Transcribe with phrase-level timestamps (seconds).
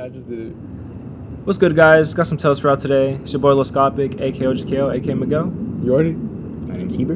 [0.00, 0.50] I just did it.
[1.44, 2.14] What's good, guys?
[2.14, 3.14] Got some tales for out today.
[3.14, 5.52] It's your boy Lil Scopic, aka OGKO, aka Miguel.
[5.84, 6.14] You already?
[6.14, 7.14] My name's Heber.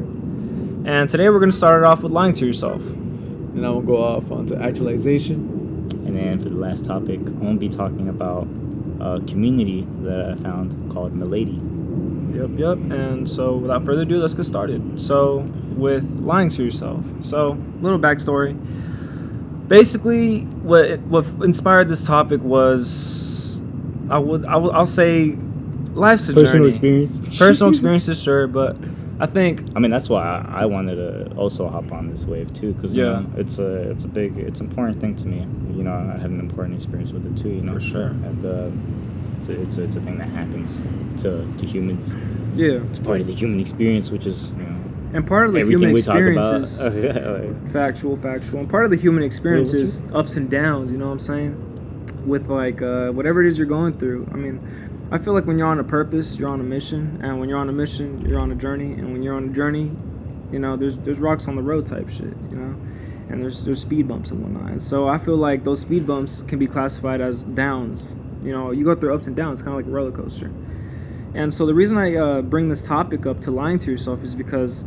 [0.89, 2.81] And today we're going to start it off with lying to yourself.
[2.81, 5.89] And I will go off onto actualization.
[6.05, 8.47] And then for the last topic, I won't be talking about
[9.01, 11.59] a community that I found called Milady.
[12.33, 12.77] Yep, yep.
[12.97, 15.01] And so, without further ado, let's get started.
[15.01, 15.39] So,
[15.75, 17.05] with lying to yourself.
[17.23, 18.57] So, little backstory.
[19.69, 23.61] Basically, what what inspired this topic was,
[24.09, 25.37] I would I will I'll say,
[25.93, 26.69] life's a Personal journey.
[26.69, 27.37] experience.
[27.37, 28.75] Personal experiences, sure, but
[29.19, 32.51] I think I mean, that's why I, I wanted to also hop on this wave
[32.53, 33.03] too, because Yeah.
[33.19, 35.45] know, it's a it's a big it's an important thing to me.
[35.77, 37.49] You know, I had an important experience with it too.
[37.49, 38.07] You know, For sure.
[38.07, 38.71] And uh,
[39.41, 40.81] it's a, it's a, it's a thing that happens
[41.21, 42.15] to to humans.
[42.55, 42.79] yeah.
[42.89, 44.78] It's part of the human experience, which is you know
[45.13, 48.59] And part of the everything human experience is Like, factual, factual.
[48.59, 50.91] And part of the human experience Wait, is ups and downs.
[50.91, 52.25] You know what I'm saying?
[52.27, 54.29] With like uh, whatever it is you're going through.
[54.31, 57.39] I mean, I feel like when you're on a purpose, you're on a mission, and
[57.39, 58.93] when you're on a mission, you're on a journey.
[58.93, 59.91] And when you're on a journey,
[60.51, 62.35] you know, there's there's rocks on the road type shit.
[62.51, 62.75] You know,
[63.29, 64.71] and there's there's speed bumps and whatnot.
[64.71, 68.15] And so I feel like those speed bumps can be classified as downs.
[68.43, 70.51] You know, you go through ups and downs, kind of like a roller coaster.
[71.33, 74.35] And so the reason I uh, bring this topic up to lying to yourself is
[74.35, 74.83] because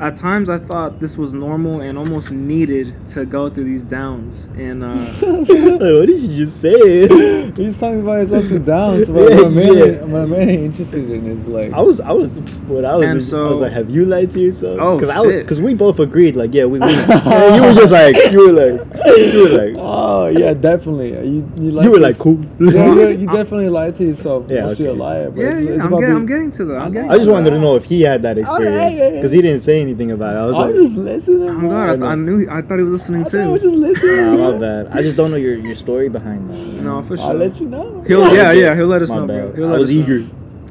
[0.00, 4.46] at times I thought this was normal and almost needed to go through these downs.
[4.56, 7.08] And uh, what did you just say?
[7.56, 10.02] He's talking about his ups and downs, but Yeah, what I'm mainly, yeah.
[10.04, 11.72] what I'm mainly interested in is like.
[11.72, 12.32] I was, I was,
[12.68, 14.78] what I was, And I so- was like, have you lied to yourself?
[14.80, 15.44] Oh, Cause shit.
[15.44, 18.52] Because we both agreed, like, yeah, we, we and you were just like, you were
[18.52, 21.10] like, you were like, Oh yeah, definitely.
[21.28, 22.44] You you like you were this- like, cool.
[22.60, 24.46] Yeah, you, you definitely lie to yourself.
[24.48, 25.30] Yeah, unless you're a liar.
[25.30, 26.82] But yeah, it's, yeah, it's I'm about getting, I'm getting to that.
[26.82, 27.10] I'm getting.
[27.10, 27.56] I just to wanted that.
[27.56, 29.10] to know if he had that experience yeah, yeah.
[29.16, 30.38] because he didn't say anything about it.
[30.38, 31.50] I was I'm like, just listening.
[31.50, 31.68] Oh bro.
[31.68, 32.48] God, I, th- I knew.
[32.50, 33.68] I thought he was listening I was too.
[33.68, 34.16] just listening.
[34.38, 34.88] nah, my bad.
[34.88, 36.58] I just don't know your, your story behind that.
[36.58, 37.00] you know?
[37.00, 37.26] No, for sure.
[37.30, 38.02] I'll let you know.
[38.06, 39.52] He'll, yeah, yeah, he'll let us My know, bro.
[39.54, 40.02] He'll I let was us know.
[40.02, 40.18] eager.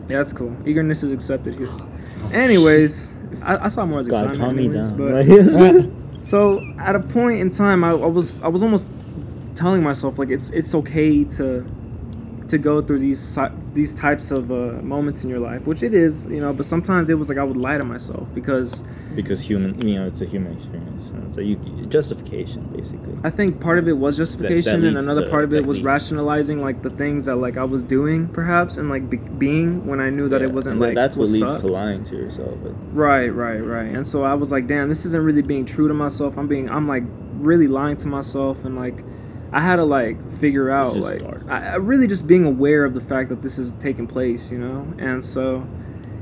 [0.09, 0.55] Yeah, that's cool.
[0.65, 1.69] Eagerness is accepted here.
[2.31, 4.39] Anyways, I, I saw more as God, excitement.
[4.39, 5.91] calm me anyways, down.
[5.91, 5.91] but
[6.25, 8.89] So at a point in time, I, I was I was almost
[9.55, 11.65] telling myself like it's it's okay to
[12.49, 13.37] to go through these
[13.73, 16.53] these types of uh, moments in your life, which it is, you know.
[16.53, 18.83] But sometimes it was like I would lie to myself because
[19.15, 21.11] because human, you know, it's a human experience.
[21.37, 21.55] a you,
[21.89, 23.13] justification, basically.
[23.23, 25.85] I think part of it was justification, and another to- part of it was leads-
[25.85, 29.99] rationalizing like the things that like I was doing, perhaps, and like be- being when
[29.99, 31.61] I knew that Yeah, it wasn't and like that's what leads up.
[31.61, 32.57] to lying to yourself.
[32.63, 33.93] But Right, right, right.
[33.95, 36.37] And so I was like, damn, this isn't really being true to myself.
[36.37, 37.03] I'm being, I'm like
[37.39, 39.03] really lying to myself, and like,
[39.51, 41.21] I had to like figure out, like.
[41.47, 44.59] I, I really just being aware of the fact that this is taking place, you
[44.59, 44.87] know.
[44.97, 45.65] And so,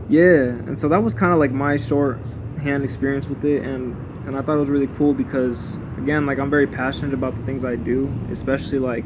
[0.10, 2.20] yeah, and so that was kind of like my short
[2.62, 3.96] hand experience with it, and
[4.28, 7.44] and I thought it was really cool because again, like, I'm very passionate about the
[7.44, 9.06] things I do, especially like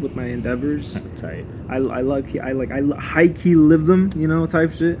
[0.00, 1.00] with my endeavors.
[1.16, 1.44] tight.
[1.68, 4.98] I I like I like I high key live them, you know, type shit.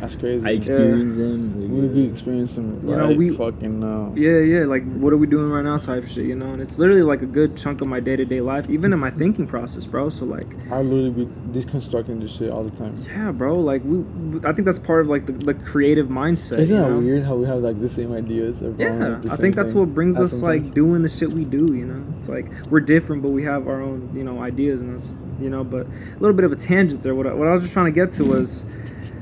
[0.00, 0.46] That's crazy.
[0.46, 1.76] I experience them.
[1.76, 4.12] we be experiencing You know, we- fucking now.
[4.16, 6.52] Yeah, yeah, like what are we doing right now type shit, you know?
[6.52, 8.98] And it's literally like a good chunk of my day to day life, even in
[9.00, 10.08] my thinking process, bro.
[10.08, 11.26] So like, I literally be
[11.60, 12.96] deconstructing this shit all the time.
[13.08, 14.04] yeah, bro, like we,
[14.48, 16.58] I think that's part of like the, the creative mindset.
[16.60, 16.98] Isn't that know?
[17.00, 18.62] weird how we have like the same ideas?
[18.62, 21.32] about, uh, Yeah, like, I think that's what brings us some like doing the shit
[21.32, 22.04] we do, you know?
[22.18, 25.50] It's like we're different, but we have our own, you know, ideas, and that's, you
[25.50, 27.14] know, but a little bit of a tangent there.
[27.14, 28.66] What I, what I was just trying to get to was,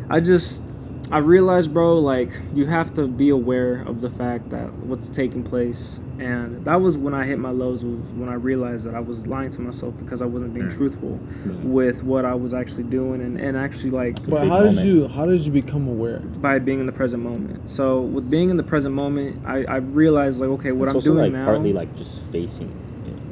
[0.08, 0.62] I just,
[1.10, 5.42] I realized, bro, like you have to be aware of the fact that what's taking
[5.44, 7.84] place, and that was when I hit my lows.
[7.84, 11.20] Was when I realized that I was lying to myself because I wasn't being truthful
[11.46, 11.52] Yeah.
[11.62, 15.06] with what I was actually doing, and, and actually like But big how did you
[15.08, 16.20] how did you become aware?
[16.20, 17.68] by being in the present moment.
[17.70, 20.96] So with being in the present moment, I, I realized like okay, what it's I'm
[20.96, 21.44] also doing like now.
[21.44, 22.76] partly like just facing it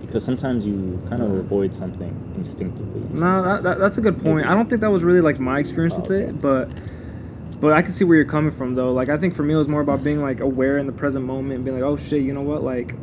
[0.06, 3.00] because sometimes you kind of avoid something instinctively.
[3.02, 4.46] in No, that, that, that's a good point.
[4.46, 6.24] I don't think that was really like my experience Oh, with okay.
[6.24, 6.68] it, but
[7.60, 8.92] but I can see where you're coming from though.
[8.92, 11.24] Like I think for me it was more about being like aware in the present
[11.24, 12.94] moment and being like, oh shit, you know what, like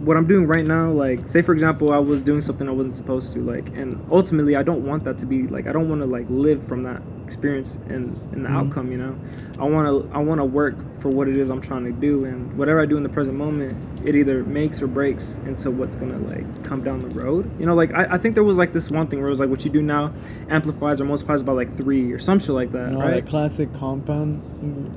[0.00, 2.94] what I'm doing right now, like say for example I was doing something I wasn't
[2.96, 6.00] supposed to, like and ultimately I don't want that to be like I don't want
[6.00, 7.02] to like live from that
[7.34, 8.56] experience and, and the Mhm.
[8.58, 9.14] outcome, you know.
[9.58, 12.80] I wanna I wanna work for what it is I'm trying to do and whatever
[12.80, 16.44] I do in the present moment, it either makes or breaks into what's gonna like
[16.64, 17.48] come down the road.
[17.60, 19.40] You know, like I, I think there was like this one thing where it was
[19.40, 20.12] like what you do now
[20.48, 23.22] amplifies or multiplies by like three or some shit like that, You know, right?
[23.24, 24.40] that classic compound.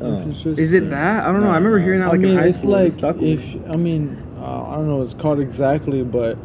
[0.02, 0.18] Oh.
[0.58, 1.24] Is it that?
[1.26, 1.50] I don't know.
[1.52, 2.74] I remember hearing that I like mean, in high it's school.
[2.76, 3.62] and like stuck if me.
[3.70, 6.38] I mean, uh, I don't know what it's called exactly, but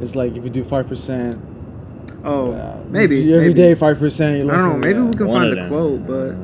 [0.00, 1.40] it's like if you do five percent.
[2.24, 3.54] Oh, maybe every maybe.
[3.54, 4.42] day five percent.
[4.44, 4.76] I don't know.
[4.76, 6.34] Maybe we can One find of the quote, but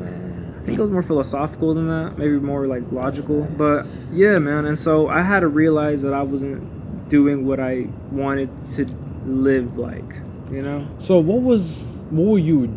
[0.56, 2.16] I think it was more philosophical than that.
[2.18, 3.42] Maybe more like logical.
[3.56, 4.64] But yeah, man.
[4.66, 8.86] And so I had to realize that I wasn't doing what I wanted to
[9.26, 10.14] live like.
[10.50, 10.86] You know.
[10.98, 12.68] So what was what were you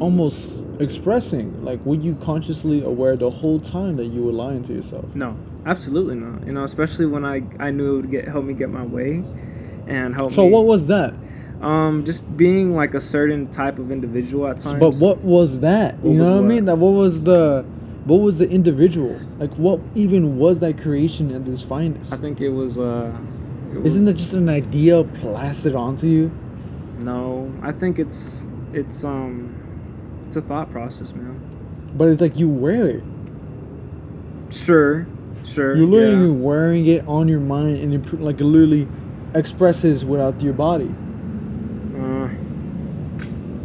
[0.00, 0.50] almost
[0.80, 1.64] expressing?
[1.64, 5.14] Like were you consciously aware the whole time that you were lying to yourself?
[5.14, 5.36] No,
[5.66, 6.44] absolutely not.
[6.46, 9.22] You know, especially when I I knew it would get help me get my way,
[9.86, 10.50] and help So me.
[10.50, 11.14] what was that?
[11.60, 14.80] Um, just being like a certain type of individual at times.
[14.80, 15.98] But what was that?
[15.98, 16.64] What you know what, I mean?
[16.66, 17.64] That what was the
[18.04, 19.18] what was the individual?
[19.38, 22.12] Like what even was that creation at its finest?
[22.12, 22.78] I think it was.
[22.78, 23.16] Uh,
[23.72, 26.30] it Isn't it just an idea plastered onto you?
[27.00, 29.54] No, I think it's it's um,
[30.26, 31.40] it's a thought process, man.
[31.96, 33.02] But it's like you wear it.
[34.50, 35.06] Sure,
[35.44, 35.76] sure.
[35.76, 36.44] You're literally yeah.
[36.44, 38.86] wearing it on your mind, and it like it literally
[39.34, 40.94] expresses without your body.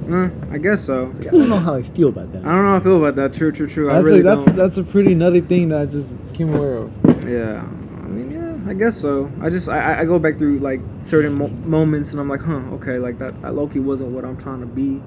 [0.09, 1.13] Uh, I guess so.
[1.19, 2.39] I don't know how I feel about that.
[2.39, 3.33] I don't know how I feel about that.
[3.33, 3.89] True, true, true.
[3.89, 4.55] I That's really a, that's don't.
[4.55, 6.91] that's a pretty nutty thing that I just came aware of.
[7.27, 7.61] Yeah,
[8.03, 9.31] I mean, yeah, I guess so.
[9.41, 12.41] I just I, I- I go back through like certain mo- moments and I'm like,
[12.41, 15.01] huh, okay, like that that Loki wasn't what I'm trying to be,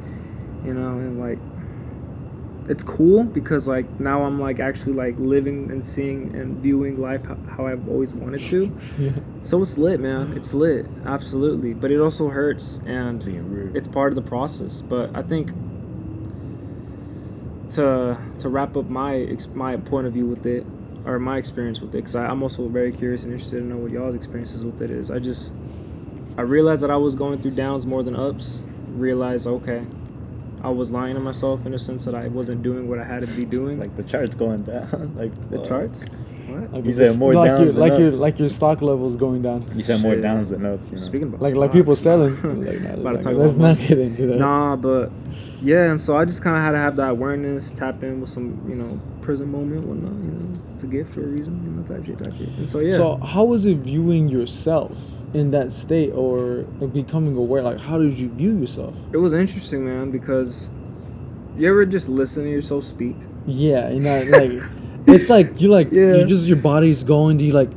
[0.64, 1.38] you know, and like
[2.68, 7.24] it's cool because like now I'm like actually like living and seeing and viewing life
[7.24, 8.72] how, how I've always wanted to.
[8.98, 9.10] Yeah.
[9.42, 10.36] So it's lit, man.
[10.36, 11.74] It's lit, absolutely.
[11.74, 13.22] But it also hurts and
[13.74, 14.80] it's part of the process.
[14.80, 15.50] But I think
[17.72, 20.64] to to wrap up my my point of view with it
[21.04, 23.90] or my experience with it, because I'm also very curious and interested to know what
[23.90, 25.10] y'all's experiences with it is.
[25.10, 25.54] I just
[26.38, 28.62] I realized that I was going through downs more than ups.
[28.88, 29.84] Realized okay,
[30.62, 33.26] I was lying to myself in the sense that I wasn't doing what I had
[33.26, 33.78] to be doing.
[33.80, 35.12] like the chart's going down.
[35.16, 36.06] like the uh, charts.
[36.46, 36.72] What?
[36.72, 39.42] Like You said more like downs your, than like your like your stock levels going
[39.42, 39.70] down.
[39.74, 40.22] You said more Shit.
[40.22, 40.88] downs than ups.
[40.88, 41.00] You know?
[41.00, 42.34] Speaking about Like like people selling.
[42.64, 43.88] like, nah, About to like, talk let's about not money.
[43.88, 44.38] get into that.
[44.38, 45.10] Nah, but
[45.62, 48.28] yeah, and so I just kind of had to have that awareness, tap in with
[48.28, 50.10] some, you know, prison moment, whatnot.
[50.10, 52.48] You know, it's a gift for a reason, you know, type shit, type shit.
[52.48, 54.96] And so yeah, So how was it viewing yourself
[55.34, 57.62] in that state or like, becoming aware?
[57.62, 58.94] Like how did you view yourself?
[59.12, 60.70] it was interesting, man, because
[61.56, 63.16] you ever just listen to yourself speak?
[63.46, 64.52] Yeah, you know, like
[65.06, 66.16] it's like you like Yeah.
[66.16, 67.70] you just your body's going to you like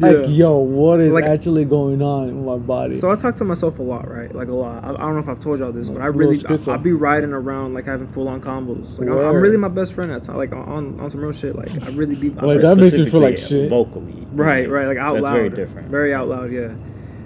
[0.00, 0.26] like Yeah.
[0.26, 2.94] yo, what is Like- actually going on in my body?
[2.94, 4.34] So I talk to myself a lot, right?
[4.34, 4.84] Like a lot.
[4.84, 6.40] I, I don't know if I've told y'all this, but I really.
[6.48, 8.98] I, will be riding around like having full on combos.
[8.98, 11.56] Like I'm, I'm really my best friend at time, like on on some real shit.
[11.56, 12.28] Like I really be.
[12.48, 13.68] Like, that makes me feel like shit.
[13.68, 14.26] Vocally.
[14.32, 15.32] Right, right, like out That's loud.
[15.34, 15.88] very different.
[15.90, 16.72] Very out loud, yeah.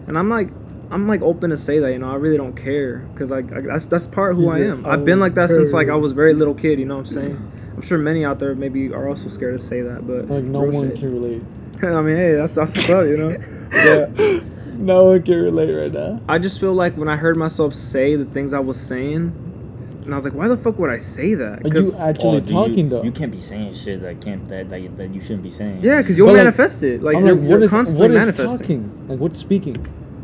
[0.07, 0.49] And I'm like,
[0.91, 2.11] I'm like open to say that, you know.
[2.11, 4.85] I really don't care because like I, that's that's part of who I am.
[4.87, 6.79] I've been like that since like I was a very little kid.
[6.79, 7.53] You know what I'm saying?
[7.83, 10.61] I'm sure many out there maybe are also scared to say that, but like no
[10.61, 11.01] one shit.
[11.01, 11.43] can relate.
[11.83, 13.37] I mean, hey, that's that's what's up, you know.
[13.73, 14.41] Yeah.
[14.77, 16.21] no one can relate right now.
[16.29, 19.33] I just feel like when I heard myself say the things I was saying,
[20.05, 21.59] and I was like, why the fuck would I say that?
[21.59, 23.03] Are Because you actually Oh, dude, talking you, though?
[23.03, 25.81] You can't be saying shit that can't that that, you- that you shouldn't be saying.
[25.83, 27.03] yeah, because you'll But, like, manifest it.
[27.03, 28.59] Like I'm you're, like, you're what is constantly what is manifesting.
[28.85, 29.09] talking?
[29.09, 29.75] Like what's speaking?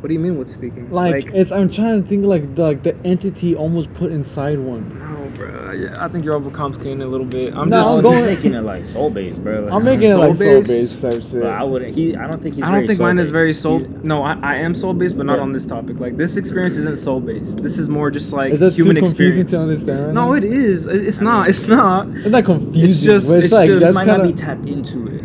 [0.00, 0.38] What do you mean?
[0.38, 0.92] What's speaking?
[0.92, 4.96] Like, it's I'm trying to think like the, like the entity almost put inside one.
[4.96, 5.72] no, bro.
[5.72, 7.54] Yeah, I think you're overcomplicating it a little bit.
[7.54, 7.90] I'm No, just.
[7.90, 9.60] I'm I'm going- making it like soul based, bro.
[9.62, 11.32] Like, I'm making it like soul Soul-based, type shit.
[11.42, 11.82] But I would.
[11.88, 12.16] He.
[12.16, 12.64] I don't think he's.
[12.64, 13.78] I don't very think mine is very soul.
[13.78, 15.42] He's- No, I, I am soul based, but not Yeah.
[15.42, 15.98] on this topic.
[16.00, 17.62] Like this experience isn't soul based.
[17.62, 19.50] This is more just like Is that human too confusing experience.
[19.84, 20.14] to understand?
[20.14, 20.86] No, it is.
[20.86, 21.48] It's I mean, not.
[21.48, 22.08] It's not.
[22.08, 23.04] It's not confusing.
[23.12, 25.22] just- it's, it's like just- that's might kind not be tapped into it.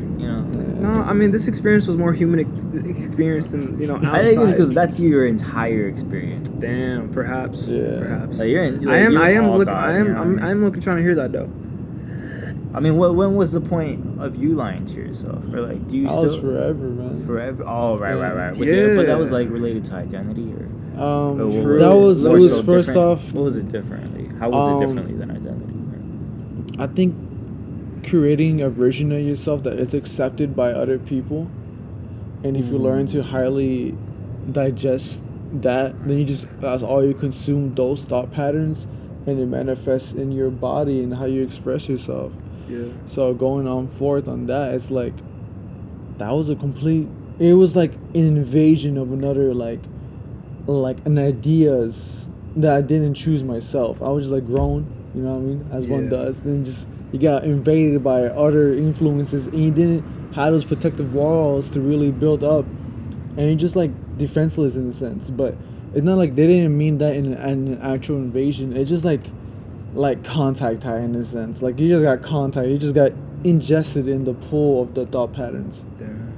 [1.04, 1.16] You know.
[1.16, 4.16] I mean this experience was more human ex- experience than you know outside.
[4.16, 6.50] I think it's because that's your entire experience.
[6.50, 7.68] Damn, perhaps.
[7.68, 8.00] Yeah.
[8.00, 8.40] Perhaps.
[8.40, 9.12] Like you're in, I am.
[9.14, 9.50] you're I am.
[9.52, 9.70] Look.
[9.70, 10.08] I am.
[10.08, 10.30] you know what I'm.
[10.30, 10.44] I mean?
[10.44, 11.50] I'm looking trying to hear that though.
[12.76, 15.96] I mean, what, when was the point of you lying to yourself, or like, do
[15.96, 17.24] you I was still forever, man.
[17.24, 17.64] forever?
[17.68, 18.58] Oh, right, right, right.
[18.58, 18.96] But, Yeah.
[18.96, 20.66] but that was like related to identity, or
[21.00, 21.78] Um, or what True.
[21.78, 23.08] that was it was so first different?
[23.20, 23.32] off.
[23.34, 24.28] What was it differently?
[24.40, 26.80] How was Um, it differently than identity?
[26.80, 27.16] I think
[28.04, 31.50] creating a version of yourself that is accepted by other people,
[32.44, 32.82] and if you mm.
[32.82, 33.96] learn to highly
[34.52, 35.22] digest
[35.62, 38.88] that, then you just that's all you consume those thought patterns,
[39.26, 42.32] and it manifests in your body and how you express yourself.
[42.68, 42.86] Yeah.
[43.08, 45.14] So going on forth on that, it's like
[46.18, 47.08] that was a complete.
[47.40, 49.80] It was like an invasion of another like,
[50.68, 54.02] like an ideas that I didn't choose myself.
[54.02, 56.44] I was just like grown, you know what I mean, as one does.
[56.44, 61.72] Then just you got invaded by other influences, and you didn't have those protective walls
[61.72, 62.66] to really build up,
[63.38, 65.30] and you're just like defenseless in a sense.
[65.30, 65.56] But
[65.94, 68.76] it's not like they didn't mean that in an, an actual invasion.
[68.76, 69.22] It's just like
[69.94, 71.62] like contact high in a sense.
[71.62, 72.68] Like you just got contact.
[72.68, 73.12] You just got
[73.44, 75.86] ingested in the pool of the thought patterns.
[76.00, 76.34] Damn.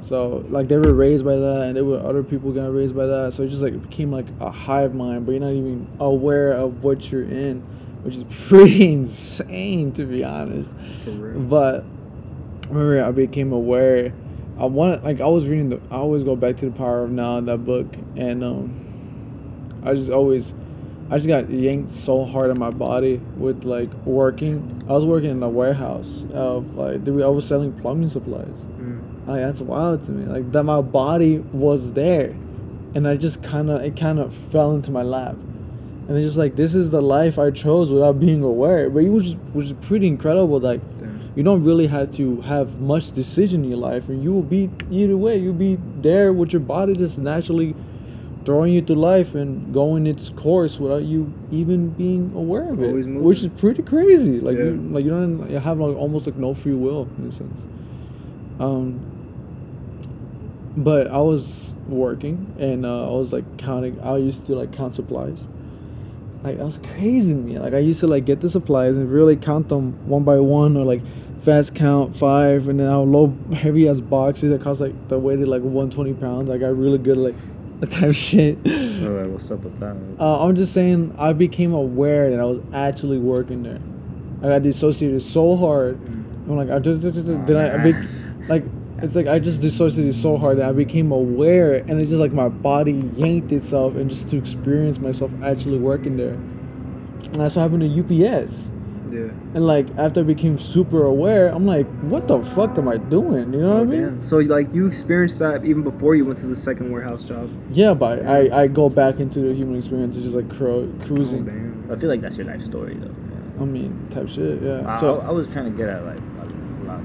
[0.00, 3.06] So like they were raised by that, and there were other people got raised by
[3.06, 3.34] that.
[3.34, 6.52] So it just like it became like a hive mind, but you're not even aware
[6.52, 7.66] of what you're in,
[8.02, 10.74] which is pretty insane to be honest.
[11.06, 11.84] But
[12.68, 14.12] remember, I became aware.
[14.58, 15.80] I want like I was reading the.
[15.90, 18.90] I always go back to the Power of Now that book, and um,
[19.84, 20.54] I just always,
[21.10, 24.84] I just got yanked so hard on my body with like working.
[24.88, 28.48] I was working in a warehouse of like, I was selling plumbing supplies.
[28.78, 29.26] Mm.
[29.26, 30.26] Like that's wild to me.
[30.26, 32.36] Like that, my body was there,
[32.94, 35.36] and I just kind of, it kind of fell into my lap,
[36.10, 38.90] and it's just like this is the life I chose without being aware.
[38.90, 40.58] But it was just, is pretty incredible.
[40.58, 41.30] Like Damn.
[41.36, 44.68] you don't really have to have much decision in your life and you will be
[44.90, 47.76] either way you'll be there with your body just naturally
[48.44, 52.92] throwing you through life and going its course without you even being aware of it
[53.20, 54.64] which is pretty crazy like Yeah.
[54.64, 57.60] you like you don't you have like almost like no free will in a sense
[58.58, 58.98] um
[60.76, 64.94] but i was working and uh, i was like counting i used to like count
[64.96, 65.46] supplies
[66.42, 67.58] like that was crazy to me.
[67.58, 70.76] Like I used to like get the supplies and really count them one by one
[70.76, 71.02] or like
[71.42, 75.48] fast count five and then how low heavy as boxes that cost like the weighted
[75.48, 76.50] like 120 pounds.
[76.50, 77.34] I got really good like
[77.80, 78.56] that type of shit.
[78.66, 79.96] All right, what's up with that?
[80.18, 83.78] Uh, I'm just saying I became aware that I was actually working there.
[84.42, 86.00] I got dissociated so hard.
[86.08, 87.92] I'm like I just then I, I be,
[88.48, 88.64] like
[89.02, 92.32] it's like I just dissociated so hard that I became aware and it's just like
[92.32, 96.34] my body yanked itself and just to experience myself actually working there.
[96.34, 98.70] And that's what happened to UPS.
[99.10, 99.30] Yeah.
[99.54, 103.52] And like after I became super aware, I'm like, what the fuck am I doing?
[103.52, 104.04] You know what I oh, mean?
[104.04, 104.22] Oh, Damn.
[104.22, 107.50] So like you experienced that even before you went to the second warehouse job.
[107.70, 111.06] Yeah, but I, I go back into the human experience and just like cru- Oh,
[111.06, 111.44] cruising.
[111.44, 111.90] damn.
[111.90, 113.14] I feel like that's your life story though.
[113.60, 114.62] I mean, type shit.
[114.62, 114.84] Yeah.
[114.86, 116.29] I, so I, I was trying to get at like li-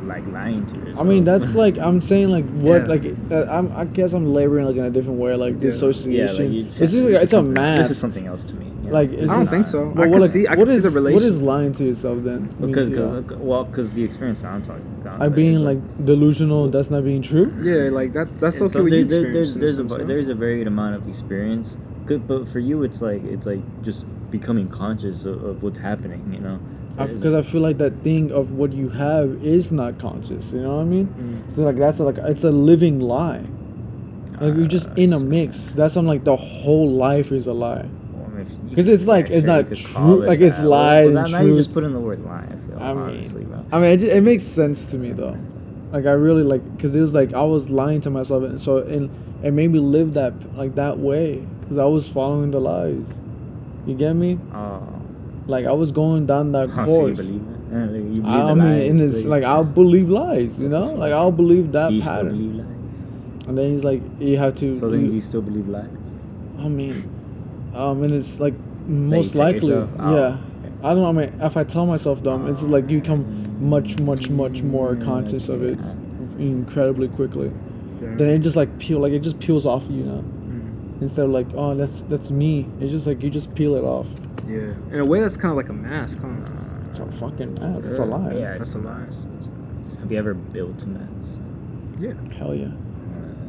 [0.04, 1.00] like lying to yourself.
[1.00, 2.88] I mean, that's like I'm saying like what Yeah.
[2.88, 5.60] like uh, I'm I guess I'm laboring like in a different way like Yeah.
[5.62, 6.12] dissociation.
[6.12, 7.78] yeah, like you, it's this just, like, it's a something- math.
[7.78, 8.66] This is something else to me.
[8.66, 8.92] you know?
[8.92, 9.90] Like, I don't think so.
[9.90, 10.48] But I what, could like, see.
[10.48, 11.30] I what could see the relation.
[11.30, 12.50] is lying to yourself then?
[12.58, 13.22] I mean, because yeah.
[13.38, 15.22] well because the experience that I'm talking about.
[15.22, 17.54] I being like delusional, that's not being true.
[17.62, 18.32] Yeah, like that.
[18.34, 20.68] That's Yeah, okay so what there- you there- there's in there's a there's a varied
[20.68, 21.78] amount of experience.
[22.06, 26.22] Good, but for you, it's like it's like just becoming conscious of, of what's happening.
[26.32, 30.00] You know, It's- Because I feel like that thing of what you have is not
[30.00, 30.54] conscious.
[30.54, 31.08] You know what I mean?
[31.48, 31.54] Mm.
[31.54, 33.44] So like that's like it's a living lie.
[34.40, 35.58] Like you're just in a mix.
[35.74, 37.86] That's I'm like the whole life is a lie.
[38.14, 40.68] well, if you 'Cause could- it's like- it's sure, not true- it like, it's that.
[40.68, 42.46] lie Well, and now, now you just put in the word lie.
[42.50, 43.60] I feel I mean, honestly, bro.
[43.72, 45.38] I mean, it, it makes sense to me though.
[45.94, 48.78] Like I really like because it was like I was lying to myself, and so
[48.80, 49.10] and
[49.44, 53.06] it made me live that like that way because I was following the lies.
[53.86, 54.38] You get me?
[54.54, 54.82] Oh,
[55.48, 57.18] Like I was going down that oh, so you course.
[57.18, 57.76] believe it?
[57.76, 60.70] Uh, like, you believe I the mean, lies, in this, like I'll believe lies, you
[60.70, 62.30] know, like I'll believe that you still pattern.
[62.30, 63.02] believe lies?
[63.48, 64.76] And then he's like, you have to.
[64.78, 65.88] So then, you- do you still believe lies?
[66.60, 67.10] I mean,
[67.76, 68.54] um, and it's like
[68.88, 69.70] most likely.
[69.74, 69.82] Yeah.
[70.00, 70.38] okay.
[70.84, 71.10] I don't know.
[71.10, 74.96] I mean, if I tell myself dumb, it's like you become much, much, much more
[74.96, 75.80] conscious of it
[76.40, 77.52] incredibly quickly.
[77.98, 78.18] Damn.
[78.18, 80.22] Then it just like peel, like it just peels off you now.
[80.22, 81.02] Mm.
[81.02, 82.68] Instead of like, oh, that's that's me.
[82.80, 84.08] It's just like you just peel it off.
[84.48, 84.74] Yeah.
[84.94, 86.28] In a way, that's kind of like a mask, huh?
[86.90, 87.84] It's a fucking ass.
[87.86, 88.34] It's a lie.
[88.34, 89.00] Yeah, it's a a lie.
[89.00, 89.28] mask.
[89.38, 90.00] It's a mask.
[90.00, 91.40] Have you ever built a mask?
[92.00, 92.14] Yeah.
[92.38, 92.70] Hell yeah.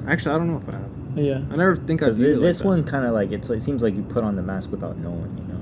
[0.08, 0.90] Actually, I don't know if I have.
[1.16, 1.40] Yeah.
[1.50, 3.48] I never think I Because viewed this like one kind of like it's.
[3.50, 5.36] It seems like you put on the mask without knowing.
[5.38, 5.60] You know.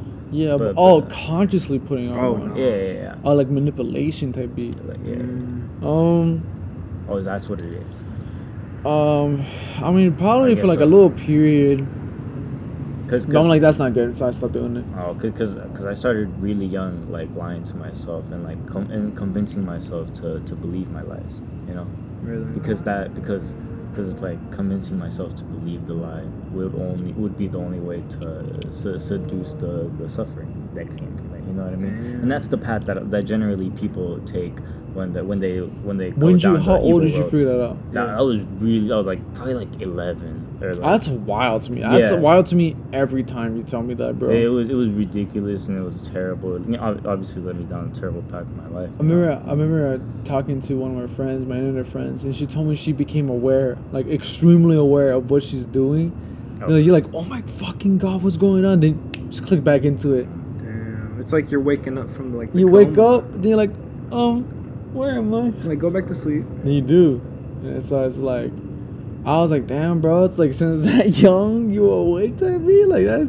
[0.53, 2.19] Yeah, but, But- oh, but- consciously putting on.
[2.25, 2.49] Oh, one.
[2.51, 2.57] no.
[2.57, 3.15] Yeah, yeah, yeah.
[3.25, 4.83] Oh, like manipulation type beat.
[4.87, 5.15] Like, yeah.
[5.17, 5.83] Mm.
[5.83, 6.43] Um,
[7.09, 8.03] Oh, that's what it is.
[8.87, 9.45] um,
[9.83, 10.85] I mean, probably I for like so.
[10.85, 11.87] a little period.
[13.05, 14.85] Because But I'm like, that's not good, so I stopped doing it.
[14.99, 15.33] Oh, cause,
[15.73, 20.13] cause, I started really young, like lying to myself and like com- and convincing myself
[20.15, 21.87] to, to believe my lies, you know,
[22.23, 22.45] Really?
[22.47, 23.55] because that because
[23.91, 27.79] because it's like convincing myself to believe the lie would only would be the only
[27.79, 31.45] way to se- seduce the, the suffering that came from it.
[31.47, 32.03] You know what I mean?
[32.03, 32.23] Damn.
[32.23, 34.59] And that's the path that that generally people take
[34.95, 37.25] when the, when they when they go When you, down how old evil did you
[37.25, 37.93] figure that out?
[37.93, 41.73] That, I was really I was like probably like eleven or like, That's wild to
[41.73, 41.81] me.
[41.81, 42.19] That's Yeah.
[42.19, 44.31] wild to me every time you tell me that, bro.
[44.31, 46.57] It was it was ridiculous and it was terrible.
[46.57, 48.91] It ob- obviously let me down a terrible path in my life.
[48.99, 52.35] I remember, I remember uh, talking to one of my friends, my internet friends, and
[52.35, 56.13] she told me she became aware, like extremely aware of what she's doing.
[56.63, 56.73] Oh.
[56.73, 58.81] And you're like, oh my fucking god, what's going on?
[58.81, 58.99] Then
[59.31, 60.29] just click back into it.
[60.59, 61.17] Damn.
[61.19, 62.53] It's like you're waking up from like.
[62.53, 63.73] The You wake up, then you're like,
[64.13, 64.45] um,
[64.95, 65.49] where am I?
[65.67, 66.45] Like go back to sleep.
[66.63, 67.21] And you do.
[67.65, 68.53] And so it's like,
[69.25, 72.85] I was like, damn, bro, it's like since that young, you were awake to me?
[72.85, 73.29] Like that?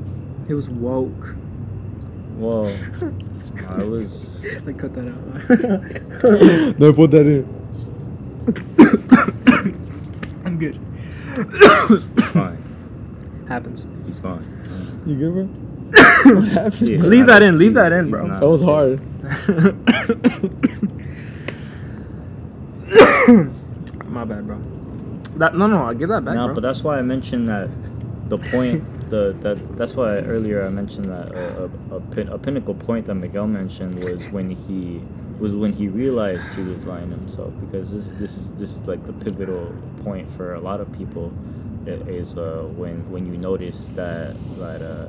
[0.50, 1.36] It was woke.
[2.38, 2.66] Whoa.
[3.70, 4.28] I was.
[4.66, 6.76] like cut that out.
[6.80, 7.46] no, put that in.
[10.46, 10.78] I'm good.
[12.18, 12.58] He's fine.
[13.48, 13.88] Happens.
[14.06, 14.44] He's fine.
[15.06, 15.46] You good, bro?
[16.36, 16.88] what happened?
[16.90, 16.98] Yeah.
[17.00, 18.26] Leave that in, leave that in, bro.
[18.28, 19.00] not- That was hard.
[24.06, 24.58] My bad, bro.
[25.38, 26.56] That no, no, I'll give that back, no, bro.
[26.56, 27.70] but that's why I mentioned that
[28.30, 32.38] the point the that that's why earlier I mentioned that a, a, a, pin, a
[32.38, 35.02] pinnacle point that Miguel mentioned was when he
[35.40, 38.88] was when he realized he was lying to himself because this this is this is
[38.88, 39.74] like the pivotal
[40.04, 41.32] point for a lot of people
[41.86, 45.08] i- is uh, when when you notice that that uh,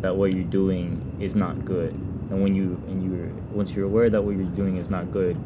[0.00, 1.92] that what you're doing is not good
[2.30, 5.38] and when you and you once you're aware that what you're doing is not good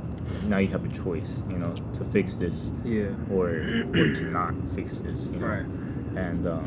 [0.48, 3.08] now you have a choice you know to fix this Yeah.
[3.30, 3.48] or
[3.94, 5.66] or to not fix this you know Right.
[6.16, 6.64] and um,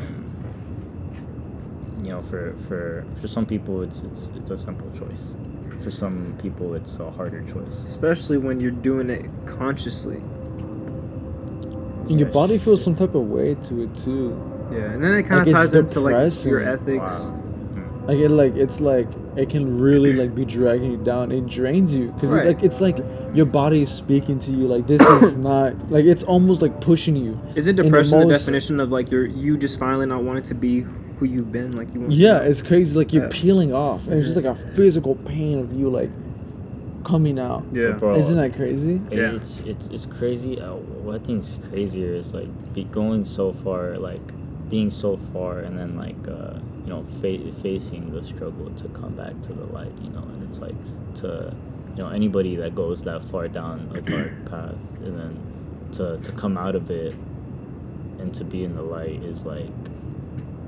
[2.02, 5.36] you know for for for some people it's it's it's a simple choice
[5.82, 10.20] for some people it's a harder choice Especially when you're doing it consciously.
[12.08, 14.34] And your body feels some type of way to it too.
[14.72, 17.28] Yeah, and then it kind of it's ties into like your ethics.
[17.28, 17.42] Wow.
[17.74, 18.08] Mm.
[18.08, 21.30] Like it, like it's like it can really like be dragging you down.
[21.32, 22.46] It drains you because Right.
[22.46, 24.66] it's like it's like your body is speaking to you.
[24.66, 27.40] Like this is not like it's almost like pushing you.
[27.54, 30.80] Isn't depression the, most- definition of like you're you just finally not wanting to be
[31.18, 31.76] who you've been?
[31.76, 32.12] Like you want.
[32.12, 32.96] Yeah, it's crazy.
[32.96, 33.30] Like you're Yeah.
[33.32, 36.10] peeling off, and it's just like a physical pain of you like
[37.04, 37.64] coming out.
[37.72, 37.92] Yeah.
[37.92, 39.00] Bro, Isn't that crazy?
[39.10, 39.32] Yeah.
[39.34, 40.60] It's it's it's crazy.
[40.60, 44.20] Uh, what I think is crazier is like be going so far, like
[44.68, 49.14] being so far, and then like uh, you know fa- facing the struggle to come
[49.14, 49.92] back to the light.
[50.02, 50.74] You know, and it's like
[51.16, 51.54] to
[51.96, 56.32] you know anybody that goes that far down a dark path, and then to to
[56.32, 57.14] come out of it
[58.18, 59.68] and to be in the light is like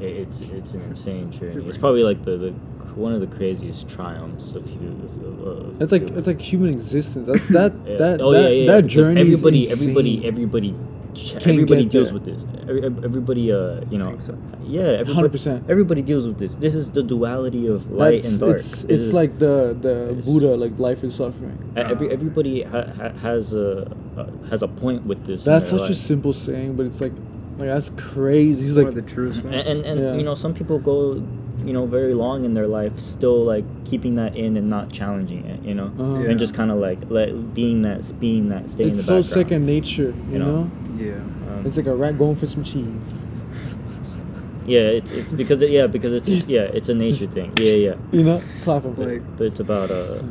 [0.00, 1.67] it, it's it's an insane journey.
[1.67, 2.50] It's probably like the, the
[2.97, 4.89] one of the craziest triumphs of you.
[5.25, 7.27] Of, of, It's like it's like human existence.
[7.27, 7.97] That's that yeah.
[7.97, 9.21] that oh that, yeah, yeah, that journey.
[9.23, 11.00] Everybody, is everybody, everybody, ch- Can't
[11.47, 12.14] everybody deals there.
[12.14, 12.47] with this.
[12.62, 14.37] Every, everybody, uh, you know, so.
[14.64, 15.69] yeah, everybody, 100%.
[15.69, 16.57] everybody deals with this.
[16.57, 18.57] This is the duality of light That's- and dark.
[18.59, 21.57] It's, it's is- like the the It's- Buddha, like life is suffering.
[21.76, 25.45] every everybody ha- ha- has a uh, has a point with this.
[25.45, 27.12] That's their such a simple saying, but it's like
[27.59, 28.62] like that's crazy.
[28.62, 29.55] He's It's like the truest ones.
[29.57, 30.14] and and, and Yeah.
[30.14, 31.23] you know some people go
[31.64, 35.45] you know very long in their life still like keeping that in and not challenging
[35.45, 36.21] it you know Uh-huh.
[36.21, 36.30] Yeah.
[36.30, 39.21] and just kind of like let being that being that stay in it's the so
[39.21, 40.63] background second nature, you, you know?
[40.63, 40.71] know?
[41.00, 41.15] Yeah.
[41.15, 42.86] Um, It's like a rat going for some cheese.
[44.67, 47.73] yeah it's it's because it, yeah because it's just, yeah it's a nature thing yeah
[47.73, 50.23] yeah You know, clapping for Like but it's about uh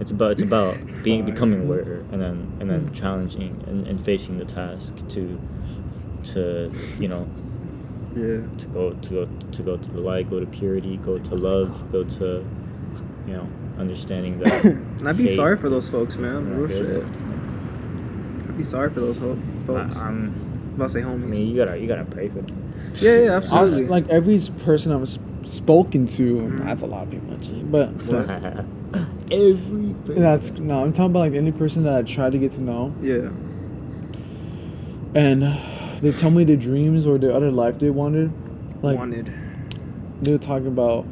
[0.00, 2.94] it's about it's about being becoming aware and then and then Mm.
[2.94, 5.38] challenging and, and facing the task to
[6.32, 7.28] to you know
[8.16, 8.40] yeah.
[8.58, 11.90] to go to go to go to the light go to purity go to love
[11.92, 12.44] go to
[13.26, 13.46] you know
[13.78, 14.64] understanding that
[15.00, 16.54] And I'd be sorry for those folks, man.
[16.56, 17.04] Real shit.
[18.48, 19.96] I'd be sorry for those ho- folks.
[19.96, 20.34] I, I'm,
[20.68, 21.28] I'm about to say I homies.
[21.28, 22.58] mean you gotta you gotta pray for them
[22.96, 23.86] yeah, yeah, I absolutely.
[23.86, 25.08] like every person I've
[25.48, 26.58] spoken to, Mhm.
[26.58, 28.28] that's a lot of people actually, but, but
[29.30, 30.82] every that's no.
[30.82, 33.28] I'm talking about like any person that I try to get to know, yeah.
[35.14, 35.42] and
[36.02, 38.30] they tell me their dreams or their other life they wanted.
[38.82, 39.32] Like Wanted.
[40.22, 41.06] they were talking about.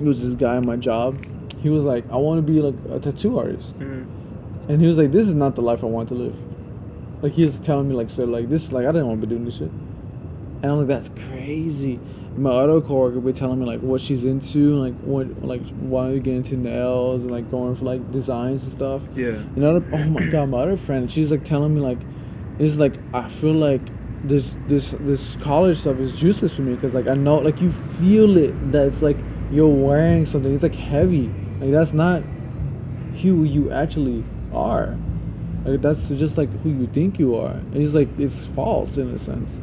[0.00, 1.18] It was this guy in my job.
[1.60, 3.78] He was like, I want to be like a tattoo artist.
[3.78, 4.06] Mhm.
[4.68, 6.36] And he was like, "This is not the life I want to live."
[7.26, 9.34] Like he was telling me, like, so, like this, like I didn't want to be
[9.34, 9.68] doing this shit.
[10.62, 11.98] And I'm like, "That's crazy."
[12.36, 16.10] My other coworker would be telling me like what she's into, like what, like why
[16.10, 19.02] you get into nails and like going for like designs and stuff.
[19.16, 19.30] Yeah.
[19.30, 21.98] And other, oh my god, my other friend, she's like telling me like,
[22.60, 23.82] it's like I feel like
[24.22, 27.72] this this this college stuff is useless for me because like I know like you
[27.72, 29.16] feel it that it's like
[29.50, 30.54] you're wearing something.
[30.54, 31.26] It's like heavy.
[31.58, 32.22] Like that's not
[33.20, 34.96] who you actually are.
[35.66, 37.52] Like that's just like who you think you are.
[37.52, 39.60] And it's like it's false in a sense.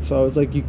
[0.00, 0.64] So it's like you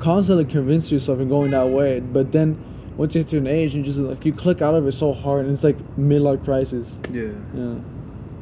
[0.00, 2.62] constantly convince yourself and going that way, but then
[2.96, 5.12] once you hit to an age, you just like you click out of it so
[5.12, 6.98] hard, and it's like midlife crisis.
[7.12, 7.28] Yeah.
[7.54, 7.74] Yeah,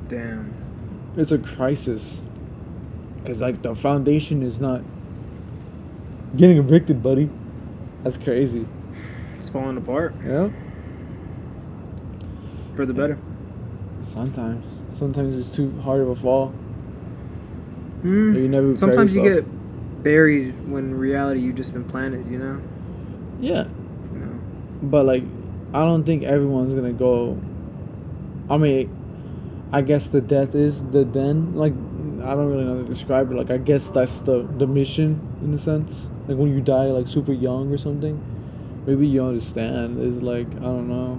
[0.08, 0.52] Damn.
[1.16, 2.26] it's a crisis.
[3.24, 4.82] Cause like the foundation is not
[6.36, 7.30] getting evicted, buddy.
[8.02, 8.66] That's crazy.
[9.38, 10.50] It's falling apart Yeah.
[12.74, 13.18] for the better.
[14.04, 16.54] Sometimes, sometimes it's too hard of a fall.
[18.04, 18.52] Mm.
[18.52, 19.44] You Sometimes you get
[20.04, 22.60] buried when in reality you've just been planted, you know?
[23.40, 23.64] Yeah,
[24.12, 24.40] You know?
[24.82, 25.24] but like,
[25.74, 27.36] I don't think everyone's gonna go.
[28.48, 28.90] I mean,
[29.72, 31.56] I guess the death is the then.
[31.56, 33.34] Like, I don't really know how to describe it.
[33.34, 36.08] Like, I guess that's the the mission in a sense.
[36.28, 38.22] Like when you die like super young or something.
[38.86, 40.00] Maybe you understand.
[40.00, 41.18] Is like I don't know.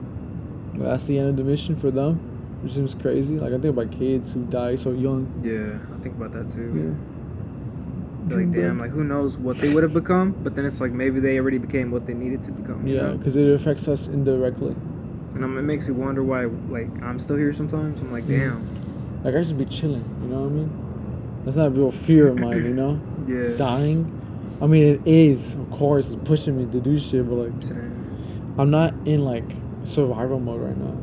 [0.75, 2.32] That's the end of the mission for them.
[2.63, 3.38] Which seems crazy.
[3.38, 5.28] Like I think about kids who die so young.
[5.43, 6.97] Yeah, I think about that too.
[6.97, 8.36] Yeah.
[8.38, 10.32] Like, damn, like who knows what they would have become?
[10.32, 12.88] But then it's like maybe they already became what they needed to become.
[12.88, 14.76] Yeah, because it affects us indirectly.
[15.36, 18.02] And um, it makes you wonder why, like, I'm still here sometimes.
[18.02, 18.65] I'm like, damn.
[19.23, 20.06] Like I should be chilling.
[20.21, 21.41] You know what I mean?
[21.43, 22.63] That's not a real fear of mine.
[22.63, 23.02] You know.
[23.28, 23.56] Yeah.
[23.56, 24.19] dying.
[24.62, 28.54] I mean, it is, of course, it's pushing me to do shit, but like, Same.
[28.58, 29.45] I'm not in like
[29.86, 30.97] survival mode right now.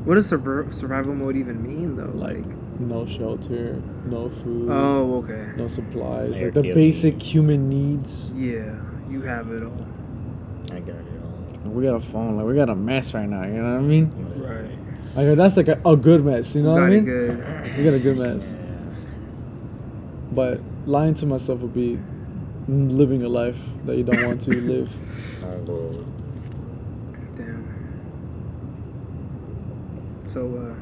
[0.00, 0.06] No.
[0.06, 2.10] What does survi- survival mode even mean though?
[2.14, 5.52] Like, Like, no shelter, no food, oh, okay.
[5.56, 7.26] no supplies, like the basic needs.
[7.26, 8.30] human needs.
[8.34, 8.74] Yeah,
[9.10, 9.86] you have it all.
[10.72, 11.04] I got it
[11.64, 11.70] all.
[11.70, 13.44] We got a phone, like we got a mess right now.
[13.44, 14.10] You know what I mean?
[14.36, 14.78] Right.
[15.28, 16.54] Like that's like a, a good mess.
[16.54, 17.04] You know what I it mean?
[17.04, 17.76] good.
[17.76, 18.54] We got a good mess.
[20.32, 21.98] But lying to myself would be
[22.68, 24.88] living a life that you don't want to live.
[25.42, 26.06] My lord.
[27.36, 27.66] Damn.
[30.30, 30.74] So, uh,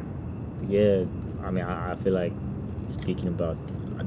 [0.68, 1.04] Yeah,
[1.42, 2.32] I mean, I, I feel like
[2.88, 3.56] speaking about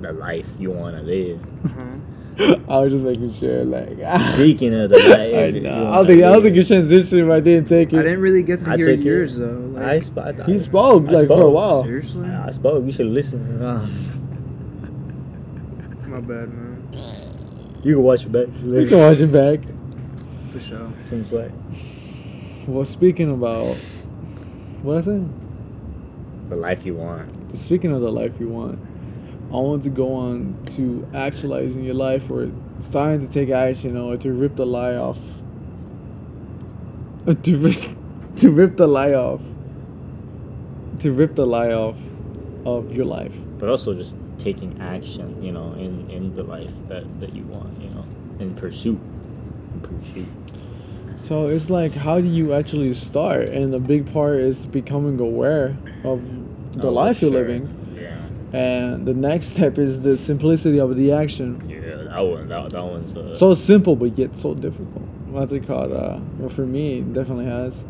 [0.02, 1.40] the life you want to live.
[1.66, 1.98] uh-huh.
[2.70, 3.90] I was just making sure, like.
[4.36, 5.88] Speaking of the life, I know.
[5.92, 6.54] I was thinking, I was live.
[6.54, 8.00] thinking transition, but I didn't take it.
[8.00, 9.04] I didn't really get to I hear took it.
[9.06, 9.74] yours though.
[9.78, 11.84] I, Like, sp- I, He spoke I like for a while.
[11.84, 12.30] seriously?
[12.30, 12.86] I, I spoke.
[12.86, 13.62] You should listen.
[13.62, 13.86] Uh,
[16.08, 16.88] My bad, man.
[17.84, 18.48] you can watch it back.
[18.64, 19.60] You can watch it back.
[20.52, 20.92] For sure.
[21.04, 21.52] Seems like
[22.68, 23.76] Well, speaking about
[24.84, 25.30] what I said.
[26.50, 27.30] the life you want.
[27.58, 28.80] Speaking of the life you want,
[29.52, 34.18] I want to go on to actualizing your life or starting to take action or
[34.18, 35.20] to rip the lie off.
[37.44, 37.76] To rip,
[38.38, 39.42] to rip the lie off.
[41.00, 42.00] To rip the lie off
[42.66, 43.36] of your life.
[43.60, 47.80] but also just taking action, you know, in in the life that that you want,
[47.82, 48.06] you know,
[48.40, 49.00] in pursuit,
[49.74, 50.41] in pursuit.
[51.22, 53.50] So it's like, how do you actually start?
[53.50, 56.20] And the big part is becoming aware of
[56.82, 57.42] the Oh, life you're sure.
[57.42, 57.70] living.
[57.96, 61.62] Yeah, And the next step is the simplicity of the action.
[61.70, 65.04] yeah, that one, that, that one's uh, so simple but yet so difficult.
[65.30, 65.92] What's it called?
[65.92, 67.86] Uh, well, for me, it definitely has.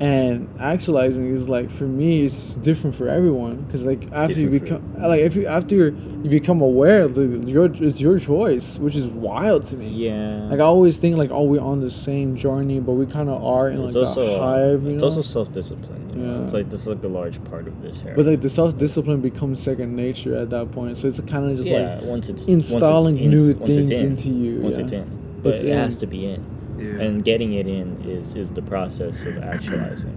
[0.00, 4.84] And actualizing is like for me, it's different for everyone because like after you Different
[4.84, 8.94] for- become like if you after you become aware, the, your it's your choice, which
[8.94, 9.88] is wild to me.
[9.88, 10.46] yeah.
[10.50, 13.42] Like I always think like oh we're on the same journey, but we kind of
[13.42, 15.08] are in it's the also uh, hive, you it's know.
[15.08, 16.10] also self discipline.
[16.10, 16.38] You know?
[16.38, 16.44] Yeah.
[16.44, 18.14] It's like this is like a large part of this here.
[18.14, 21.56] but like the self discipline becomes second nature at that point, so it's kind of
[21.56, 24.84] just yeah, like once it's installing once it's new things in, into you, Once yeah.
[24.84, 26.44] it's in, but It's it has to be in,
[26.78, 27.00] Yeah.
[27.04, 30.14] and getting it in is is the process of actualizing.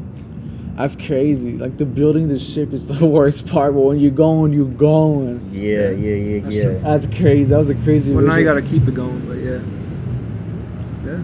[0.77, 1.57] that's crazy.
[1.57, 5.49] Like the building the ship is the worst part, but when you're going, you're going.
[5.51, 6.63] Yeah, yeah, yeah, That's yeah.
[6.63, 6.79] true.
[6.83, 7.43] That's crazy.
[7.49, 8.13] That was a crazy.
[8.13, 9.59] well, now you gotta keep it going, but yeah.
[11.05, 11.23] Yeah.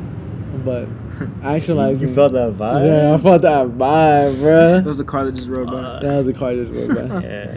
[0.65, 0.87] But
[1.19, 2.09] You, actualizing.
[2.09, 2.85] you felt that vibe?
[2.85, 4.73] Yeah, I felt that vibe, bro.
[4.73, 5.73] That was the car that just rode by.
[5.77, 7.21] Uh, That was a car that just rode by.
[7.27, 7.53] Yeah.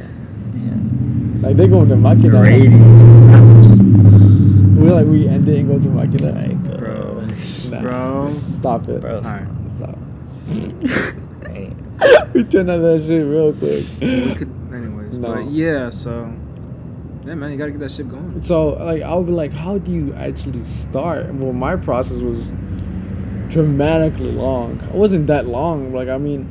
[1.46, 2.42] Like they going to Makina.
[2.42, 2.76] Rating.
[4.76, 6.34] We like we end it and go to Makina.
[6.34, 6.59] Like, Bro.
[7.82, 8.28] Nah.
[8.28, 8.40] Bro.
[8.58, 9.00] Stop it.
[9.00, 9.70] Bro, Alright.
[9.70, 9.98] Stop.
[12.32, 13.84] We turned out that shit real quick.
[14.00, 15.18] We could, anyways.
[15.18, 15.34] No.
[15.34, 16.32] But yeah, so.
[17.26, 18.42] Yeah, man, you gotta get that shit going.
[18.42, 21.32] So like I'll be like, how do you actually start?
[21.34, 22.42] Well, my process was
[23.48, 24.80] dramatically long.
[24.80, 25.92] It wasn't that long.
[25.92, 26.48] Like I mean,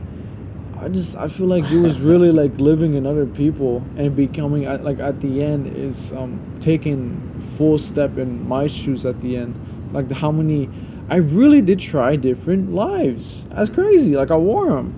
[0.80, 4.66] I just I feel like it was really like living in other people and becoming
[4.84, 7.20] like at the end is um taking
[7.58, 9.56] full step in my shoes at the end.
[9.92, 10.70] Like how many,
[11.10, 13.46] I really did try different lives.
[13.50, 14.16] That's crazy.
[14.16, 14.94] Like I wore them.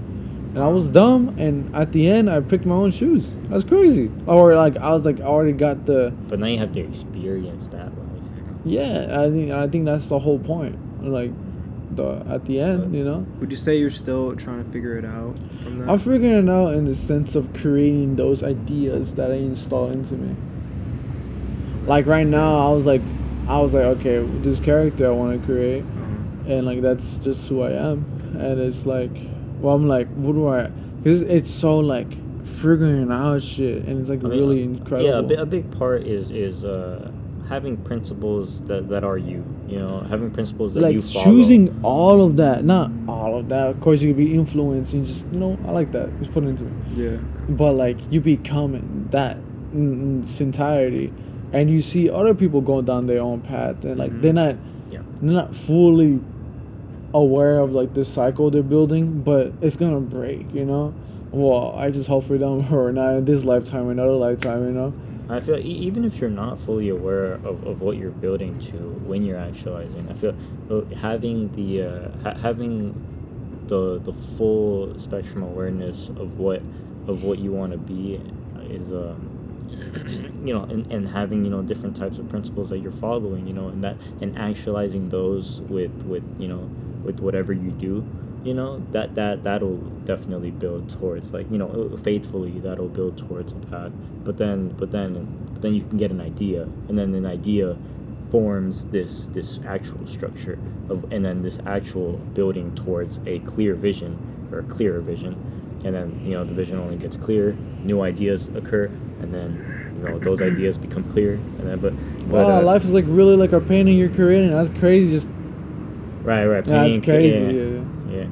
[0.53, 3.25] And I was dumb, and at the end, I picked my own shoes.
[3.43, 4.11] That's crazy.
[4.27, 7.69] Or like I was like, I already got the but now you have to experience
[7.69, 8.23] that life.
[8.65, 10.75] yeah, I think I think that's the whole point.
[11.07, 11.31] Like
[11.95, 13.25] the at the end, you know.
[13.39, 15.89] Would you say you're still trying to figure it out from that?
[15.89, 20.15] I'm figuring it out in the sense of creating those ideas that I install into
[20.15, 20.35] me.
[21.85, 23.01] Like right now, I was like,
[23.47, 26.00] I was like, okay, this character I want to create, Uh-huh.
[26.47, 28.05] And like that's just who I am,
[28.39, 29.11] and it's like,
[29.59, 30.67] well, I'm like, what do I?
[31.03, 32.11] Because it's so like
[32.45, 35.31] figuring out shit, and it's like I mean, really uh, incredible.
[35.31, 37.11] Yeah, a, big part is is uh,
[37.47, 39.43] having principles that, that are you.
[39.67, 41.23] You know, having principles that like you follow.
[41.23, 43.67] choosing all of that, not all of that.
[43.69, 46.09] Of course, you could be influenced and just you know, I like that.
[46.19, 46.73] Just put it into it.
[46.93, 47.17] Yeah.
[47.49, 49.37] but like you become that
[49.73, 51.13] in, in its entirety
[51.53, 54.21] and you see other people going down their own path and like Mhm.
[54.21, 54.55] they're not
[54.91, 54.99] Yeah.
[55.21, 56.19] they're not fully
[57.13, 60.93] aware of like the cycle they're building but it's gonna break you know?
[61.31, 64.93] Well i just hope for them or not in this lifetime another lifetime you know?
[65.29, 68.75] I feel e- even if you're not fully aware of, of what you're building to
[69.05, 70.35] when you're actualizing, I feel
[70.69, 72.93] uh, having the uh, ha- having
[73.67, 76.61] the the full spectrum awareness of what
[77.07, 78.19] of what you want to be
[78.69, 79.29] is um
[80.45, 83.53] you know and, and having you know different types of principles that you're following you
[83.53, 86.69] know and that and actualizing those with with you know
[87.03, 88.05] with whatever you do
[88.43, 93.51] you know that that that'll definitely build towards like you know faithfully that'll build towards
[93.51, 93.91] a path
[94.23, 97.77] but then but then but then you can get an idea and then an idea
[98.31, 100.57] forms this this actual structure
[100.89, 104.17] of, and then this actual building towards a clear vision
[104.51, 105.35] or a clearer vision
[105.83, 108.85] and then you know the vision only gets clearer new ideas occur
[109.19, 111.93] and then you know those ideas become clear and then but,
[112.29, 114.51] but Wow, uh, life is like really like a painting you're creating.
[114.51, 115.11] That's crazy.
[115.11, 115.29] Just
[116.23, 117.43] right right yeah, that's crazy.
[117.43, 118.17] yeah, Yeah.
[118.17, 118.27] yeah.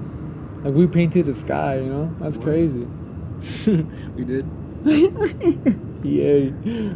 [0.64, 2.14] Like we painted the sky, you know?
[2.20, 2.44] That's Wow.
[2.44, 2.88] crazy.
[4.16, 4.46] we did.
[6.04, 6.52] Yay.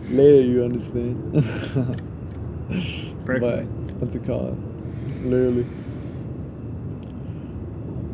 [0.09, 1.33] Later you understand.
[3.25, 3.63] but
[3.99, 4.57] what's it called?
[5.23, 5.65] Literally.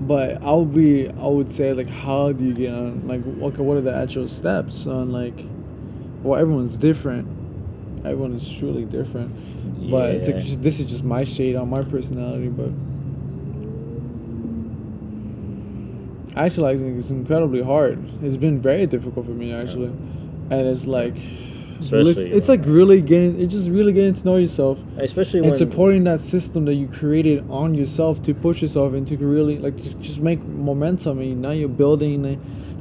[0.02, 3.62] But I would be I would say like how do you get on like okay
[3.62, 5.46] what are the actual steps on like
[6.24, 7.28] well everyone's different.
[8.06, 9.32] Everyone is truly different.
[9.90, 12.70] But it's like, just, this is just my shade on my personality, but
[16.38, 18.00] actualizing is incredibly hard.
[18.24, 19.92] It's been very difficult for me actually,
[20.50, 21.16] and it's like,
[21.82, 25.58] Especially, it's like really getting, it's just really getting to know yourself especially and when
[25.58, 29.78] supporting that system that you created on yourself to push yourself and to really like
[29.78, 31.20] just, just make momentum.
[31.20, 32.26] And now you're building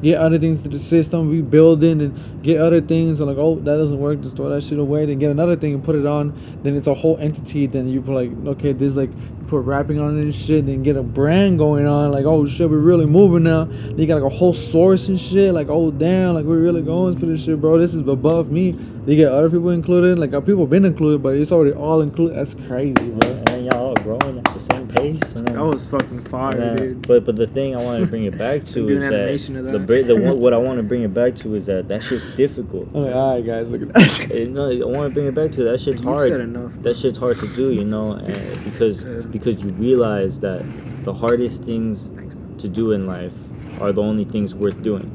[0.02, 3.20] get other things to the system, rebuild rebuilding and get other things.
[3.20, 4.20] And like, oh, that doesn't work.
[4.20, 5.06] Just throw that shit away.
[5.06, 6.38] Then get another thing and put it on.
[6.62, 7.66] Then it's a whole entity.
[7.66, 9.10] Then you put like, okay, there's like
[9.48, 10.66] put wrapping on it and shit.
[10.66, 12.10] Then get a brand going on.
[12.10, 13.64] Like, oh shit, we're really moving now.
[13.64, 15.54] Then you got like a whole source and shit.
[15.54, 17.78] Like, oh damn, like we're really going for this shit, bro.
[17.78, 18.76] This is above me.
[19.06, 20.18] You get other people included.
[20.18, 22.36] Like, uh, people been included, but it's already all included.
[22.36, 23.42] That's crazy, bro.
[23.48, 26.60] and y'all all growing at the same pace and then, That was fucking fire, and
[26.60, 27.06] then- dude.
[27.08, 29.78] but but the thing I want to bring it back to is an that, the
[29.78, 30.06] that.
[30.06, 32.88] the one, what I want to bring it back to is that that shit's difficult.
[32.94, 34.30] I'm like, all right, guys, look at that.
[34.32, 36.28] Eh, no, I want to bring it back to that shit's hard.
[36.28, 36.72] said enough.
[36.82, 39.20] That shit's hard to do, you know, and because Yeah.
[39.30, 40.64] because you realize that
[41.04, 43.32] the hardest things Thanks, to do in life
[43.80, 45.10] are the only things worth doing.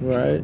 [0.00, 0.42] right.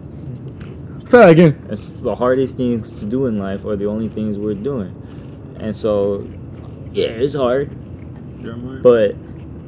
[1.06, 1.66] Say that again.
[1.70, 4.94] It's the hardest things to do in life are the only things worth doing.
[5.58, 6.26] And so,
[6.92, 7.77] yeah, it's hard, Jeremiah.
[8.82, 9.16] But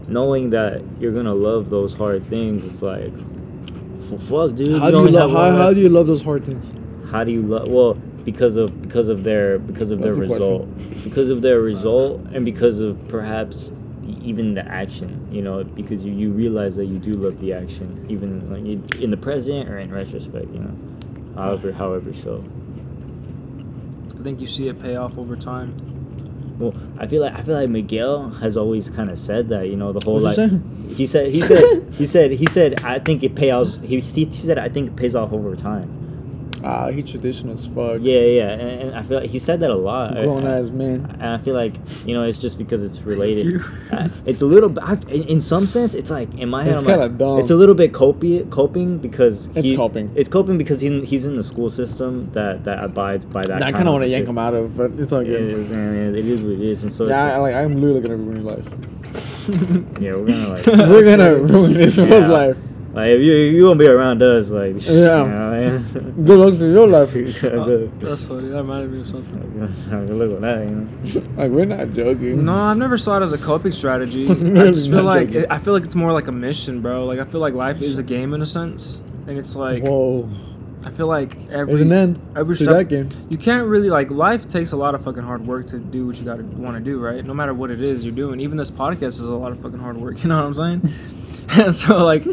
[0.08, 3.12] knowing that you're gonna love those hard things, it's like,
[4.12, 4.80] f- fuck, dude.
[4.80, 5.30] How we do you love?
[5.30, 6.64] How, how do you love those hard things?
[7.10, 7.68] How do you love?
[7.68, 11.60] Well, because of because of their because of their That's the result, because of their
[11.60, 13.72] result, and because of perhaps
[14.04, 15.28] even the action.
[15.30, 19.02] You know, because you, you realize that you do love the action, even like you,
[19.02, 20.52] in the present or in retrospect.
[20.52, 20.76] You know,
[21.34, 22.44] however however so.
[24.18, 25.74] I think you see it pay off over time.
[26.60, 29.68] Well, I feel like I feel like Miguel has always kind of said that.
[29.68, 30.50] You know, the whole What's like
[30.88, 33.76] he he said he said he said he said I think it pays.
[33.82, 35.99] He, he he said I think it pays off over time.
[36.62, 37.98] Ah, he traditional as fuck.
[38.00, 40.12] Yeah, yeah, and, and I feel like he said that a lot.
[40.14, 41.06] Grown ass man.
[41.20, 41.74] And I feel like
[42.06, 43.60] you know it's just because it's related.
[43.92, 44.68] Uh, it's a little.
[44.68, 46.74] bit- I, in, some sense, it's like in my head.
[46.74, 47.38] It's I'm like, kinda dumb.
[47.40, 50.10] It's a little bit coping, coping because It's coping.
[50.14, 53.62] It's coping because he, he's in the school system that that abides by that.
[53.62, 55.40] I kind kind of want to yank him out of, but it's all It good.
[55.40, 58.16] is, and it is what it is, and so yeah, I, like, I'm literally gonna
[58.16, 58.64] ruin your life.
[60.00, 62.04] yeah, we're gonna like, We're gonna ruin this Yeah.
[62.04, 62.56] man's life.
[62.92, 65.24] Like if you you won't be around us, like, Yeah.
[65.24, 65.78] you know,
[66.24, 67.12] Good luck to your life.
[67.40, 68.48] Good oh, That's funny.
[68.48, 70.16] That reminded me of something.
[70.18, 71.26] look at that, you know.
[71.36, 72.44] Like we're not joking.
[72.44, 74.28] No, I've never saw it as a coping strategy.
[74.28, 75.50] I just feel like joking.
[75.50, 77.04] I feel like it's more like a mission, bro.
[77.04, 80.28] Like I feel like life is a game in a sense, and it's like Whoa,
[80.84, 83.08] I feel like every there's an end every to step that game.
[83.28, 86.18] you can't really like life takes a lot of fucking hard work to do what
[86.18, 87.24] you gotta want to do, right?
[87.24, 88.40] No matter what it is you're doing.
[88.40, 90.22] Even this podcast is a lot of fucking hard work.
[90.22, 90.92] You know what I'm saying?
[91.50, 92.24] and so like.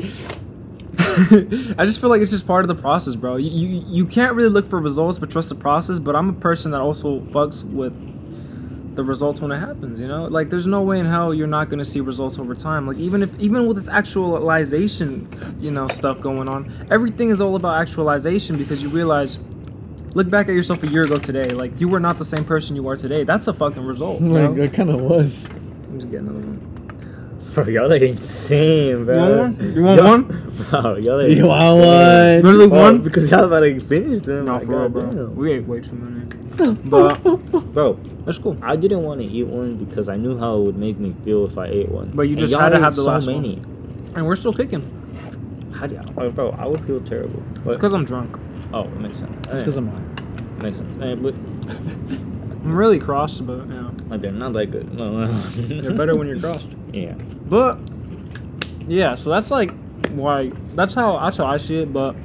[1.77, 3.35] I just feel like it's just part of the process, bro.
[3.37, 5.99] You, you you can't really look for results, but trust the process.
[5.99, 7.93] But I'm a person that also fucks with
[8.95, 10.01] the results when it happens.
[10.01, 12.87] You know, like there's no way in hell you're not gonna see results over time.
[12.87, 15.27] Like even if even with this actualization,
[15.59, 19.39] you know, stuff going on, everything is all about actualization because you realize.
[20.13, 21.43] Look back at yourself a year ago today.
[21.43, 23.23] Like you were not the same person you are today.
[23.23, 24.19] That's a fucking result.
[24.21, 25.47] Like it kind of was.
[25.89, 26.76] Me just get another one.
[27.53, 29.15] Bro, y'all are insane, bro.
[29.15, 29.73] You want one?
[29.75, 30.53] You want Y'all- one?
[30.69, 32.41] Bro, y'all are You want one?
[32.43, 33.01] Literally Oh, one.
[33.01, 34.45] because y'all about to finish them.
[34.45, 35.01] No, like, for real, bro.
[35.01, 35.35] goddamn.
[35.35, 36.25] We ate way too many.
[36.89, 37.21] But
[37.73, 38.57] Bro, that's cool.
[38.61, 41.45] I didn't want to eat one because I knew how it would make me feel
[41.45, 42.11] if I ate one.
[42.13, 43.35] But you just had to have the so last one.
[43.41, 43.61] many.
[44.15, 44.83] And we're still kicking.
[45.73, 46.49] How do you, oh, bro?
[46.57, 47.43] I would feel terrible.
[47.65, 48.35] It's because I'm drunk.
[48.73, 49.47] oh, it makes sense.
[49.47, 50.63] That's because I'm high.
[50.63, 51.01] makes sense.
[51.03, 53.91] Eh, but I'm really crossed, but yeah.
[54.07, 54.91] like they're not that good.
[54.93, 55.31] No, no.
[55.81, 56.69] They're better when you're crossed.
[56.93, 57.13] Yeah.
[57.47, 57.79] But
[58.87, 59.71] yeah, so that's like
[60.11, 61.93] why that's how that's how I see it.
[61.93, 62.15] But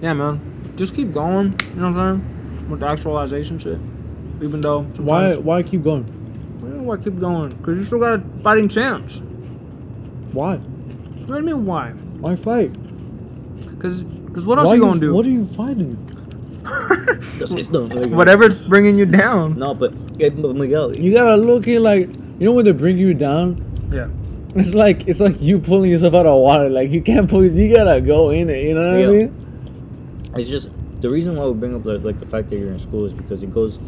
[0.00, 1.58] yeah, man, just keep going.
[1.74, 2.70] You know what I'm saying?
[2.70, 3.78] With the actualization shit.
[4.40, 5.36] Even though Why?
[5.36, 6.04] Why keep going?
[6.60, 6.96] why?
[6.96, 7.50] Why keep going?
[7.50, 9.20] Because you still got a fighting chance.
[10.32, 10.56] Why?
[10.56, 11.90] What do you mean why?
[12.20, 12.72] Why fight?
[13.70, 15.14] Because because what else Why you gonna do?
[15.14, 15.96] What are you fighting?
[17.38, 19.58] That's it's like, Whatever's bringing you down.
[19.58, 23.14] No, but, but Miguel, You gotta look at like you know when they bring you
[23.14, 23.64] down.
[23.90, 24.08] Yeah.
[24.54, 26.68] It's like it's like you pulling yourself out of water.
[26.70, 27.44] Like you can't pull.
[27.44, 28.64] You gotta go in it.
[28.64, 29.08] You know what Yeah.
[29.08, 30.32] I mean?
[30.36, 30.70] it's just
[31.00, 33.12] the reason why we bring up like, like the fact that you're in school is
[33.12, 33.78] because it goes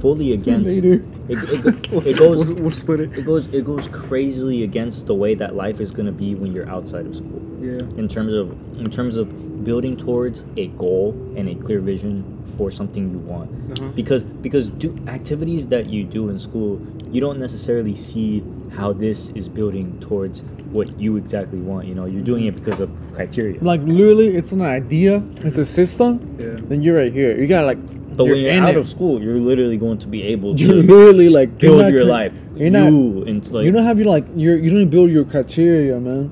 [0.00, 0.68] fully against.
[0.70, 1.04] It, Later.
[1.28, 2.46] it, go- it goes.
[2.46, 3.18] We'll, we'll split it.
[3.18, 3.52] It goes.
[3.52, 7.14] It goes crazily against the way that life is gonna be when you're outside of
[7.16, 7.42] school.
[7.60, 7.78] Yeah.
[7.98, 12.22] in terms of in terms of building towards a goal and a clear vision
[12.56, 13.88] for something you want Uh-huh.
[13.96, 16.76] because because do activities that you do in school
[17.12, 18.42] you don't necessarily see
[18.76, 22.80] how this is building towards what you exactly want you know you're doing it because
[22.80, 25.22] of criteria Like literally, it's an idea.
[25.36, 26.36] It's a system.
[26.38, 26.56] Yeah.
[26.68, 27.38] Then you're right here.
[27.40, 27.78] You gotta like.
[28.16, 28.76] but when you're in out it.
[28.78, 31.92] of school you're literally going to be able to You're literally like you're build not
[31.92, 32.90] your cre- life You're not.
[32.90, 36.30] you into like you don't have your like you're you don't build your criteria, man.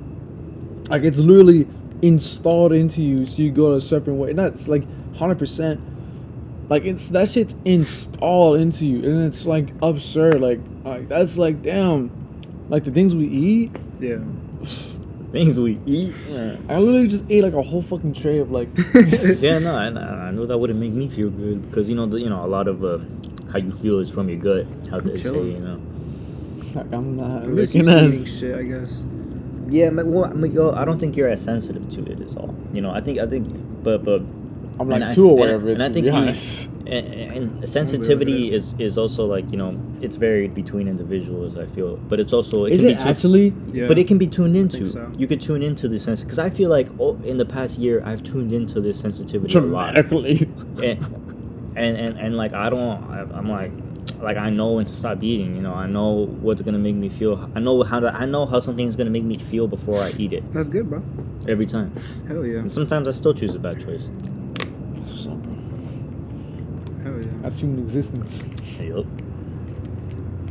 [0.90, 1.66] Like it's literally
[2.02, 4.30] installed into you, so you go a separate way.
[4.30, 4.84] And that's like
[5.16, 5.80] hundred percent.
[6.68, 10.40] Like it's that shit's installed into you, and it's like absurd.
[10.40, 12.10] Like like that's like damn,
[12.68, 13.76] like the things we eat.
[13.98, 14.18] Yeah.
[15.34, 18.68] things we eat yeah, I literally just ate like a whole fucking tray of like.
[18.94, 22.20] yeah no I, I know that wouldn't make me feel good because you know the,
[22.20, 23.00] you know a lot of uh,
[23.50, 25.80] how you feel is from your gut how they say you know
[26.74, 29.04] like I'm not I'm just looking as- eating shit, I guess.
[29.68, 32.54] Yeah, but, well, Miguel, I don't think you're as sensitive to it as all.
[32.72, 33.48] You know, I think I think,
[33.82, 34.22] but but
[34.80, 35.72] I'm and like I- too aware and- of it.
[35.74, 36.68] and I think be you- honest.
[36.86, 41.56] and, and sensitivity is is also like you know it's varied between individuals.
[41.56, 43.54] I feel, but it's also it Is can it be tu- actually?
[43.72, 43.86] Yeah.
[43.88, 44.84] But it can be tuned into.
[44.84, 45.10] so.
[45.16, 48.02] You could tune into the sense because I feel like oh, in the past year
[48.04, 49.94] I've tuned into this sensitivity a lot.
[49.94, 50.48] Dramatically.
[50.82, 50.98] and,
[51.76, 53.70] and and and like I don't I, I'm like
[54.20, 57.08] like I know when to stop eating you know I know what's gonna make me
[57.08, 60.10] feel I know how to I know how something's gonna make me feel before I
[60.18, 61.02] eat it That's good, bro.
[61.48, 61.90] every time
[62.28, 62.58] Hell yeah.
[62.60, 64.08] and sometimes I still choose a bad choice
[67.02, 67.33] Hell yeah.
[67.44, 68.42] That's human existence.
[68.80, 69.04] Yup.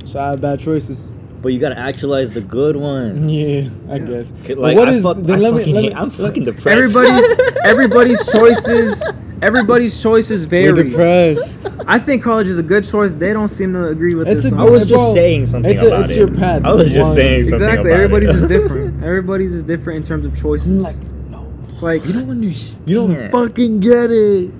[0.05, 1.07] So I have bad choices.
[1.41, 4.05] but you gotta actualize the good one Yeah, I Yeah.
[4.05, 4.31] guess.
[4.47, 5.03] like But what I is?
[5.03, 9.03] Fuck, then let me, let me, I'm fucking depressed Everybody's everybody's choices
[9.41, 10.89] everybody's choices You're vary.
[10.89, 11.67] depressed.
[11.87, 13.13] I think college is a good choice.
[13.13, 14.53] They don't seem to agree with It's this.
[14.53, 16.61] a on I was just saying something it's a- about it's it your path.
[16.63, 17.91] I was just One- saying something Exactly.
[17.91, 18.35] about Everybody's it.
[18.35, 19.03] is different.
[19.03, 20.83] Everybody's is different in terms of choices.
[21.01, 21.45] like, no.
[21.69, 24.51] it's like you don't understand You don't fucking get it.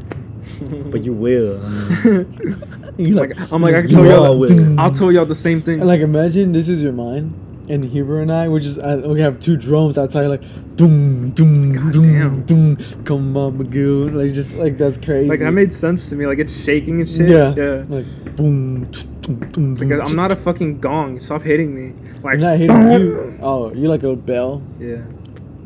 [0.91, 1.59] But you will
[2.97, 4.37] You like, I'm like I can You tell y'all.
[4.37, 4.79] will.
[4.79, 5.79] I'll tell y'all the same thing.
[5.79, 7.33] And like, imagine this is your mind,
[7.69, 10.43] and Heber and I, we just uh, we have two drums outside, like,
[10.75, 12.75] doom, doom, God doom, doom.
[13.03, 14.13] Come on, Magoo.
[14.13, 15.27] Like, just like that's crazy.
[15.27, 16.27] Like that made sense to me.
[16.27, 17.29] Like it's shaking and shit.
[17.29, 17.83] yeah, Yeah.
[17.89, 18.83] Like, boom,
[19.21, 21.19] boom, boom, Like I'm not a fucking gong.
[21.19, 21.93] Stop hitting me.
[22.21, 23.39] Like I'm not hitting you.
[23.41, 24.61] Oh, you like a bell.
[24.79, 25.01] Yeah.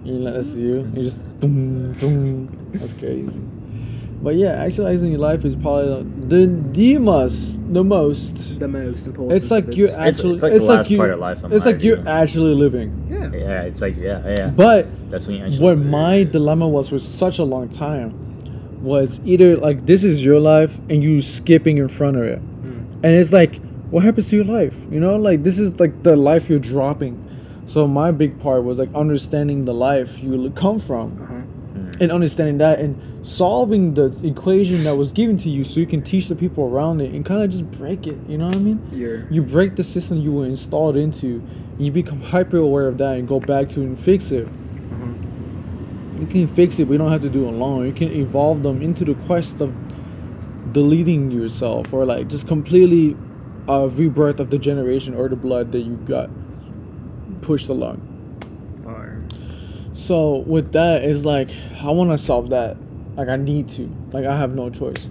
[0.06, 0.90] You know, that's you.
[0.96, 2.72] You just boom, boom.
[2.74, 3.42] That's crazy.
[4.22, 8.60] But yeah, actualizing your life is probably the the most, the most.
[8.60, 9.40] The most important.
[9.42, 10.34] It's like you're It's- actually.
[10.36, 12.90] it's like the last you, part of life, in It's my like you're actually living.
[13.10, 13.30] Yeah.
[13.32, 17.00] yeah it's like yeah yeah But that's when you actually what my dilemma was for
[17.00, 18.10] such a long time
[18.82, 22.86] was either like this is your life and you skipping in front of it, Mm.
[23.04, 23.60] and it's like
[23.92, 24.76] what happens to your life?
[24.92, 27.24] You know, like this is like the life you're dropping.
[27.68, 31.34] So my big part was like understanding the life you come from Uh-huh.
[32.00, 36.02] And understanding that and solving the equation that was given to you so you can
[36.04, 38.60] teach the people around it and kind of just break it you know what i
[38.60, 39.28] mean You're.
[39.32, 41.42] you break the system you were installed into
[41.78, 44.48] and you become hyper aware of that and go back to it and fix it
[44.48, 46.22] Uh-huh.
[46.22, 48.82] you can fix it we don't have to do it alone you can evolve them
[48.82, 49.74] into the quest of
[50.74, 53.18] deleting yourself or like just completely
[53.68, 56.30] a rebirth of the generation or the blood that you got
[57.42, 58.00] pushed along.
[59.98, 61.50] So with that, it's like
[61.82, 62.78] I want to solve that.
[63.16, 63.90] Like I need to.
[64.12, 65.10] Like I have no choice.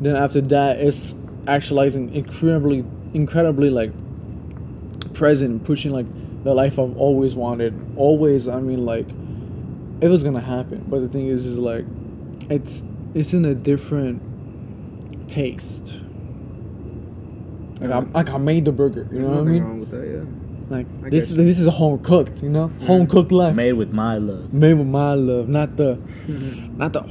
[0.00, 1.16] Then after that, it's
[1.48, 3.90] actualizing incredibly, incredibly like
[5.12, 6.06] present, pushing like
[6.44, 7.74] the life I've always wanted.
[7.96, 9.08] Always, I mean, like
[10.00, 10.84] it was gonna happen.
[10.86, 11.84] But the thing is, is like
[12.48, 14.22] it's it's in a different
[15.28, 15.94] taste.
[17.80, 19.08] Like I, like I made the burger.
[19.10, 19.64] You There's know what I mean?
[19.64, 20.06] wrong with that.
[20.06, 20.47] Yeah.
[20.70, 22.42] Like I this, get this is home cooked.
[22.42, 25.98] You know, home cooked life made with my love made with my love, not the,
[26.76, 27.02] not the,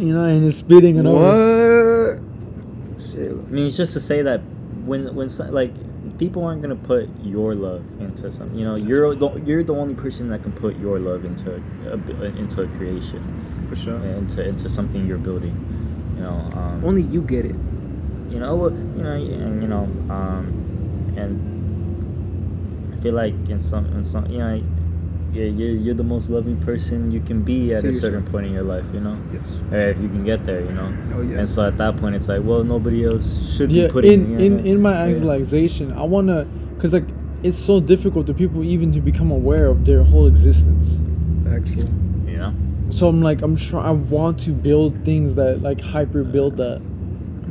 [0.00, 2.20] you know, and it's spitting and over.
[2.20, 3.00] What?
[3.00, 3.30] Shit.
[3.30, 4.40] I mean, it's just to say that
[4.84, 5.72] when when like
[6.18, 8.58] people aren't gonna put your love into something.
[8.58, 11.54] You know, you're the, you're the only person that can put your love into
[11.90, 13.22] a, b- into a creation,
[13.68, 13.96] For sure.
[13.98, 15.54] into into something you're building.
[16.16, 17.56] You know, um, Only you get it.
[18.30, 21.53] you know, you know, and you know, um, and I
[23.04, 24.62] feel like in some in some you know,
[25.34, 28.46] you're, you're, you're the most loving person you can be at To a certain point
[28.46, 29.18] in your life, you know?
[29.32, 29.60] Yes.
[29.72, 30.88] Or if you can get there, you know?
[31.14, 31.38] Oh yeah.
[31.40, 33.26] And so at that point, it's like, well, nobody else
[33.56, 35.10] should yeah be putting in me in in my Yeah.
[35.12, 36.46] actualization i want to
[36.76, 37.08] because like
[37.42, 40.86] it's so difficult to people even to become aware of their whole existence
[41.58, 41.88] Actual.
[42.26, 42.52] Yeah.
[42.90, 46.80] so i'm like i'm sure i want to build things that like hyper build that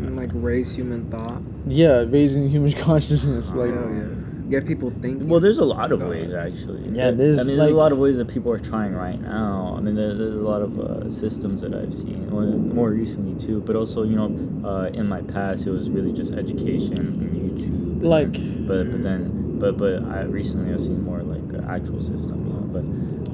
[0.05, 1.41] And like raise human thought.
[1.67, 4.22] yeah raising human consciousness oh, Like, like oh yeah.
[4.53, 5.29] Get people thinking.
[5.29, 6.83] Well, there's a lot of ways actually.
[6.89, 8.93] Yeah, There- there's, I mean, like- there's a lot of ways that people are trying
[8.93, 9.73] right now.
[9.75, 13.33] I mean, there, there's a lot of uh, systems that I've seen, well, more recently
[13.43, 13.61] too.
[13.65, 14.29] But also, you know,
[14.63, 18.03] uh, in my past, it was really just education and YouTube.
[18.03, 22.03] Like- then- but but then, but but I recently I've seen more like uh, actual
[22.03, 22.45] system.
[22.45, 22.85] You know, but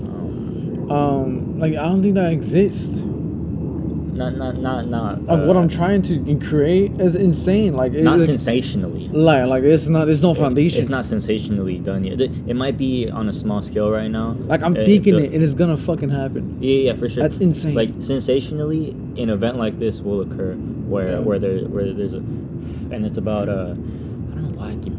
[0.10, 3.00] um, um like i don't think that exists
[4.20, 5.14] not not not not.
[5.30, 6.14] like what uh, i'm trying to
[6.50, 9.08] create is insane like it, Not like, sensationally.
[9.28, 12.20] like like it's not there's no foundation It's not sensationally done yet.
[12.26, 14.28] It it might be on a small scale right now.
[14.54, 17.24] like i'm Uh, thinking it and it's gonna fucking happen Yeah, yeah, for sure.
[17.24, 17.74] That's insane.
[17.82, 18.84] Like sensationally,
[19.24, 20.54] an event like this will occur
[20.94, 21.20] where Yeah.
[21.28, 22.22] where there where there's a,
[22.94, 24.96] and it's about uh, I don't know why I keep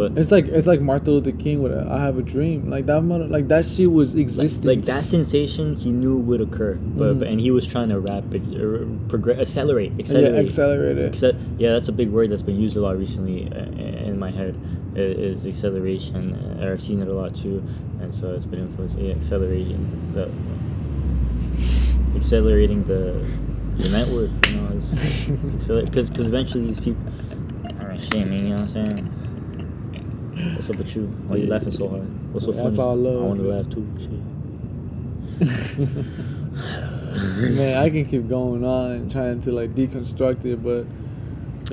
[0.00, 3.02] but it's like it's like martin luther king with i have a dream like that
[3.02, 7.10] mother like that shit was like, existing like that sensation he knew would occur, but,
[7.10, 7.18] Mhm.
[7.18, 10.44] but and he was trying to rapid uh, progress, accelerate, yeah accelerate.
[10.46, 14.18] accelerate it yeah, that's a big word that's been used a lot recently uh, in
[14.18, 14.54] my head.
[14.96, 17.62] Is acceleration, uh, or I've seen it a lot too,
[18.00, 18.98] and so it's been influenced.
[18.98, 19.80] Yeah, accelerating
[20.14, 20.28] the
[22.16, 23.24] accelerating the
[23.78, 24.30] the network.
[24.48, 24.68] You know,
[25.84, 27.02] because because eventually these people.
[27.80, 28.26] Alright, shit.
[28.26, 29.19] You know what I'm saying?
[30.54, 31.06] What's up with you?
[31.28, 32.32] Why you laughing so hard?
[32.32, 32.64] What's so funny?
[32.64, 32.88] That's funny?
[32.88, 33.22] all love.
[33.22, 33.86] I want to laugh too.
[37.56, 40.84] Man, I can keep going on trying to like deconstruct it, but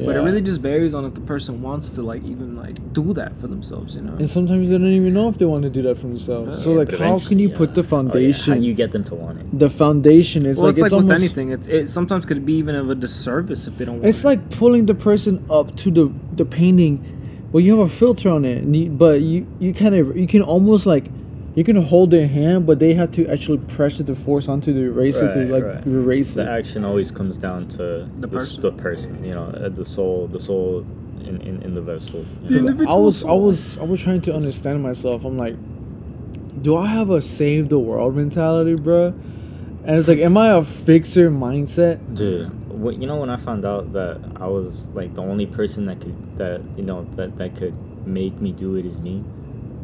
[0.03, 3.13] But it really just varies on if the person wants to like even like do
[3.13, 4.13] that for themselves, you know.
[4.13, 6.63] and sometimes they don't even know if they want to do that for themselves.
[6.63, 8.53] so Yeah, like, how can you eventually, put the oh, yeah, foundation?
[8.53, 9.59] How do you get them to want it?
[9.59, 11.49] the foundation is well, like it's like with almost, anything.
[11.49, 13.95] It's it sometimes could be even of a disservice if they don't.
[13.95, 14.27] Want It's it.
[14.27, 17.03] like pulling the person up to the the painting,
[17.51, 20.27] but you have a filter on it, and you, but you you kind of you
[20.27, 21.05] can almost like
[21.55, 24.81] you can hold their hand, but they have to actually pressure the force onto the
[24.81, 25.87] eraser to like right.
[25.87, 26.47] erase The it.
[26.47, 28.61] action always comes down to The the, person.
[28.61, 30.85] the person, you know, uh, the soul, the soul
[31.21, 32.23] in, in, in the vessel.
[32.43, 35.25] you The I individual was I was I was trying to understand myself.
[35.25, 35.55] I'm like,
[36.61, 39.13] do I have a save the world mentality, bruh?
[39.83, 41.97] And it's like, am I a fixer mindset?
[42.13, 45.85] Dude, what, you know when I found out that I was like the only person
[45.87, 47.75] that could that you know that that could
[48.07, 49.23] make me do it is me,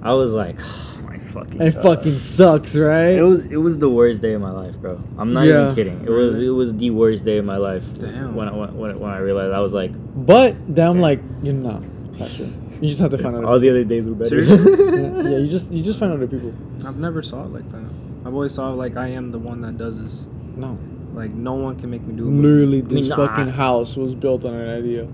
[0.01, 1.61] I was like, oh my fucking.
[1.61, 1.83] It God.
[1.83, 3.15] fucking sucks, right?
[3.17, 5.01] It was it was the worst day of my life, bro.
[5.17, 5.63] I'm not Yeah.
[5.65, 6.03] even kidding.
[6.05, 7.83] It was it was the worst day of my life.
[7.99, 8.35] Damn.
[8.35, 9.91] When I when, when, when I realized I was like,
[10.25, 11.83] But then I'm like, you're not.
[12.19, 12.47] Not sure.
[12.81, 13.45] You just have to find out.
[13.45, 14.45] all the other days were better.
[14.45, 14.73] Seriously?
[15.01, 16.53] yeah, yeah, you just you just find other people.
[16.85, 17.83] I've never saw it like that.
[18.25, 20.27] I've always saw it like I am the one that does this.
[20.55, 20.77] No,
[21.13, 22.31] Like no one can make me do it.
[22.31, 25.07] literally, mean, this no, fucking I- house was built on an idea.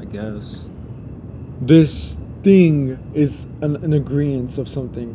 [0.00, 0.68] I guess.
[1.60, 5.14] This thing is an, an agreement of something.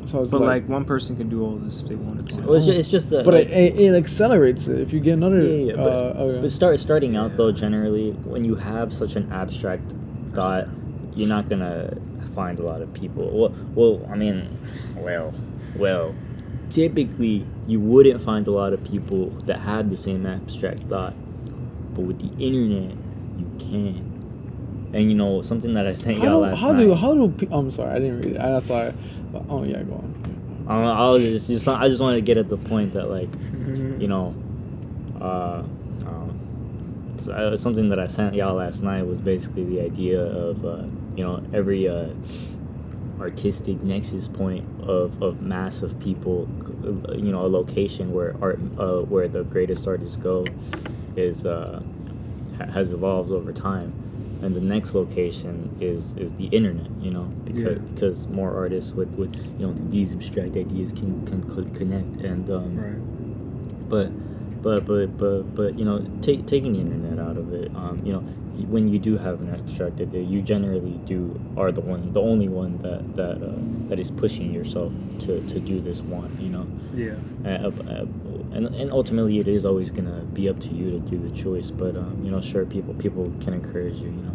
[0.00, 0.08] Mm.
[0.08, 2.42] So it's But like, like one person can do all this if they wanted to.
[2.42, 3.24] Well, it's, just, it's just that.
[3.24, 5.40] but like, it, it, it accelerates it if you get another.
[5.42, 6.40] Yeah, yeah, but- uh, okay.
[6.42, 9.92] But start starting out though, generally, when you have such an abstract
[10.34, 10.68] thought,
[11.14, 11.96] you're not gonna
[12.34, 13.28] find a lot of people.
[13.30, 14.48] Well, well, I mean,
[14.96, 15.34] well,
[15.76, 16.14] well,
[16.70, 21.14] typically you wouldn't find a lot of people that have the same abstract thought,
[21.94, 22.96] but with the internet,
[23.38, 24.08] you can.
[24.92, 26.84] And you know something that I sent how y'all do, last how night.
[26.84, 28.94] do how do I'm sorry I didn't read it I'm sorry
[29.30, 32.22] but, oh yeah go on I, know, I was just, just I just wanted to
[32.22, 33.28] get at the point that like
[34.00, 34.34] you know,
[35.20, 35.62] uh,
[36.06, 40.84] um, uh, something that I sent y'all last night was basically the idea of, uh,
[41.16, 42.08] you know, every uh,
[43.20, 46.48] artistic nexus point of, of mass of people,
[47.14, 50.46] you know, a location where art, uh, where the greatest artists go,
[51.16, 51.82] is uh,
[52.72, 53.92] has evolved over time.
[54.40, 57.92] And the next location is is the internet, you know, because, Yeah.
[57.94, 61.42] because more artists with, with you know these abstract ideas can can
[61.74, 63.88] connect and um, Right.
[63.88, 64.10] but
[64.62, 68.12] but but but but you know take, taking the internet out of it um, you
[68.12, 68.22] know
[68.66, 72.48] when you do have an abstract idea you generally do are the one the only
[72.48, 73.54] one that that uh,
[73.88, 76.66] that is pushing yourself to, to do this one you know?
[76.92, 77.14] Yeah.
[77.44, 78.06] uh, uh,
[78.50, 81.70] and, and ultimately it is always gonna be up to you to do the choice
[81.70, 84.34] but um, you know sure people people can encourage you you know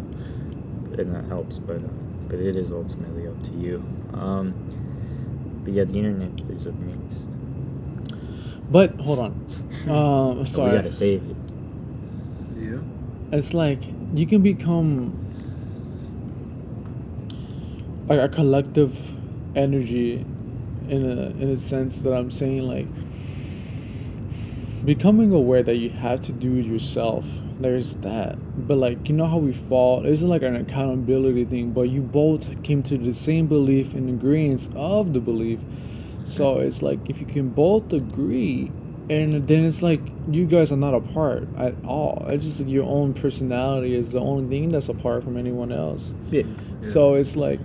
[0.98, 1.88] and that helps but uh,
[2.28, 3.84] but it is ultimately up to you.
[4.14, 4.54] Um,
[5.64, 7.26] but yeah the internet is up next.
[8.70, 9.32] But hold on.
[9.88, 10.76] Um we sorry.
[10.76, 11.36] gotta save it.
[12.58, 12.78] Yeah.
[13.32, 13.82] it's like
[14.14, 15.12] you can become
[18.08, 18.96] like a collective
[19.56, 20.24] energy
[20.88, 22.86] in a in a sense that I'm saying like
[24.84, 27.26] becoming aware that you have to do it yourself.
[27.58, 28.36] There's that,
[28.68, 30.04] but like you know how we fall.
[30.04, 34.68] It's like an accountability thing, but you both came to the same belief and agreements
[34.76, 35.60] of the belief.
[36.26, 38.70] So it's like if you can both agree,
[39.10, 40.00] and then it's like
[40.30, 42.24] you guys are not apart at all.
[42.28, 46.10] It's just like your own personality is the only thing that's apart from anyone else.
[46.30, 46.44] Yeah.
[46.80, 47.60] So it's like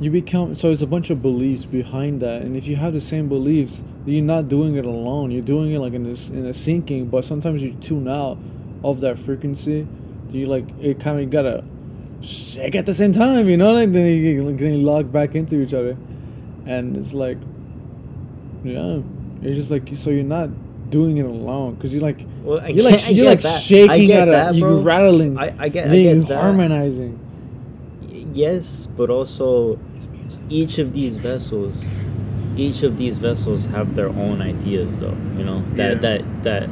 [0.00, 3.00] you become so it's a bunch of beliefs behind that, and if you have the
[3.00, 5.30] same beliefs, you're not doing it alone.
[5.30, 8.38] You're doing it like in this in a syncing, but sometimes you tune out
[8.82, 9.86] of that frequency.
[10.30, 11.64] You like it kind of gotta
[12.20, 15.60] shake at the same time, you know, like then you get getting locked back into
[15.60, 15.96] each other,
[16.66, 17.38] and it's like,
[18.64, 19.00] yeah,
[19.44, 20.48] it's just like so you're not
[20.90, 23.60] doing it alone because you're like Well, I you're like you're like that.
[23.62, 26.40] Shaking at that, it, you're rattling, I, I get, I get you're that.
[26.40, 27.18] harmonizing.
[28.32, 29.78] Yes, but also
[30.48, 31.84] each of these vessels,
[32.56, 35.16] each of these vessels have their own ideas, though.
[35.36, 35.98] You know that Yeah.
[36.00, 36.70] that that.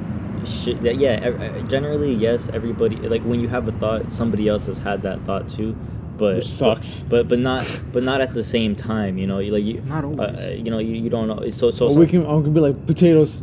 [0.82, 2.48] That yeah, generally yes.
[2.52, 5.76] Everybody like when you have a thought, somebody else has had that thought too,
[6.22, 7.02] but Which sucks.
[7.02, 9.18] But but not but not at the same time.
[9.18, 9.80] You know, you like you.
[9.94, 10.38] Not always.
[10.38, 11.38] Uh, you know, you, you don't know.
[11.50, 11.88] So so.
[11.88, 13.42] So we can, I'm gonna be like potatoes.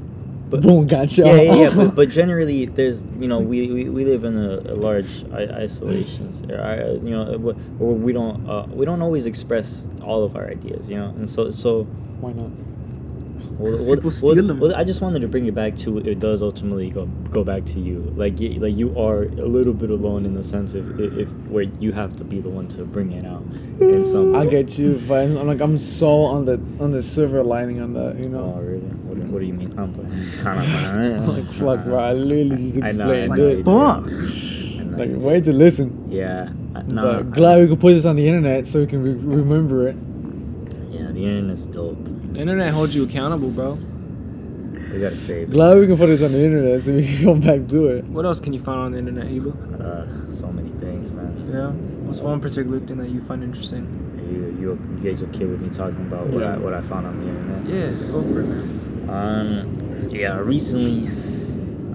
[0.50, 1.22] But- Boom, gotcha.
[1.22, 1.72] yeah, yeah, yeah.
[1.80, 5.52] But, but generally, there's you know we, we, we live in a, a large I-
[5.66, 6.26] isolation.
[6.52, 10.90] I, you know, where we don't uh, we don't always express all of our ideas.
[10.90, 11.84] You know, and so so.
[12.24, 12.52] Why not?
[13.60, 14.60] Well, 'Cause well, people steal well, them.
[14.62, 17.66] well, I just wanted to bring it back to it does ultimately go go back
[17.66, 18.12] to you.
[18.16, 21.30] Like you, like you are a little bit alone in the sense of if, if
[21.50, 23.44] where you have to be the one to bring it out.
[23.82, 24.34] In some.
[24.36, 27.92] I get you, but I'm like I'm so on the on the silver lining on
[27.94, 28.40] that, you know.
[28.56, 28.62] Oh know.
[28.62, 28.80] really?
[28.80, 29.78] What, do- what do you mean?
[29.78, 29.94] I'm
[30.48, 32.00] I'm like fuck, bro.
[32.00, 33.58] I literally just I know, I explained know it.
[33.58, 34.06] you Fuck.
[34.06, 34.80] did.
[34.80, 36.08] I know Like you way to listen.
[36.10, 36.50] Yeah.
[36.76, 39.04] I- No, but I- glad we could put this on the internet so we can
[39.04, 39.98] re- remember it.
[40.92, 41.98] Yeah, the internet's dope.
[42.34, 43.74] The internet holds you accountable, bro.
[44.94, 45.52] We gotta save.
[45.52, 48.06] Glad we can put this on the internet so we can come back to it.
[48.06, 49.52] What else can you find on the internet, Heber?
[49.52, 51.50] Uh, so many things, man.
[51.52, 51.70] Yeah.
[52.08, 53.86] What's one particular thing that you find interesting?
[54.32, 56.54] You, you, you guys okay with me talking about what Yeah.
[56.54, 57.68] I what I found on the internet?
[57.68, 59.10] Yeah, go for it, man.
[59.10, 61.08] Um, yeah, recently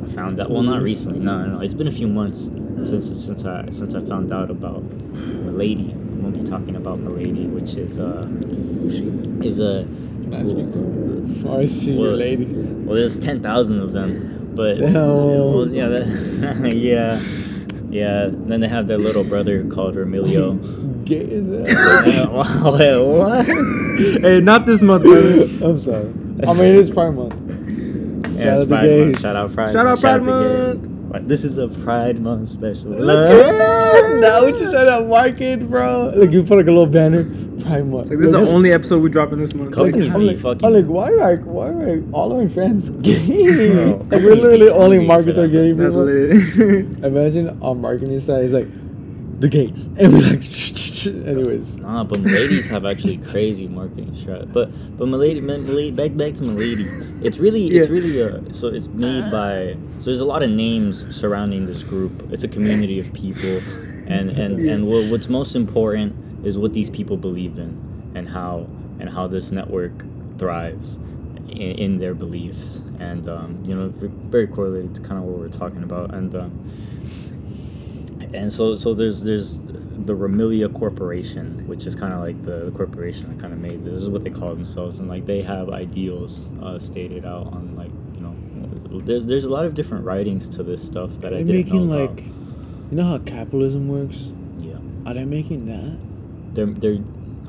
[0.05, 0.51] I found out.
[0.51, 1.21] Well, not recently.
[1.21, 2.51] No, no, it's been a few months
[2.89, 5.93] since since I since I found out about Milady.
[5.93, 8.29] I'm gonna be talking about Milady, which is uh
[9.43, 9.87] is a
[10.25, 11.49] Can I speak to her?
[11.49, 12.47] Oh, or is she your Well, lady?
[12.47, 14.93] well, there's ten thousand of them, but Damn.
[14.95, 17.21] well, yeah, that, yeah,
[17.91, 18.29] yeah.
[18.33, 20.57] Then they have their little brother called Remilio.
[21.05, 22.33] Gay as hell.
[22.79, 23.45] Wait, what?
[24.23, 25.43] hey, not this month, brother.
[25.63, 26.07] I'm sorry.
[26.49, 27.35] I mean, it is Pride Month.
[28.39, 29.21] Yeah, Shout out it's to Pride Month.
[29.21, 30.01] Shout out Pride Shout out.
[30.01, 30.77] Pride to gays.
[30.83, 30.94] Month.
[31.15, 32.91] What, This is a Pride Month special.
[32.91, 36.13] Look at now what you trying to market, bro.
[36.13, 37.23] Like you put like a little banner.
[37.63, 38.03] Pride Month.
[38.03, 39.73] It's like this is the only episode we're dropping this month.
[39.73, 42.45] Companies I'm be like, fucking- I'm like, why are I, why are I, all of
[42.45, 43.47] my friends gay?
[43.73, 46.07] Bro, like, we're literally only hungry market for are gay That's people.
[46.07, 46.59] what it is.
[46.59, 48.67] Imagine our marketing side is like
[49.41, 49.87] the gates.
[49.99, 51.77] and we're like, anyways.
[51.77, 54.53] Nah, but Miladies have actually crazy marketing strat.
[54.53, 56.87] But but Milady, Milady back back to Milady.
[57.23, 57.93] It's really it's Yeah.
[57.93, 62.13] really uh so it's made by so there's a lot of names surrounding this group.
[62.33, 63.59] It's a community of people,
[64.07, 66.15] and and and what, what's most important
[66.47, 68.67] is what these people believe in, and how
[69.01, 69.93] and how this network
[70.39, 70.99] thrives.
[71.47, 73.93] In, in their beliefs, and um, you know,
[74.31, 76.51] very correlated to kind of what we're talking about, and um,
[78.35, 82.71] and so so there's there's the Remilia Corporation, which is kind of like the, the
[82.73, 83.95] corporation that kind of made this.
[83.95, 87.75] this is what they call themselves, and like they have ideals uh, stated out on
[87.77, 88.35] like you know
[89.01, 91.89] there's there's a lot of different writings to this stuff that I They're didn't making
[91.91, 92.25] know like,
[92.91, 94.31] you know how capitalism works?
[94.59, 94.77] yeah
[95.07, 95.99] Are they making that?
[96.55, 96.99] they're they're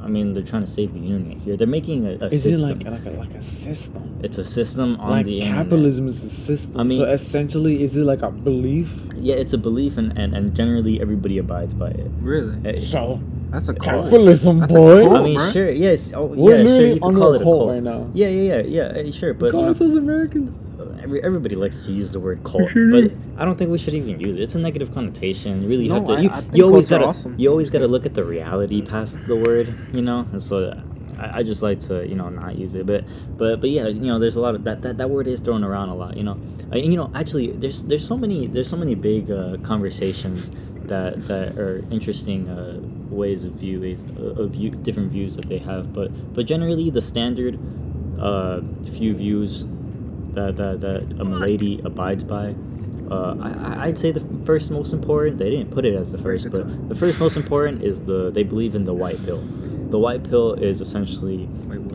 [0.05, 1.57] I mean they're trying to save the internet here.
[1.57, 2.79] They're making a, a Is system.
[2.81, 4.19] it like like a, like a system?
[4.23, 5.57] it's a system on like the internet.
[5.65, 6.79] capitalism is a system.
[6.79, 9.07] I mean- so essentially, is it like a belief?
[9.17, 12.11] Yeah, it's a belief, and, and, and generally everybody abides by it.
[12.21, 12.55] really?
[12.69, 14.05] Eh, So That's a cult.
[14.05, 15.01] capitalism, That's a boy.
[15.07, 15.17] cult.
[15.17, 15.53] I mean, bruh.
[15.53, 17.83] sure, yes, oh, We're yeah, sure, you can call a it a cult cult right
[17.83, 18.09] now.
[18.13, 20.53] Yeah, yeah, yeah, yeah, sure, but you Call know, us Americans.
[21.05, 23.11] Every, everybody likes to use the word cult, but.
[23.37, 24.41] I don't think we should even use it.
[24.41, 25.61] It's a negative connotation.
[25.61, 26.23] You really No, have to.
[26.23, 27.05] You, I think you always gotta.
[27.05, 27.35] awesome.
[27.37, 30.25] You always gotta look at the reality past the word, you know.
[30.31, 30.81] And so,
[31.19, 32.85] I, I just like to, you know, not use it.
[32.85, 33.03] But,
[33.37, 34.81] but, but yeah, you know, there's a lot of that.
[34.83, 36.37] That, that word is thrown around a lot, you know.
[36.71, 40.51] Uh, and you know, actually, there's there's so many there's so many big uh, conversations
[40.85, 42.79] that that are interesting uh,
[43.09, 45.93] ways of view ways of view different views that they have.
[45.93, 47.59] But but generally, the standard
[48.17, 48.61] uh,
[48.93, 49.65] few views
[50.35, 52.55] that that, that Milady abides by.
[53.09, 55.37] Uh, I, I- I'd say the first most important.
[55.37, 58.43] They didn't put it as the first, but the first most important is the they
[58.43, 59.41] believe in the white pill.
[59.89, 61.47] the white pill is essentially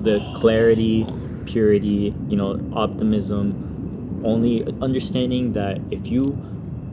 [0.08, 1.04] the clarity,
[1.46, 6.36] purity, you know, optimism, only understanding that if you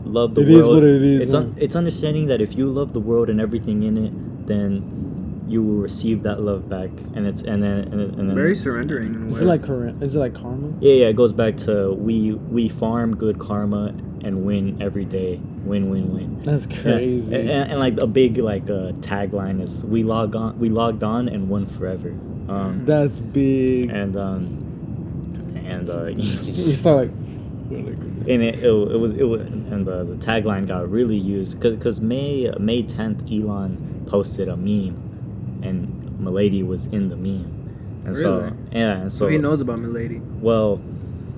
[0.04, 2.66] love the It world, is what it is, It's un- it's understanding that if you
[2.66, 4.12] love the world and everything in it,
[4.46, 5.07] then
[5.48, 8.54] you will receive that love back, and it's and then and, then- and then Very
[8.54, 9.32] surrendering in a way.
[9.32, 10.02] Is it like current?
[10.02, 10.72] Is it like karma?
[10.80, 13.94] yeah, yeah, it goes back to we we farm good karma
[14.24, 16.42] and win every day, win win win.
[16.42, 17.34] That's Yeah, crazy.
[17.34, 21.02] And, and, and, like a big like uh, tagline is we log on we logged
[21.02, 22.10] on and won forever.
[22.48, 23.90] Um, That's big.
[23.90, 27.10] and um and uh you start like.
[27.70, 32.00] and it, it, it was it was and the, the tagline got really used because
[32.00, 35.07] May May 10th Elon posted a meme
[35.62, 37.54] and Milady was in the meme.
[38.04, 40.20] And so yeah and so so he knows about Milady.
[40.40, 40.80] well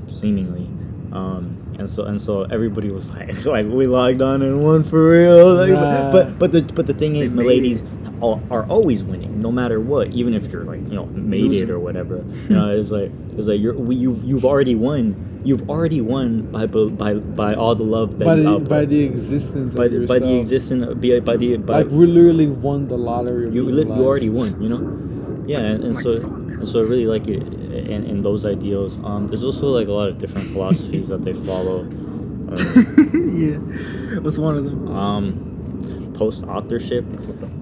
[0.08, 0.66] seemingly.
[1.12, 5.08] Um and so and so everybody was like like we logged on and won for
[5.10, 5.54] real.
[5.54, 6.12] Like, Nah.
[6.12, 7.82] but but the but the thing is Milady's
[8.22, 11.68] are, are always winning no matter what even if you're like you know made Losing.
[11.68, 12.16] it or whatever
[12.48, 16.42] you know it's like it's like you're we, you've you've already won you've already won
[16.50, 18.68] by by by all the love that By you the, output.
[18.68, 20.20] by the existence by of yourself.
[20.20, 23.48] by the existence by, by the by like we literally won the lottery.
[23.48, 26.80] Of you being lit, you already won you know yeah and, and so and so
[26.80, 30.18] I really like it in, in those ideals um there's also like a lot of
[30.18, 31.80] different philosophies that they follow
[32.50, 34.18] um, yeah.
[34.20, 34.88] What's one of them?
[34.88, 37.04] um post authorship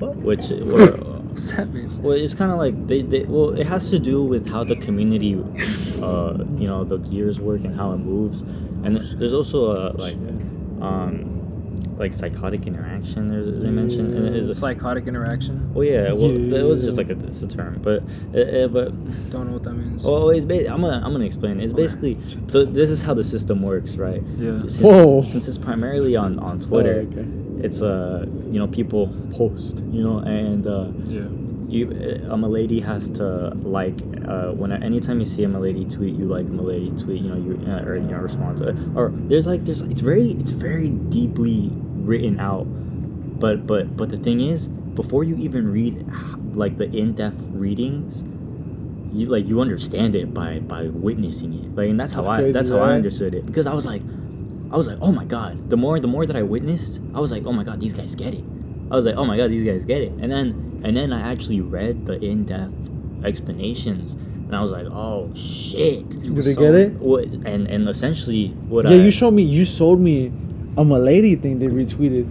[0.07, 1.69] which What's that
[2.03, 4.77] well it's kind of like they, they well it has to do with how the
[4.77, 5.35] community
[6.03, 8.43] uh you know the gears work and how it moves
[8.85, 10.17] and there's also a like
[10.81, 11.35] um
[11.97, 15.73] like psychotic interaction there's as i mentioned and it is Psychotic interaction.
[15.75, 18.03] well yeah well it was just like a, it's a term but
[18.35, 18.89] uh, uh, but
[19.31, 20.05] Don't know what that means.
[20.05, 21.83] well it's ba- i'm gonna i'm gonna explain it's Okay.
[21.83, 22.19] basically
[22.49, 24.61] so this is how the system works right Yeah.
[24.63, 25.23] since, Whoa.
[25.23, 27.27] since it's primarily on on Oh, twitter okay.
[27.63, 31.29] It's uh you know people post you know and uh Yeah.
[31.69, 36.47] you uh, Milady has to like uh, when anytime you see Milady tweet you like
[36.47, 38.77] Milady tweet you know you uh, or you know respond to it.
[38.95, 41.71] Or there's like there's it's very it's very deeply
[42.09, 42.67] written out.
[43.41, 46.07] But but but the thing is before you even read
[46.55, 48.25] like the in-depth readings
[49.13, 51.75] you like you understand it by by witnessing it.
[51.75, 53.47] Like and that's how That's i crazy, that's how i understood it.
[53.47, 54.03] Because i was like
[54.71, 57.31] i was like oh my god the more the more that i witnessed i was
[57.31, 58.45] like oh my god these guys get it
[58.91, 61.21] i was like oh my god these guys get it and then and then i
[61.33, 62.91] actually read the in-depth
[63.25, 66.93] explanations and i was like oh shit You Did they get it?
[66.95, 69.43] what and and essentially what Yeah, I, you showed me.
[69.43, 70.33] You sold me
[70.77, 72.25] a lady thing they retweeted.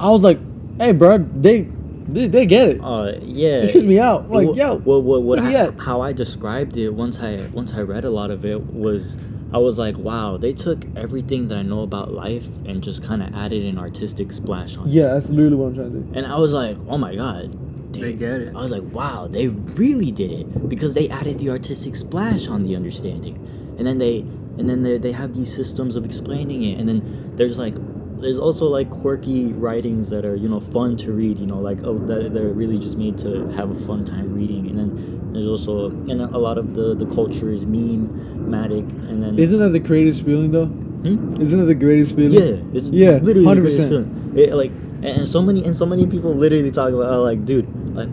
[0.00, 0.38] I was like,
[0.78, 1.68] "Hey, bro, they
[2.08, 2.80] they, they get it.
[2.82, 4.28] uh yeah They shit me out.
[4.30, 7.80] Like, Well, yo, well, what, what I, how I described it once I once I
[7.82, 9.16] read a lot of it was
[9.52, 13.22] I was like, wow, they took everything that I know about life and just kind
[13.22, 14.92] of added an artistic splash on it.
[14.92, 16.18] yeah, that's literally what I'm trying to do.
[16.18, 17.52] And I was like, oh my god,
[17.92, 18.56] They get it.
[18.56, 22.64] I was like, wow, they really did it because they added the artistic splash on
[22.64, 23.36] the understanding,
[23.78, 24.20] and then they
[24.58, 27.74] and then they, they have these systems of explaining it, and then there's like
[28.22, 31.78] there's also like quirky writings that are you know fun to read, you know, like
[31.84, 35.46] oh that they're really just made to have a fun time reading, and then there's
[35.46, 39.78] also and a lot of the the culture is meme-matic, and then Isn't that the
[39.80, 40.66] greatest feeling though?
[40.66, 41.40] Hmm?
[41.42, 42.32] Isn't that the greatest feeling?
[42.32, 43.88] Yeah, it's Yeah, literally the greatest 100%.
[43.88, 44.32] feeling.
[44.36, 44.70] It, like,
[45.02, 48.08] and, so many and so many people literally talk about how, like, dude, like,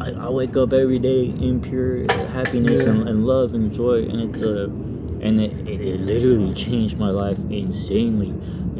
[0.00, 2.90] I, I wake up every day in pure happiness Yeah.
[2.92, 4.68] and, and love and joy, and it's uh,
[5.20, 8.32] and it, it, it literally changed my life insanely.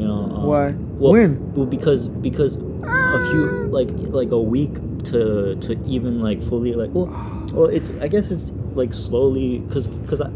[0.03, 0.71] You know um, Why?
[0.99, 1.53] Well, When?
[1.55, 4.73] Well, because because a few like like a week
[5.05, 7.07] to to even like fully like well
[7.53, 10.29] well it's I guess it's like slowly because because I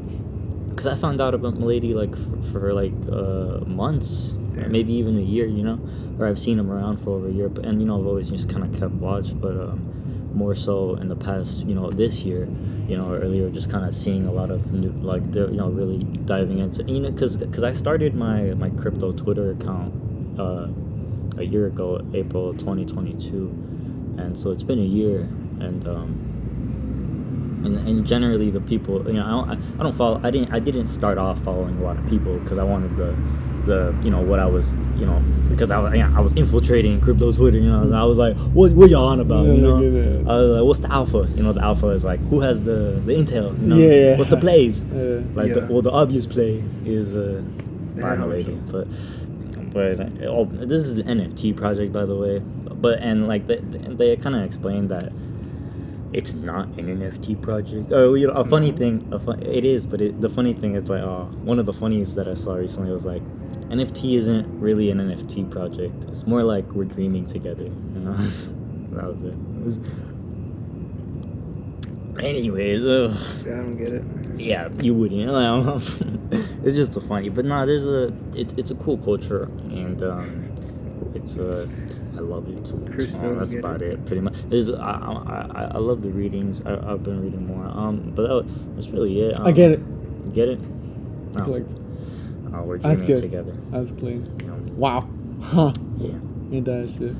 [0.69, 4.67] because I found out about Milady like for, for like uh, months, Yeah.
[4.67, 5.79] maybe even a year, you know,
[6.19, 7.49] or I've seen him around for over a year.
[7.49, 9.79] But and you know I've always just kind of kept watch, but um,
[10.37, 12.47] more so in the past, you know, this year,
[12.87, 15.99] you know, earlier, just kind of seeing a lot of new, like you know really
[16.25, 19.93] diving into you know because because I started my my crypto Twitter account
[20.39, 20.67] uh,
[21.37, 25.21] a year ago, April 2022, and so it's been a year
[25.59, 25.87] and.
[25.87, 26.23] um
[27.65, 30.53] and, and generally the people you know I don't, I, I don't follow I didn't
[30.53, 33.15] I didn't start off following a lot of people because I wanted the
[33.67, 36.33] the you know what I was you know because I was you know, I was
[36.33, 39.61] infiltrating crypto Twitter you know I was like what what y'all on about Yeah, you
[39.61, 40.27] know I get.
[40.27, 42.99] I was like what's the alpha you know the alpha is like who has the
[43.05, 44.17] the intel you know Yeah, yeah.
[44.17, 45.21] what's the plays Yeah.
[45.35, 47.41] like the, well the obvious play is uh
[47.95, 48.87] Yeah, know Milady but
[49.73, 52.39] but uh, oh, this is an NFT project by the way
[52.85, 53.57] but and like they,
[53.99, 55.11] they kind of explained that
[56.13, 57.91] it's not an NFT project.
[57.91, 58.79] Oh, you know, a funny not?
[58.79, 59.07] thing.
[59.11, 61.73] A fun, it is, but it, the funny thing is like, oh, one of the
[61.73, 63.21] funniest that I saw recently was like,
[63.69, 66.05] NFT isn't really an NFT project.
[66.05, 67.65] It's more like we're dreaming together.
[67.65, 69.33] You know, that was it.
[69.33, 69.79] it was,
[72.19, 73.15] Anyways, ugh.
[73.45, 74.03] Yeah, I don't get it.
[74.39, 75.29] yeah, you wouldn't.
[76.63, 81.11] it's just so funny, but nah, there's a it, it's a cool culture, and um,
[81.13, 81.69] it's a
[82.15, 82.83] I love it too.
[82.91, 83.93] Chris still Um, that's get about it.
[83.93, 84.05] it.
[84.07, 84.33] Pretty much.
[84.49, 86.63] There's I I, I, I love the readings.
[86.65, 87.65] I, I've been reading more.
[87.65, 89.39] Um, but that, that's really it.
[89.39, 89.79] Um, I get it.
[90.25, 90.59] You get it?
[91.35, 91.63] No.
[92.57, 92.65] Clicked.
[92.65, 93.21] Oh, we're That's dreaming good.
[93.21, 93.57] together.
[93.71, 94.25] That's clean.
[94.39, 94.73] You know?
[94.75, 95.09] Wow.
[95.41, 95.73] Huh.
[95.97, 96.09] Yeah.
[96.51, 97.15] Ain't that shit?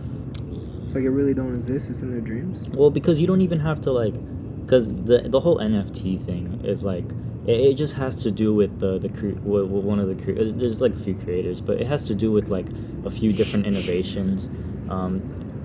[0.83, 1.89] It's like it really don't exist.
[1.89, 2.67] It's in their dreams.
[2.69, 4.13] Well, because you don't even have to like,
[4.61, 7.03] because the the whole NFT thing is like,
[7.45, 10.15] it, it just has to do with the the cre- with, with one of the
[10.23, 12.67] cre- there's, there's like a few creators, but it has to do with like
[13.05, 14.49] a few different innovations.
[14.89, 15.21] Um,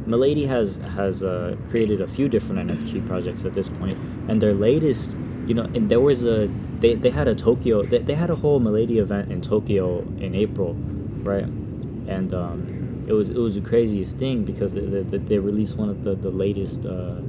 [0.07, 3.95] Milady has has uh, created a few different NFT projects at this point,
[4.29, 5.17] and their latest,
[5.47, 6.49] you know, and there was a
[6.81, 10.35] they, they had a Tokyo they, they had a whole Milady event in Tokyo in
[10.35, 10.75] April,
[11.23, 11.45] right?
[11.45, 15.89] And um, it was it was the craziest thing because they, they, they released one
[15.89, 17.21] of the the latest uh,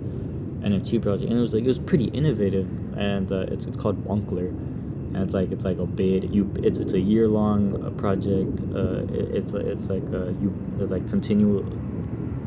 [0.61, 4.03] NFT project, and it was like it was pretty innovative, and uh, it's it's called
[4.05, 7.89] Bonkler, and it's like it's like a bid you it's it's a year long uh,
[7.91, 8.59] project.
[8.73, 11.63] Uh, it, it's it's like uh, you it's like continual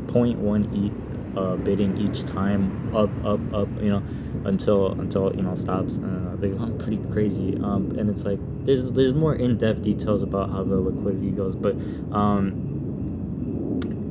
[0.07, 1.06] 0.1 ETH
[1.37, 4.03] uh, bidding each time up up up you know
[4.45, 8.39] until until you know stops and uh, they went pretty crazy um, and it's like
[8.65, 11.75] there's there's more in-depth details about how the liquidity goes but
[12.13, 12.73] um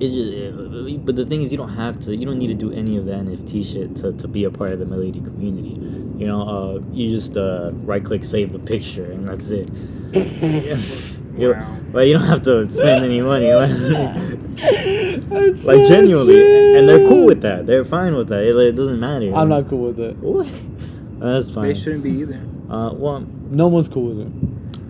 [0.02, 2.72] it's just, but the thing is you don't have to you don't need to do
[2.74, 5.80] any of the nft shit to, to be a part of the milady community
[6.18, 9.70] you know uh, you just uh, right click save the picture and that's it
[10.14, 10.78] yeah.
[11.38, 11.78] You- Wow.
[11.92, 13.70] like you don't have to spend any money like,
[14.58, 19.00] like so genuinely and they're cool with that they're fine with that it, it doesn't
[19.00, 20.16] matter I'm not cool with it.
[20.18, 20.48] what
[21.20, 22.42] that's fine They shouldn't be either.
[22.70, 24.32] uh well No one's cool with it.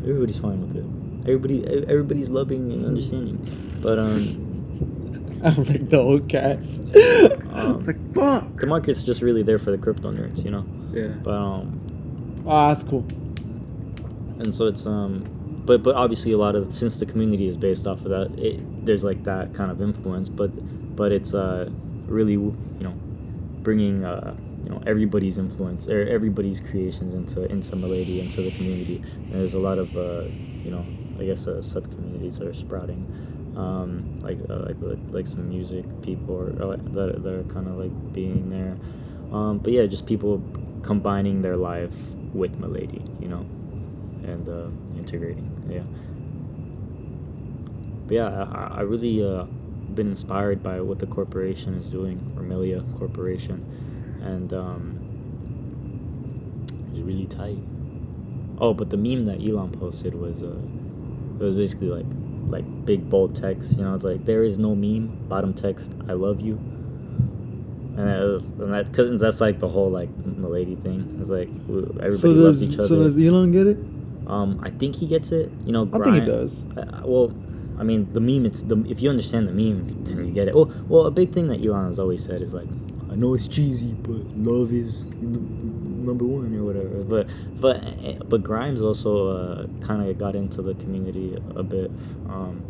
[0.10, 0.86] everybody's fine with it
[1.30, 3.38] everybody everybody's loving and understanding
[3.82, 4.42] but um
[5.46, 6.68] I break the whole cast.
[7.54, 8.56] Um, It's like fuck.
[8.60, 11.08] the market's just really there for the crypto nerds you know Yeah.
[11.24, 11.82] but um
[12.48, 13.06] Ah, that's cool.
[14.40, 15.26] and so it's um
[15.66, 18.86] but but obviously a lot of since the community is based off of that it,
[18.86, 20.50] there's like that kind of influence but
[20.96, 21.70] but it's uh
[22.08, 22.94] really you know
[23.64, 28.98] bringing uh you know everybody's influence or everybody's creations into into Milady into the community
[28.98, 30.24] and there's a lot of uh
[30.64, 30.86] you know
[31.20, 33.06] I guess uh, sub communities that are sprouting
[33.56, 37.68] um like uh, like like- like some music people or, or that, that are kind
[37.68, 38.76] of like being there
[39.32, 40.42] um but yeah just people
[40.84, 41.96] combining their life
[42.34, 43.46] with Milady you know
[44.26, 45.55] and uh, integrating.
[45.70, 45.84] Yeah.
[48.08, 49.46] But yeah, I, I really uh,
[49.96, 55.00] been inspired by what the corporation is doing, Remilia Corporation, and um,
[56.92, 57.58] it's really tight.
[58.60, 60.56] Oh, but the meme that Elon posted was uh,
[61.40, 62.06] it was basically like
[62.48, 63.78] like big bold text.
[63.78, 65.28] You know, it's like there is no meme.
[65.28, 66.56] Bottom text, I love you.
[67.98, 71.18] And, that was, and that because that's like the whole like Milady thing.
[71.20, 72.88] It's like everybody so loves each other.
[72.88, 73.78] so does Elon get it?
[74.28, 75.52] Um, I think he gets it.
[75.66, 76.64] You know, I think he does.
[76.78, 77.34] Uh, well,
[77.78, 78.46] I mean, the meme.
[78.46, 80.56] It's the if you understand the meme, then you get it.
[80.56, 82.68] Well, well, a big thing that Elon has always said is like,
[83.12, 87.04] I know it's cheesy, but love is number one or whatever.
[87.04, 87.28] But
[87.60, 91.92] but eh, but Grimes also uh, kind of got into the community a bit.
[92.30, 92.64] Um,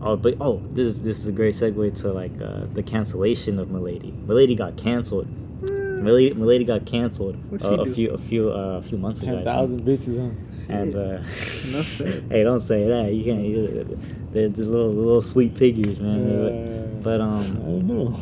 [0.00, 3.58] oh, but oh, this is this is a great segue to like uh, the cancellation
[3.58, 4.12] of Milady.
[4.26, 5.26] Milady got canceled.
[6.02, 7.94] Milady, Milady got canceled uh, a do?
[7.94, 9.32] few a few uh, a few months ago.
[9.32, 10.72] I Ten thousand bitches, huh?
[10.72, 11.22] And uh,
[12.28, 13.12] hey, don't say that.
[13.12, 13.44] You can't.
[13.44, 13.98] You,
[14.32, 16.22] they're the little little sweet piggies, man.
[16.22, 17.00] Yeah.
[17.02, 18.20] But I um, don't know.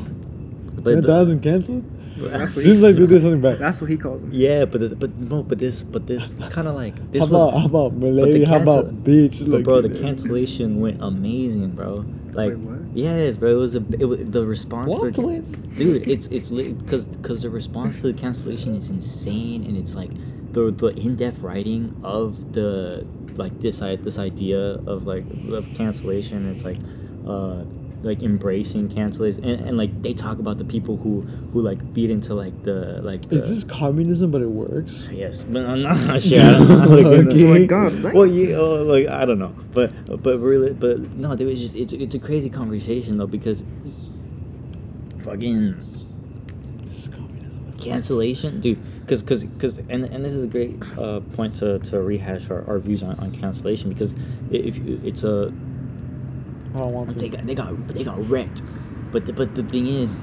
[0.82, 1.84] but Ten thousand canceled.
[2.28, 3.58] That's what Seems he, like they did something bad.
[3.58, 4.30] That's what he calls them.
[4.32, 7.52] yeah, but the, but no, but this but this kind of like this how about
[7.54, 7.60] was.
[7.62, 8.44] how about but the Malay?
[8.44, 9.38] How cancel- about bitch?
[9.40, 12.04] But Like, bro, the cancellation went amazing, bro.
[12.32, 12.78] Like, Wait, what?
[12.96, 13.50] yes, bro.
[13.50, 14.90] It was a it was, the response.
[14.90, 15.76] What to the, twist?
[15.76, 20.10] dude it's it's because because the response to the cancellation is insane and it's like
[20.52, 23.06] the the in-depth writing of the
[23.36, 26.78] like this i this idea of like of cancellation it's like
[27.26, 27.62] uh
[28.02, 31.20] like embracing cancellation and, and like they talk about the people who
[31.52, 34.30] who like feed into like the like the, Is this communism?
[34.30, 35.08] But it works.
[35.12, 36.40] Yes, but I'm not sure.
[36.40, 36.68] I don't.
[36.90, 37.44] Like, Okay.
[37.44, 38.14] Oh my God, what?
[38.14, 39.92] Well, yeah, oh, like I don't know, but
[40.22, 43.62] but really, but no, there was just it's it's a crazy conversation though because
[45.22, 45.76] fucking
[46.84, 47.74] This is communism.
[47.78, 48.78] cancellation, dude.
[49.00, 52.64] Because because because and and this is a great uh, point to to rehash our,
[52.68, 54.14] our views on, on cancellation because
[54.50, 55.52] if you, it's a
[56.74, 57.18] I don't want to.
[57.18, 58.62] they got they got they got wrecked,
[59.12, 60.16] but the, but the thing is,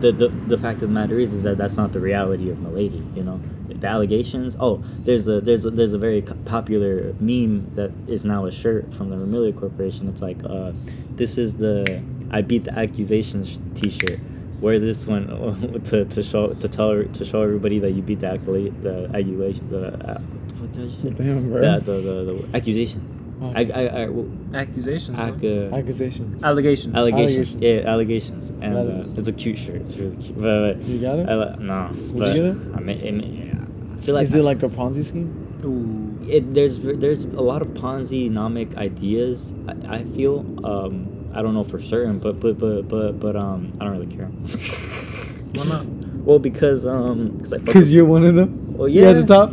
[0.00, 2.58] the, the the fact of the matter is is that that's not the reality of
[2.60, 3.04] Milady.
[3.14, 4.56] You know, the allegations.
[4.58, 8.92] Oh, there's a there's a, there's a very popular meme that is now a shirt
[8.94, 10.08] from the Remilia Corporation.
[10.08, 10.72] It's like, uh,
[11.14, 14.18] this is the I beat the accusations T-shirt.
[14.60, 18.28] wear this one to, to show to tell to show everybody that you beat the
[18.32, 20.20] accolade the accusation the uh,
[20.58, 21.10] what did I just say?
[21.10, 21.62] Damn, bro.
[21.62, 23.11] Yeah, the, the the accusation.
[23.42, 23.52] Oh.
[23.56, 25.16] I I, I well, Accusations.
[25.18, 25.32] huh?
[25.36, 26.42] ac- uh, Accusations.
[26.44, 26.94] Allegations.
[26.94, 26.94] allegations.
[26.94, 27.62] Allegations.
[27.62, 28.50] Yeah, allegations.
[28.62, 29.76] And uh, it's a cute shirt.
[29.82, 30.36] It's really cute.
[30.40, 31.28] But, but You got it?
[31.28, 32.56] I li- no, you but get it?
[32.76, 35.30] I mean, I, mean, I feel like Is it like a Ponzi scheme?
[35.64, 36.28] Ooh.
[36.28, 39.54] it, there's there's a lot of Ponzi nomic ideas.
[39.68, 43.72] I, I feel um I don't know for certain, but but but but but um
[43.80, 44.26] I don't really care.
[45.54, 45.86] Why not?
[46.22, 48.74] Well, because um cause I fuck Because with- you're one of them?
[48.78, 49.50] well You're yeah at the top?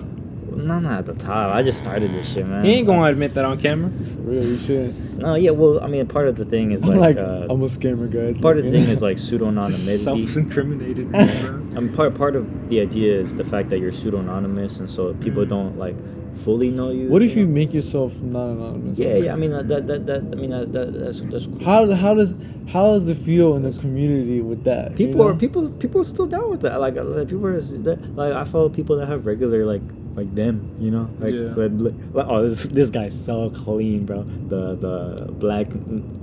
[0.67, 1.53] No, I'm not at the top.
[1.55, 2.63] I just started this shit, man.
[2.65, 3.89] He ain't gonna admit that on camera.
[3.89, 5.17] Really, you shouldn't.
[5.19, 5.51] No, yeah.
[5.51, 8.39] Well, I mean, part of the thing is like, like, uh, I'm a scammer, guys.
[8.39, 9.97] part of the Like, thing is like pseudonymity.
[10.03, 11.15] Self-incriminated.
[11.15, 15.13] I mean, part part of the idea is the fact that you're pseudonymous, and so
[15.15, 15.49] people Mm.
[15.49, 15.95] don't like
[16.35, 17.09] fully know you.
[17.09, 17.51] What if you know?
[17.53, 18.97] make yourself not anonymous?
[18.97, 19.33] Yeah, yeah.
[19.33, 21.59] I mean that that that, that I mean that, that that's that's cool.
[21.63, 22.33] How how does
[22.67, 24.91] how does it feel in the community with that?
[24.91, 26.79] you people are people people are still down with that.
[26.79, 29.81] Like, like people are that, like I follow people that have regular like
[30.19, 31.53] like them, you know, like, Yeah.
[31.61, 31.71] like,
[32.17, 34.23] like oh this this guy's so clean, bro.
[34.53, 34.95] The the
[35.43, 35.67] black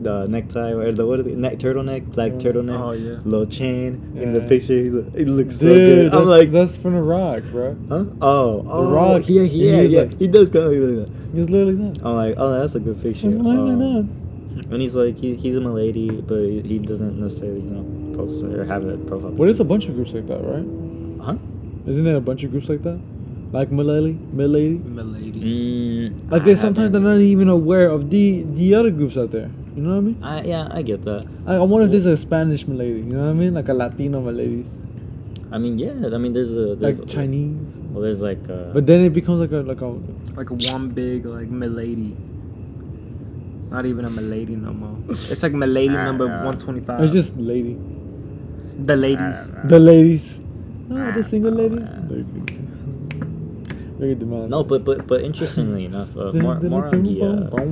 [0.08, 2.38] the necktie or the what are the neck turtleneck, black Yeah.
[2.44, 3.18] turtleneck, Oh yeah.
[3.24, 3.90] little chain
[4.22, 4.78] in the picture.
[4.84, 6.14] He's like, it looks so Dude, good.
[6.18, 7.76] I'm like, that's from the Rock, bro.
[7.88, 8.04] huh?
[8.20, 10.00] Oh, oh, Rock, yeah, yeah, yeah.
[10.02, 11.10] like- he does go like that.
[11.32, 12.04] He was literally that.
[12.04, 13.28] I'm like, oh, that's a good picture.
[13.28, 14.08] He was literally Um,
[14.58, 14.66] that.
[14.72, 17.84] and he's like, he, he's a milady, but he, he doesn't necessarily, you know,
[18.16, 19.32] post or have a profile.
[19.32, 20.66] But there's a bunch of groups like that, right?
[21.26, 21.36] Huh?
[21.86, 22.98] Isn't there a bunch of groups like that?
[23.56, 24.76] Like Milady, Milady.
[24.98, 25.40] Milady.
[25.50, 28.24] Mm, Like they sometimes they're haven't- even aware of the
[28.58, 29.48] the other groups out there.
[29.76, 30.18] You know what I mean?
[30.32, 31.22] I, yeah, I get that.
[31.46, 33.00] I, I wonder if there's a Spanish Milady.
[33.08, 33.54] You know what I mean?
[33.58, 34.70] Like a Latino Miladies,
[35.52, 35.92] I mean, yeah.
[36.16, 37.56] I mean, there's a there's like Chinese.
[37.92, 38.42] Well, there's like.
[38.56, 39.90] Uh, But then it becomes like a like a
[40.40, 42.10] Like a one big like milady.
[43.70, 44.96] Not even a milady no more.
[45.32, 47.00] It's like milady Ah, number one twenty five.
[47.04, 47.76] it's just lady.
[48.90, 49.38] the ladies.
[49.50, 50.26] Uh, The ladies.
[50.90, 51.88] Oh, the single no, ladies.
[53.98, 54.18] Look at this.
[54.18, 54.50] Look at the man.
[54.50, 57.64] no, but but but interestingly enough, uh, more more on the uh,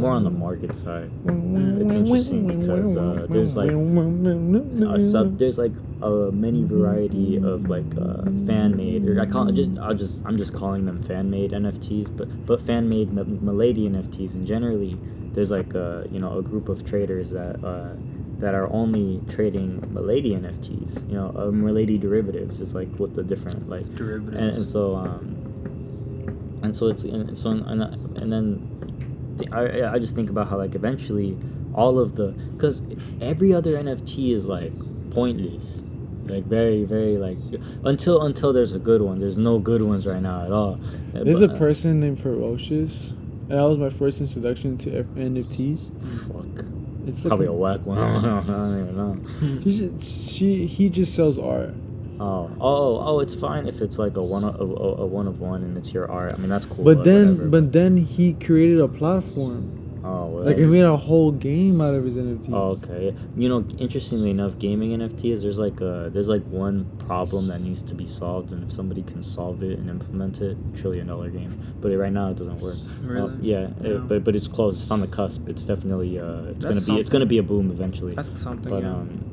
[0.00, 1.10] more on the market side.
[1.26, 7.86] It's interesting because uh, there's like a sub there's like a many variety of like
[7.98, 11.52] uh, fan made or I call just I'll just I'm just calling them fan made
[11.52, 14.98] NFTs but but fan made Milady NFTs and generally
[15.34, 17.94] there's like uh you know a group of traders that uh
[18.38, 23.22] that are only trading Milady NFTs you know uh, Milady derivatives it's like with the
[23.22, 24.36] different like Derivatives.
[24.36, 27.82] and, and so um and so it's and so and,
[28.16, 31.36] and then th- I, I just think about how like eventually
[31.74, 32.82] all of the because
[33.20, 34.72] every other nft is like
[35.10, 35.80] pointless
[36.26, 37.38] like very very like
[37.84, 40.78] until until there's a good one there's no good ones right now at all
[41.12, 43.10] There's a But, uh, person named Ferocious.
[43.48, 45.88] And that was my first introduction to F- NFTs.
[46.28, 46.66] fuck.
[47.08, 47.98] It's like probably a whack one.
[47.98, 49.16] I don't even know.
[49.64, 51.74] She, just, she he just sells art.
[52.20, 52.50] oh.
[52.60, 55.62] Oh oh it's fine if it's like a one of, a, a, one of one
[55.62, 56.34] and it's your art.
[56.34, 59.77] I mean that's cool But like, then whatever, but then he created a platform.
[60.10, 62.52] Oh well, Like he that's- made a whole game out of his NFTs.
[62.52, 63.14] Oh, okay.
[63.36, 67.82] You know, interestingly enough, gaming NFTs, there's like a there's like one problem that needs
[67.82, 71.52] to be solved, and if somebody can solve it and implement it, trillion dollar game.
[71.80, 72.78] But right now, it doesn't work.
[73.02, 73.32] Really?
[73.32, 73.90] Uh, yeah, Yeah.
[73.90, 74.80] It, but but it's close.
[74.80, 75.48] It's on the cusp.
[75.48, 77.12] It's definitely uh, it's That's gonna be it's something.
[77.12, 78.14] gonna be a boom eventually.
[78.14, 78.70] That's something.
[78.70, 78.90] but yeah.
[78.90, 79.24] um,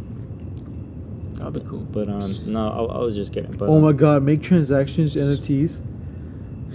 [1.36, 1.80] That'd be cool.
[1.80, 3.52] but um, no, I, I was just kidding.
[3.52, 5.82] But oh my um, god, make transactions NFTs.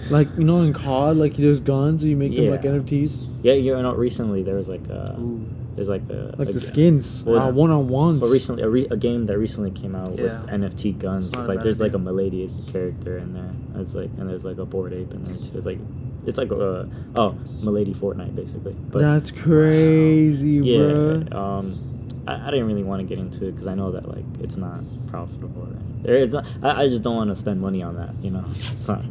[0.09, 3.79] Like you know in COD, like there's guns, you make them like NFTs, Yeah, you
[3.81, 5.45] know, recently there was like uh, Ooh.
[5.75, 8.19] there's like a like a the skins, uh, one on ones.
[8.19, 10.41] But recently, a, re- a game that recently came out Yeah.
[10.41, 11.29] with NFT guns.
[11.29, 11.99] It's It's like there's like a.
[11.99, 13.53] Milady character in there.
[13.81, 15.57] It's like and there's like a Bored Ape in there too.
[15.57, 15.79] It's like
[16.25, 17.31] it's like a oh
[17.61, 18.73] Milady Fortnite basically.
[18.73, 21.23] But That's crazy, bro.
[21.31, 21.79] yeah, um,
[22.27, 24.57] I, I didn't really want to get into it because I know that like it's
[24.57, 25.63] not profitable.
[25.63, 26.23] Or anything.
[26.23, 28.13] It's not, I, I just don't want to spend money on that.
[28.23, 29.03] You know, it's not.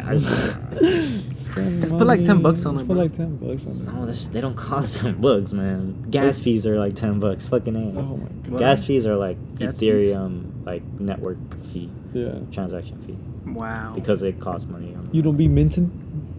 [0.00, 1.50] I, I just.
[1.54, 3.02] Just put, like, 10 bucks on Just it, Put bro.
[3.04, 3.84] like ten bucks on it.
[3.84, 6.06] No, that's, they don't cost ten bucks, man.
[6.10, 7.46] Gas fees are like ten bucks.
[7.46, 8.00] Fucking a.
[8.00, 8.58] Oh my god.
[8.58, 10.14] Gas fees are like Gas fees?
[10.14, 11.38] Ethereum, like network
[11.72, 12.40] fee, Yeah.
[12.50, 13.16] transaction fee,
[13.52, 13.92] Wow.
[13.94, 14.94] because it costs money.
[14.96, 15.92] On You don't be minting.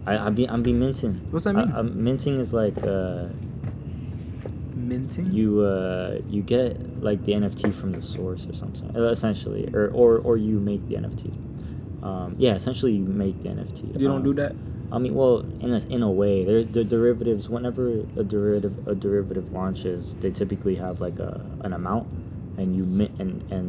[0.06, 1.14] I I be I'm be minting.
[1.30, 1.70] What's that mean?
[1.72, 3.28] I, I'm- minting is like uh,
[4.74, 5.32] minting.
[5.32, 9.88] you uh, you get like the NFT from the source or something, uh, essentially, or
[9.88, 11.32] or or you make the NFT.
[12.06, 13.98] Um, yeah, essentially you make the NFT.
[14.00, 14.54] You don't Um, do that.
[14.92, 17.48] I mean, well, in a, in a way, they're, the derivatives.
[17.48, 21.32] Whenever a derivative a derivative launches, they typically have like a
[21.66, 22.06] an amount,
[22.58, 23.68] and you mint and and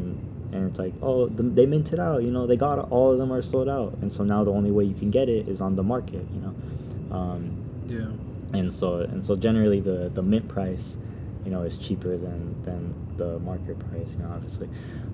[0.53, 2.21] and it's like, oh, the, they minted out.
[2.23, 4.69] You know, they got all of them are sold out, and so now the only
[4.71, 6.25] way you can get it is on the market.
[6.35, 7.41] You know, um,
[7.89, 8.11] Yeah.
[8.59, 10.97] and so and so generally the the mint price
[11.47, 14.11] you know is cheaper than than the market price.
[14.11, 14.67] You know, obviously,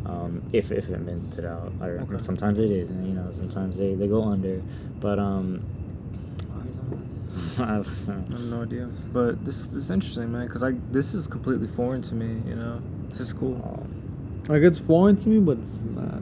[0.08, 2.18] um, if if it minted out, or Okay.
[2.18, 4.60] sometimes it is, and you know sometimes they they go under,
[5.00, 5.62] but um.
[7.58, 7.88] I have
[8.44, 10.48] no idea, but this, this is interesting, man.
[10.48, 12.42] Cause I this is completely foreign to me.
[12.48, 12.80] You know,
[13.10, 13.88] this is cool.
[14.48, 16.22] Like it's foreign to me, but it's not.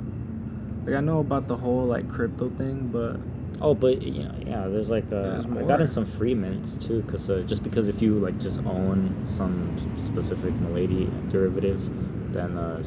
[0.86, 3.18] Like I know about the whole like crypto thing, but
[3.62, 6.78] Oh, but you know, yeah, there's like uh, There's I got in some free mints
[6.78, 11.91] too, cause uh, just because if you like just own some specific Milady derivatives,
[12.32, 12.82] then uh,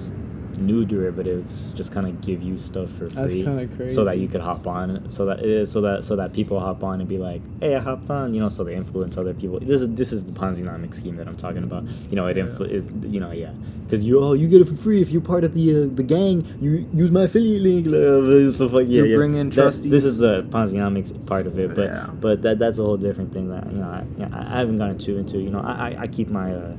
[0.59, 3.43] new derivatives just kind of give you stuff for free,
[3.91, 6.59] so that you could hop on, so that it is, so that so that people
[6.61, 9.35] hop on and be like, hey, I hopped on, you know, so they influence other
[9.35, 9.61] people.
[9.61, 11.85] This is this is the Ponzi-nomic scheme that I'm talking about.
[12.11, 13.53] You know, it, influ- it you know, yeah,
[13.85, 16.03] because you oh you get it for free if you're part of the uh, the
[16.03, 16.45] gang.
[16.61, 19.17] You use my affiliate link, stuff like yeah, You yeah.
[19.17, 22.07] bring in That- This is the Ponzi-nomics part of it, but Yeah.
[22.21, 24.99] but that that's a whole different thing that you know I, I I haven't gotten
[24.99, 25.39] too into.
[25.39, 26.73] You know, I I, I keep my uh,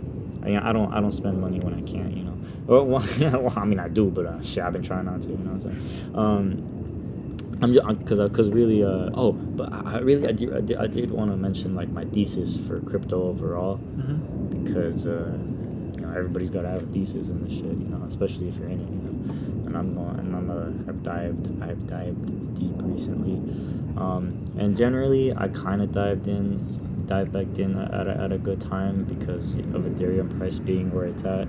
[0.43, 2.15] I, I don't I don't spend money when I can't.
[2.15, 2.24] You know,
[2.65, 2.85] well,
[3.19, 5.29] well I mean I do, but uh, shit, I've been trying not to.
[5.29, 6.15] You know what I'm saying?
[6.15, 6.75] Um,
[7.61, 10.87] I'm just because because really uh oh but I, really I did, I did, I
[10.87, 13.79] did want to mention like my thesis for crypto overall
[14.65, 15.37] because uh,
[15.95, 18.57] you know everybody's got to have a thesis in this shit, you know, especially if
[18.57, 19.67] you're in it, you know.
[19.67, 23.35] And I'm going, and I'm uh, I've dived, I've dived deep recently,
[23.97, 28.37] um, and generally I kind of dived in, dived back in at a, at a
[28.37, 31.47] good time because of Ethereum price being where it's at,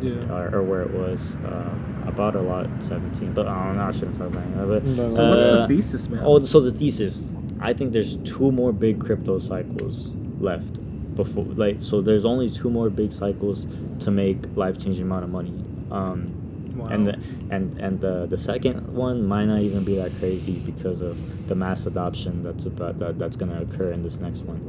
[0.00, 0.32] yeah.
[0.32, 1.36] or, or where it was.
[1.36, 1.70] Uh,
[2.06, 3.84] I bought a lot at 17, but I don't know.
[3.84, 4.66] I shouldn't talk about that.
[4.66, 5.14] But No, no.
[5.14, 6.22] So what's the uh, thesis, man?
[6.24, 7.30] Oh, so the thesis.
[7.60, 10.80] I think there's two more big crypto cycles left
[11.16, 13.66] before, like, so there's only two more big cycles
[14.00, 15.54] to make life-changing amount of money.
[15.90, 16.34] Um,
[16.76, 16.88] Wow.
[16.88, 17.18] and the
[17.48, 21.16] and and the the second one might not even be that crazy because of
[21.48, 24.60] the mass adoption that's about that, that's gonna occur in this next one.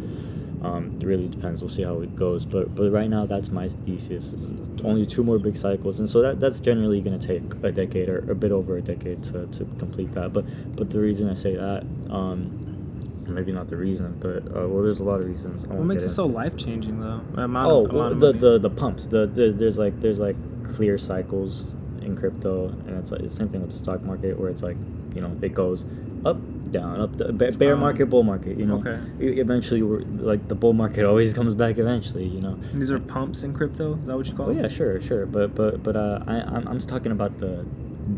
[0.63, 1.61] Um, it really depends.
[1.61, 2.43] We'll see how it goes.
[2.45, 4.33] But but right now, that's my thesis.
[4.33, 4.53] Is
[4.83, 8.09] only two more big cycles, and so that that's generally going to take a decade
[8.09, 10.33] or a bit over a decade to, to complete that.
[10.33, 10.45] But
[10.75, 14.99] but the reason I say that, um, maybe not the reason, but uh, well, there's
[14.99, 15.65] a lot of reasons.
[15.65, 17.21] I what makes it so life changing though?
[17.35, 19.05] Amount Oh, of, well, of the, the the pumps.
[19.07, 20.35] The, the there's like there's like
[20.75, 24.49] clear cycles in crypto, and it's like the same thing with the stock market, where
[24.49, 24.77] it's like
[25.13, 25.85] you know it goes
[26.25, 26.37] up,
[26.71, 28.57] down, up, the bear, Um, market, bull market.
[28.59, 28.99] You know, okay.
[29.19, 32.25] Eventually, we're, like the bull market always comes back eventually.
[32.27, 32.59] You know.
[32.71, 33.97] And these are pumps in crypto.
[34.01, 34.57] Is that what you call Oh it?
[34.57, 37.65] yeah, sure, sure, but but but uh, I I'm, I'm just talking about the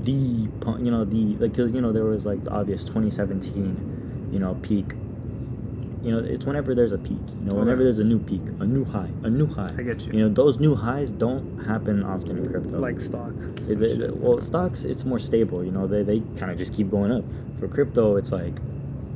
[0.03, 4.29] the pump, you know the like because you know there was like the obvious 2017,
[4.31, 4.93] you know peak.
[6.01, 7.17] You know, it's whenever there's a peak.
[7.41, 9.69] You know, whenever there's a new peak, a new high, a new high.
[9.77, 10.13] I get you.
[10.13, 12.79] You know, those new highs don't happen often in crypto.
[12.79, 13.33] Like stock.
[13.67, 15.63] Well, stocks it's more stable.
[15.63, 17.25] You know, they they kind of just keep going up.
[17.59, 18.59] For crypto, it's like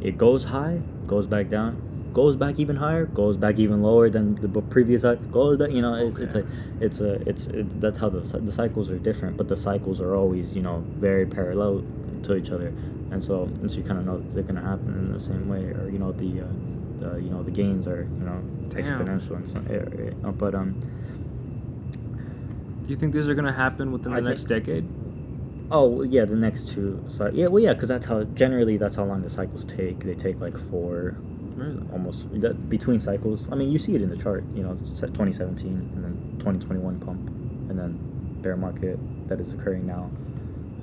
[0.01, 1.81] it goes high, goes back down,
[2.11, 5.71] goes back even higher, goes back even lower than the previous high, goes back.
[5.71, 6.45] You know, it's it's a
[6.81, 10.15] it's a it's it, that's how the the cycles are different, but the cycles are
[10.15, 11.85] always you know very parallel
[12.23, 12.73] to each other,
[13.11, 15.63] and so and so you kind of know they're gonna happen in the same way,
[15.63, 16.41] or you know the.
[16.41, 16.72] Uh,
[17.03, 18.39] the, you know the gains are you know
[18.69, 20.69] exponential and some, uh, uh, but um
[22.83, 24.85] Do you think these are gonna happen within the I next decade?
[25.71, 27.03] Oh yeah, the next two.
[27.07, 29.99] So yeah, well yeah, because that's how generally that's how long the cycles take.
[30.03, 31.15] They take like four,
[31.55, 31.81] Really?
[31.91, 33.49] almost that, between cycles.
[33.51, 34.43] I mean, you see it in the chart.
[34.53, 37.27] You know, 2017 and then 2021 pump,
[37.69, 37.97] and then
[38.41, 38.99] bear market
[39.29, 40.11] that is occurring now,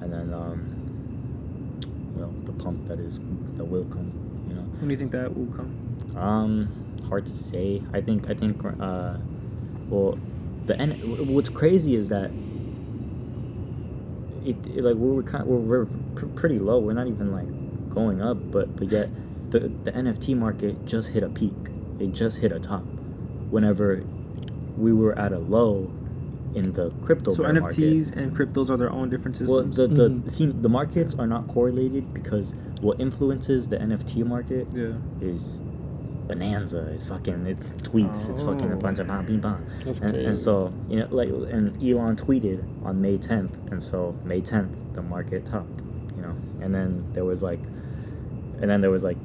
[0.01, 0.59] and then um,
[2.17, 3.19] well the pump that is
[3.57, 4.11] that will come.
[4.49, 5.71] You know, When do you think that will come?
[6.17, 6.69] Um,
[7.09, 7.83] hard to say.
[7.93, 9.17] I think I think uh,
[9.89, 10.19] well,
[10.67, 10.91] the N.
[11.33, 12.31] What's crazy is that
[14.45, 16.79] it, it- like we're kind we're, we're pr- pretty low.
[16.79, 19.11] We're not even like going up, but but yet
[19.51, 21.55] the the NFT market just hit a peak.
[21.99, 22.83] It just hit a top.
[23.51, 24.03] Whenever
[24.77, 25.91] we were at a low
[26.55, 27.35] in the crypto market.
[27.37, 27.79] So bear market.
[27.79, 29.77] NFTs and cryptos are their own different Well, systems.
[29.77, 30.31] the the Mhm.
[30.31, 34.93] see the markets are not correlated because what influences the NFT market yeah.
[35.21, 35.61] is
[36.33, 36.89] bonanza.
[36.93, 38.31] It's fucking it's tweets.
[38.31, 38.79] It's fucking a Oh.
[38.79, 39.65] bunch of bing, bang.
[39.85, 44.15] That's And, and so you know, like, and Elon tweeted on May 10th, and so
[44.25, 45.83] May 10th the market topped.
[46.17, 47.61] You know, and then there was like,
[48.61, 49.17] and then there was like.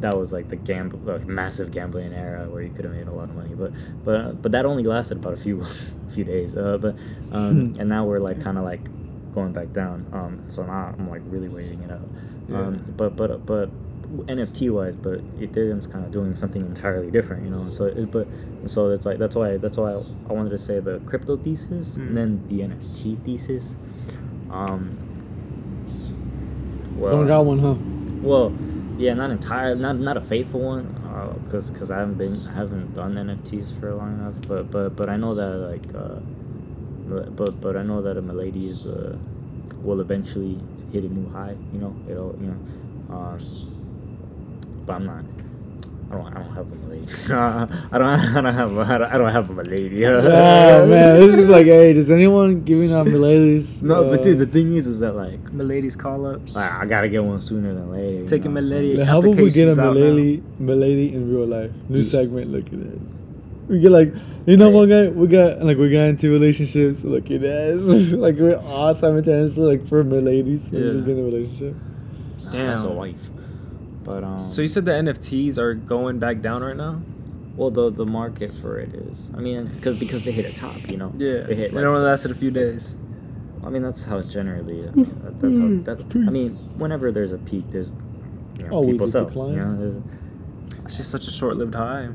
[0.00, 3.12] That was like the gamble, like massive gambling era where you could have made a
[3.12, 3.72] lot of money, but
[4.04, 5.64] but but that only lasted about a few
[6.10, 6.56] few days.
[6.56, 6.94] Uh, but
[7.32, 8.82] um, and now we're like kind of like
[9.32, 10.04] going back down.
[10.12, 12.08] Um, so now I'm like really waiting it out.
[12.52, 13.70] Um, but but but
[14.26, 17.70] NFT wise, but Ethereum's kind of doing something entirely different, you know.
[17.70, 18.26] So it, but
[18.66, 21.96] so it's like that's why that's why I, I wanted to say the crypto thesis
[21.96, 22.06] Mm.
[22.08, 23.76] and then the NFT thesis.
[24.50, 24.98] Um.
[26.96, 27.74] Well, Don't got one, huh?
[28.22, 28.52] well,
[28.98, 30.86] yeah, not entire, not not a faithful one.
[31.14, 34.96] Uh, because because I haven't been I haven't done NFTs for long enough, but but
[34.96, 36.20] but I know that like uh,
[37.36, 39.16] but but I know that a Milady is uh
[39.82, 40.58] will eventually
[40.92, 41.56] hit a new high.
[41.72, 43.38] You know, it'll you know, um,
[44.86, 45.24] but I'm not.
[46.10, 47.12] I don't, I don't have a Milady.
[47.32, 48.02] I don't.
[48.36, 48.76] I don't have.
[48.76, 50.04] A, I don't, I don't have a Milady.
[50.06, 53.82] oh man, this is like, hey, does anyone giving out miladies?
[53.82, 56.40] No, but dude, Uh, the thing is, is that like, Milady's call up.
[56.54, 58.18] I, I gotta get one sooner than later.
[58.22, 58.94] you Take a know what Milady.
[58.96, 59.06] saying?
[59.06, 61.70] how about we get a applications milady, milady in real life?
[61.88, 62.04] New Yeah.
[62.04, 62.52] segment.
[62.52, 63.00] Look at that.
[63.68, 64.12] We get like,
[64.46, 64.74] you know, Right.
[64.74, 67.02] one guy we got like we got into relationships.
[67.02, 68.12] Look at this.
[68.24, 70.70] like we're all simultaneously like for miladies.
[70.70, 70.80] Yeah.
[70.80, 70.92] Yeah.
[70.92, 71.74] just get in a relationship.
[72.44, 72.96] Nah, That's a Damn.
[72.96, 73.16] wife.
[74.04, 74.52] But um.
[74.52, 77.00] So you said the NFTs are going back down right now?
[77.56, 79.30] Well, the the market for it is.
[79.34, 81.12] I mean, because because they hit a top, you know.
[81.16, 81.42] Yeah.
[81.42, 81.70] They hit.
[81.72, 82.94] It Like, only lasted a few days.
[83.64, 84.86] I mean, that's how it generally.
[84.86, 85.64] I mean, that, that's how.
[85.64, 86.04] Mm, That's.
[86.14, 87.96] I mean, whenever there's a peak, there's.
[88.58, 89.24] You know, Always people a sell.
[89.26, 89.54] decline.
[89.54, 90.02] You know, there's,
[90.84, 92.08] It's just such a short-lived high.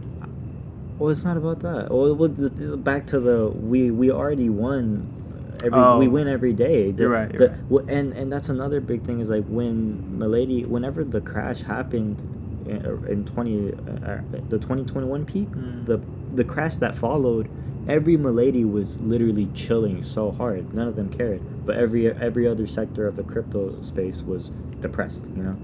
[0.98, 1.90] well, it's not about that.
[1.92, 5.16] Well, well the, the- back to the we we already won.
[5.64, 5.98] Every Oh.
[6.00, 6.92] we win every day.
[6.92, 7.70] The- You're right, you're the- right.
[7.70, 12.22] w- And and that's another big thing is like when Milady, whenever the crash happened,
[12.66, 13.74] in, in twenty
[14.06, 15.86] uh, the twenty twenty one peak, Mm.
[15.86, 16.00] the
[16.34, 17.50] the crash that followed,
[17.88, 20.74] every Milady was literally chilling so hard.
[20.74, 21.42] None of them cared.
[21.66, 24.52] But every every other sector of the crypto space was
[24.82, 25.26] depressed.
[25.36, 25.56] You know,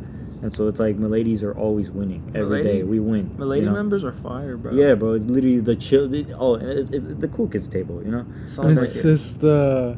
[0.46, 2.84] and so it's like Miladies are always winning every Milady- day.
[2.84, 3.26] We win.
[3.34, 3.74] you Milady know?
[3.74, 4.74] members are fire, bro.
[4.74, 5.14] Yeah, bro.
[5.18, 6.14] It's literally the chill.
[6.14, 7.98] it- oh, and it's, it's the cool kids table.
[8.06, 8.26] You know.
[8.46, 9.02] Sounds it's like it.
[9.10, 9.96] just uh,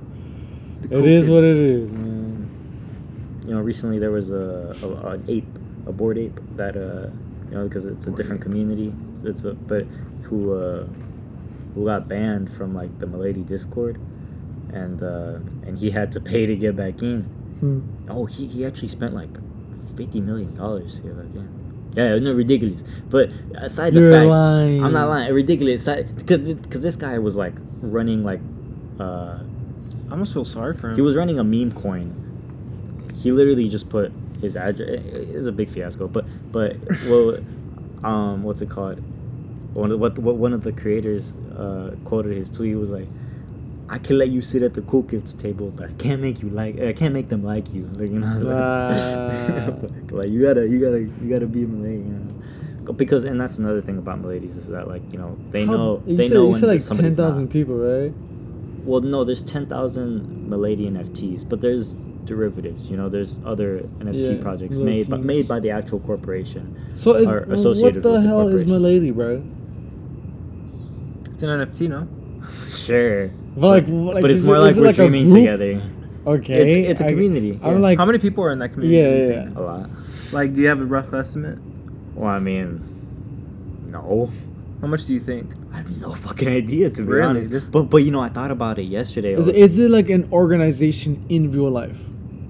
[0.82, 2.50] The it cool is what it is, man.
[3.46, 5.52] you know, recently there was a, a an ape,
[5.86, 7.10] a Bored Ape that uh,
[7.50, 8.46] you know, because it's a Bored different ape.
[8.48, 8.94] community.
[9.12, 9.84] It's, it's a but
[10.24, 10.86] who uh,
[11.76, 14.00] who got banned from like the Milady Discord,
[14.72, 17.24] and uh, and he had to pay to get back in.
[17.60, 17.80] Hmm.
[18.10, 19.36] Oh, he he actually spent like
[19.98, 21.68] fifty million dollars to get back in.
[21.96, 22.84] Yeah, no, ridiculous.
[23.10, 24.84] But aside the You're fact, lying.
[24.84, 25.34] I'm not lying.
[25.34, 25.86] Ridiculous.
[25.86, 28.40] Because because this guy was like running like.
[29.00, 29.40] Uh,
[30.08, 30.96] I almost feel sorry for him.
[30.96, 32.14] he was running a meme coin.
[33.16, 34.88] He literally just put his address.
[34.90, 36.78] It was a big fiasco, but but
[37.10, 37.38] well,
[38.04, 39.02] um, what's it called?
[39.74, 43.08] One of, what what one of the creators uh, quoted his tweet was like,
[43.90, 46.50] "I can let you sit at the cool kids table, but I can't make you
[46.50, 46.80] like.
[46.80, 47.84] I can't make them like you.
[47.96, 48.28] Like you know,
[50.02, 51.98] like, like, you gotta you gotta you gotta be a Milady.
[52.00, 52.04] You
[52.86, 55.74] know, because and that's another thing about Miladies is that like you know they How-
[55.74, 57.28] know You they said, know you when said like ten somebody's not.
[57.30, 58.14] thousand people, right?
[58.86, 62.90] Well, no, there's 10,000 Milady NFTs, but there's derivatives.
[62.90, 66.74] You know, there's other NFT Yeah, projects made by, made by the actual corporation.
[66.96, 68.70] So is, Are what the with the hell is corporation.
[68.72, 69.44] Milady, bro?
[71.34, 72.08] It's an NFT, no?
[72.70, 73.30] Sure.
[73.56, 75.82] But like, but, like, but it's more it- like we're like dreaming together.
[76.26, 77.60] Okay, It's, it's a I- community.
[77.64, 77.80] I'm yeah.
[77.80, 78.98] like, How many people are in that community?
[78.98, 79.90] Yeah, do you yeah, a lot.
[80.34, 81.58] Like, do you have a rough estimate?
[82.16, 82.82] Well, I mean,
[83.90, 84.30] no.
[84.82, 85.50] How much do you think?
[85.74, 87.24] I have no fucking idea to be Really?
[87.28, 87.50] honest.
[87.52, 89.34] This- But but you know, I thought about it yesterday.
[89.34, 91.98] is I it, is it like an organization in real life?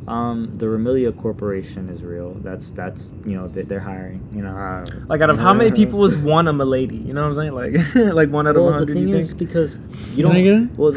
[0.08, 2.34] Um, the Remilia Corporation is real.
[2.36, 4.28] That's that's you know they, they're hiring.
[4.34, 6.96] You know, uh, Like, out of how many people is one a Milady?
[6.96, 7.54] You know what I'm saying?
[7.54, 9.40] Like, like one out of well, 100, the thing you is think?
[9.40, 9.78] because
[10.16, 10.68] you Can I don't.
[10.68, 10.78] get?
[10.78, 10.94] Well,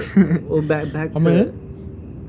[0.49, 1.70] well, back back to in?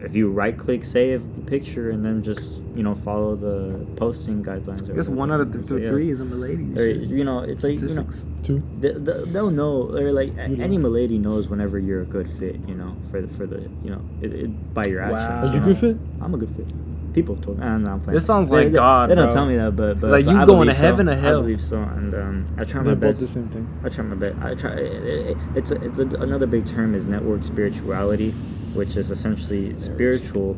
[0.04, 4.44] If you right click save the picture and then just you know follow the posting
[4.44, 4.90] guidelines.
[4.90, 5.90] I guess one out of th- So, yeah.
[5.90, 6.80] three is a Milady.
[6.80, 8.08] Or you know, it's like you know,
[8.44, 8.64] Two.
[8.80, 10.84] they, they- they'll know or like a- You any lost.
[10.84, 12.56] milady knows whenever you're a good fit.
[12.68, 15.20] You know, for the for the you know it, it, by your actions.
[15.28, 15.38] Wow.
[15.38, 15.50] actions.
[15.50, 15.66] Are you know.
[15.68, 15.98] good fit?
[16.22, 17.14] I'm a good fit.
[17.14, 17.66] People have told me.
[17.66, 18.14] I'm not playing.
[18.16, 20.38] This sounds like they, God, They don't tell me that, but, but Like, but you
[20.40, 20.86] I going to believe so.
[20.86, 21.40] heaven or hell?
[21.40, 23.68] I believe so, and um, I try They're my both the same thing.
[23.84, 24.38] I try my best.
[24.42, 24.72] I try.
[24.76, 28.34] It, it, it's a, it's a, another big term is network spirituality,
[28.74, 30.58] which is essentially spiritual.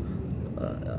[0.58, 0.98] Uh,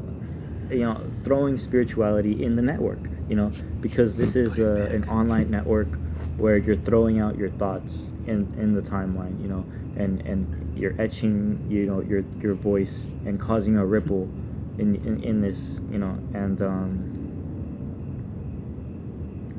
[0.70, 2.98] you know, throwing spirituality in the network.
[3.28, 5.88] You know, because this is uh, an online network
[6.36, 9.40] where you're throwing out your thoughts in in the timeline.
[9.40, 9.64] You know,
[9.96, 11.64] and and you're etching.
[11.68, 14.28] You know, your your voice and causing a ripple.
[14.76, 17.14] In, in, in this, you know, and um,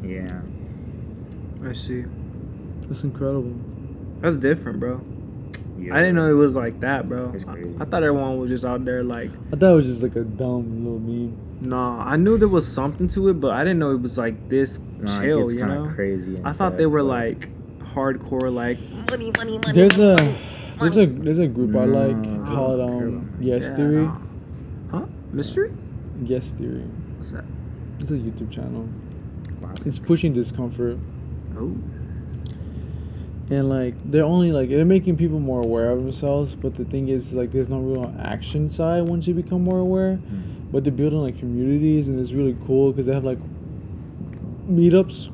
[0.03, 0.41] yeah,
[1.65, 2.03] I see.
[2.82, 3.56] That's incredible.
[4.19, 4.99] That's different, bro.
[5.78, 5.94] Yeah.
[5.96, 7.32] I didn't know it was like that, bro.
[7.34, 7.78] It's crazy.
[7.80, 10.16] I, I thought everyone was just out there like, I thought it was just like
[10.16, 11.38] a dumb little meme.
[11.62, 12.04] nah.
[12.04, 14.80] I knew there was something to it, but I didn't know it was like this
[14.80, 15.42] Nah, it chill.
[15.42, 16.38] gets You kinda know, crazy.
[16.44, 17.50] I thought fact, they were but- like
[17.84, 18.78] hardcore, like
[19.74, 20.36] There's a
[20.80, 22.44] there's a there's a group I like No.
[22.46, 24.04] called um Yes Yeah, Theory.
[24.06, 24.18] nah.
[24.92, 25.06] huh?
[25.32, 25.72] Mystery?
[26.24, 26.84] Yes Theory.
[27.18, 27.46] What's that?
[28.00, 28.88] It's a YouTube channel.
[29.62, 29.86] Classic.
[29.88, 30.98] It's pushing discomfort
[31.58, 31.74] Oh,
[33.50, 36.56] and like they're only like they're making people more aware of themselves.
[36.56, 40.18] But the thing is like there's no real action side once you become more aware.
[40.18, 40.72] Mm.
[40.72, 43.40] But they're building like communities and it's really cool because they have like
[44.70, 45.30] meetups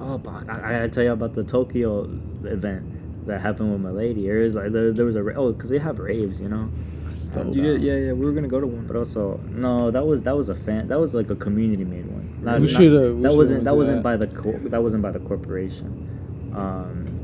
[0.00, 2.04] oh, but I, I gotta tell you about the Tokyo
[2.44, 4.28] event that happened with Milady.
[4.28, 6.70] It was like there, there was a oh, cause they have raves, you know.
[7.14, 7.48] Stuff.
[7.48, 8.12] You did, yeah, yeah.
[8.12, 8.86] We were gonna go to one.
[8.86, 10.88] But also, no, that was that was a fan.
[10.88, 12.40] That was like a community made one.
[12.42, 14.02] Not, We not- shoulda- we that wasn't went that wasn't that.
[14.02, 15.99] by the cor- that wasn't by the corporation.
[16.54, 17.20] Um,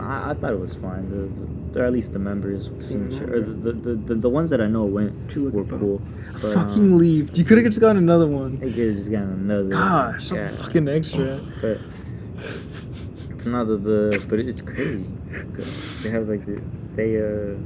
[0.00, 1.10] I, I thought it was fine.
[1.10, 3.34] The, the, or at least the members seemed sure.
[3.34, 6.02] Or the, the, the, the ones that I know went What you were cool.
[6.40, 7.36] But, fucking um, leave.
[7.36, 8.58] You could have just gotten another one.
[8.58, 9.68] They could have just gotten another.
[9.68, 10.50] Gosh, yeah.
[10.56, 11.40] Fucking extra.
[11.60, 11.80] But
[13.46, 15.06] no, the, the but it's crazy.
[16.02, 16.60] They have like the,
[16.94, 17.56] they uh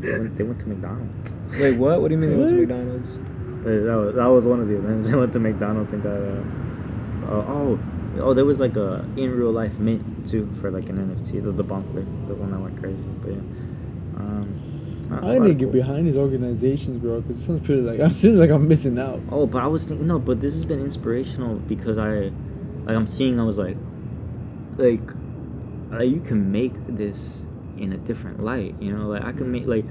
[0.00, 1.60] they went, they went to McDonald's.
[1.60, 2.00] Wait, what?
[2.00, 3.18] What do you mean they went to McDonald's?
[3.18, 5.08] That was, that was one of the events.
[5.10, 7.78] They went to McDonald's and got uh, uh oh
[8.20, 11.52] oh there was like a in real life mint too for like an NFT the
[11.52, 13.38] the Bonkler the one that went crazy but yeah
[14.16, 14.72] um
[15.20, 18.12] I need to get cool- behind these organizations, bro, because it sounds pretty like I'm
[18.12, 19.20] seems like I'm missing out.
[19.30, 22.30] Oh, but I was thinking no, but this has been inspirational because I,
[22.86, 23.38] like, I'm seeing.
[23.38, 23.76] I was like,
[24.78, 25.02] like,
[25.92, 28.74] uh, you can make this in a different light.
[28.80, 29.84] You know, like I can make like,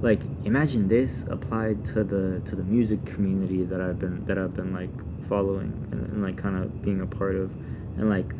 [0.00, 4.54] like imagine this applied to the to the music community that I've been that I've
[4.54, 4.90] been like
[5.28, 7.52] following and, and like kind of being a part of,
[7.96, 8.32] and like,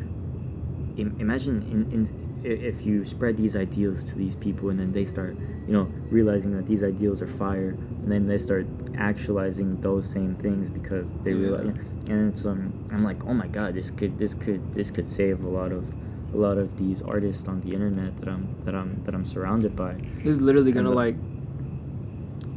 [0.97, 5.05] Im- imagine in, in if you spread these ideals to these people and then they
[5.05, 5.37] start
[5.67, 8.65] you know realizing that these ideals are fire and then they start
[8.97, 11.39] actualizing those same things because they Yeah.
[11.49, 11.77] realize
[12.11, 15.43] and it's um i'm like oh my god this could this could this could save
[15.45, 15.85] a lot of
[16.33, 19.75] a lot of these artists on the internet that i'm that i'm that i'm surrounded
[19.75, 21.17] by This is literally gonna And like.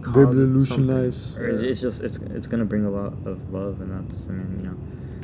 [0.01, 1.17] Cause Revolutionize.
[1.17, 1.43] something.
[1.43, 4.31] Or it's, it's just it's it's gonna bring a lot of love and that's i
[4.31, 4.77] mean you know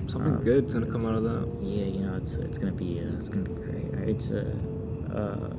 [0.07, 1.47] Something um, good's gonna come out of that.
[1.63, 4.07] yeah you know it's it's gonna be uh, it's gonna be great right?
[4.09, 4.55] it's uh
[5.13, 5.49] uh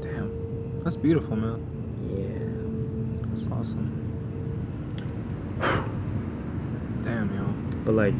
[0.00, 1.58] Damn, that's beautiful, man.
[2.08, 3.88] yeah That's awesome.
[7.02, 7.44] Damn, yo.
[7.84, 8.14] But like,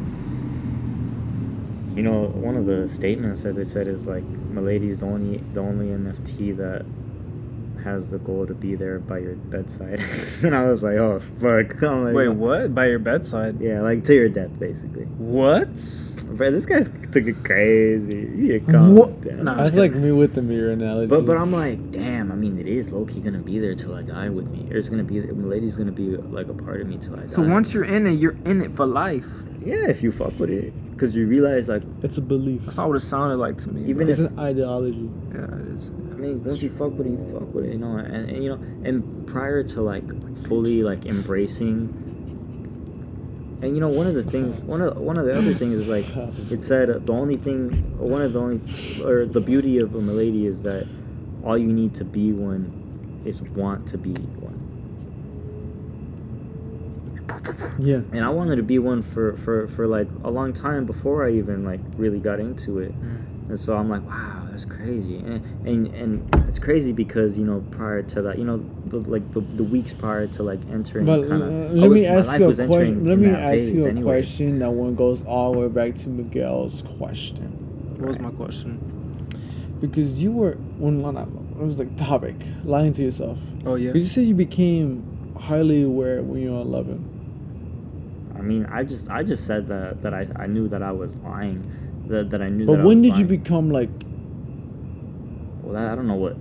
[1.95, 5.61] you know, one of the statements, as I said, is like, "Milady's the only the
[5.61, 6.85] only NFT that
[7.79, 9.99] has the goal to be there by your bedside."
[10.43, 12.75] and I was like, "Oh fuck!" I'm like, Wait, what?
[12.75, 13.59] By your bedside?
[13.61, 15.03] Yeah, like to your death, basically.
[15.05, 15.67] What?
[16.31, 18.13] Bro, this guy's took it crazy.
[18.13, 19.21] You need to calm What?
[19.21, 19.45] down.
[19.45, 21.07] Nah, That's like me with the mirror analogy.
[21.07, 22.31] But but I'm like, damn.
[22.31, 24.67] I mean, it is low key gonna be there till I die with me.
[24.71, 27.25] Or it's gonna be, Milady's gonna be like a part of me till I die.
[27.25, 29.25] So once you're in it, you're in it for life.
[29.65, 32.61] yeah, if you fuck with it, because you realize like it's a belief.
[32.65, 33.81] That's not what it sounded like to me.
[33.89, 34.09] Even bro.
[34.09, 35.09] It's an ideology.
[35.33, 35.91] yeah, it is.
[36.19, 37.95] I mean, once you fuck with it, you fuck with it, you know.
[37.95, 40.03] And, and you know, and prior to like
[40.47, 41.95] fully like embracing,
[43.61, 45.87] and you know, one of the things, one of one of the other things is
[45.87, 48.57] like it said uh, the only thing, or one of the only,
[49.05, 50.85] or the beauty of a milady is that
[51.45, 54.59] all you need to be one is want to be one.
[57.79, 58.01] Yeah.
[58.11, 61.31] And I wanted to be one for for for like a long time before I
[61.31, 62.91] even like really got into it.
[62.91, 65.17] And so I'm like, wow, that's crazy.
[65.17, 69.29] And and, and it's crazy because you know prior to that, you know, the, like
[69.31, 71.73] the, the weeks prior to like entering, But kind of.
[71.73, 73.05] let me ask you a question.
[73.05, 74.03] Let me ask you a anyways.
[74.03, 77.47] question that one goes all the way back to Miguel's question.
[77.97, 78.77] What was my question?
[79.79, 83.37] Because you were when not, it was like topic lying to yourself.
[83.65, 83.91] Oh yeah.
[83.91, 87.15] Because you said you became highly aware when you were 11.
[88.37, 91.17] I mean, I just I just said that that I, I knew that I was
[91.17, 91.61] lying,
[92.07, 92.65] that, that I knew.
[92.65, 93.89] But that I when was did you become like?
[95.69, 96.35] Well, I don't know what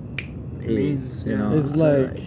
[0.61, 1.27] it means.
[1.27, 2.23] You know, It's so, like-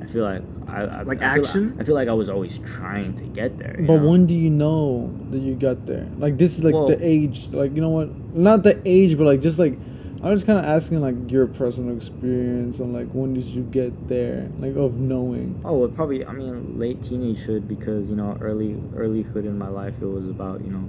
[0.00, 1.76] I feel like I, I Like I feel action?
[1.80, 3.76] I feel like I was always trying to get there.
[3.78, 4.08] But know?
[4.08, 6.06] when do you know that you got there?
[6.18, 7.48] Like this is like Well- the age.
[7.52, 8.08] Like you know what?
[8.34, 9.76] Not the age, but like just like
[10.22, 14.08] I was kind of asking like your personal experience and like when did you get
[14.08, 14.48] there?
[14.60, 15.60] Like of knowing.
[15.64, 16.24] Oh, well, probably.
[16.24, 20.64] I mean, late teenagehood because you know, early earlyhood in my life, it was about
[20.64, 20.88] you know,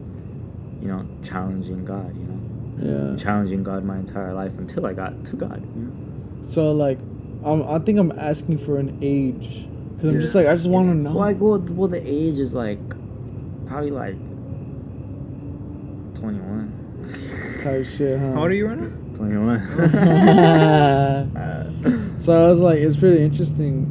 [0.79, 2.15] you know, challenging God.
[2.15, 2.32] You know,
[2.79, 3.15] Yeah.
[3.17, 5.61] challenging God my entire life until I got to God.
[5.75, 5.91] You know?
[6.43, 6.99] So like,
[7.43, 10.89] um, I think I'm asking for an age because I'm just like I just want
[10.89, 11.13] to know.
[11.13, 12.79] Like, well, well, the age is like
[13.67, 14.15] probably like
[16.15, 16.71] twenty one.
[17.63, 18.33] type shit, huh?
[18.33, 18.91] How old are you right now?
[19.15, 19.59] Twenty one.
[22.19, 23.85] so I was like, it's pretty interesting.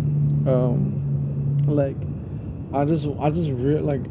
[0.47, 1.97] Um, like,
[2.75, 4.03] I just, I just re- like,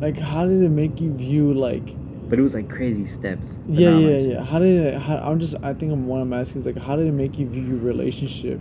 [0.00, 1.88] like, how did it make you view like?
[2.28, 3.60] But it was like crazy steps.
[3.68, 4.44] Yeah, yeah, yeah.
[4.44, 5.00] How did it?
[5.00, 5.54] How, I'm just.
[5.62, 6.06] I think I'm.
[6.06, 8.60] What I'm asking is like, how did it make you view your relationship,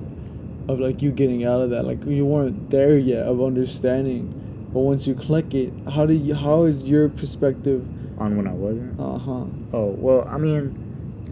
[0.67, 1.85] of like you getting out of that?
[1.85, 6.33] Like you weren't there yet of understanding, but once you click it, how do you?
[6.33, 7.85] How is your perspective?
[8.17, 8.99] On when I wasn't.
[8.99, 9.45] Uh huh.
[9.73, 10.73] Oh well, I mean,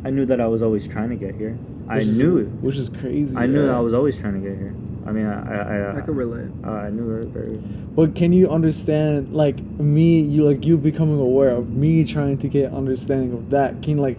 [0.03, 1.57] I knew that I was always trying to get here.
[1.87, 2.47] I Which is- knew it.
[2.61, 3.35] which is crazy.
[3.35, 3.77] I knew yeah.
[3.77, 4.73] I was always trying to get here.
[5.05, 6.49] I mean, I I I, I could relate.
[6.65, 7.57] uh, I knew her very.
[7.95, 10.21] But can you understand like me?
[10.21, 13.81] You like you becoming aware of me trying to get understanding of that.
[13.83, 14.17] Can like,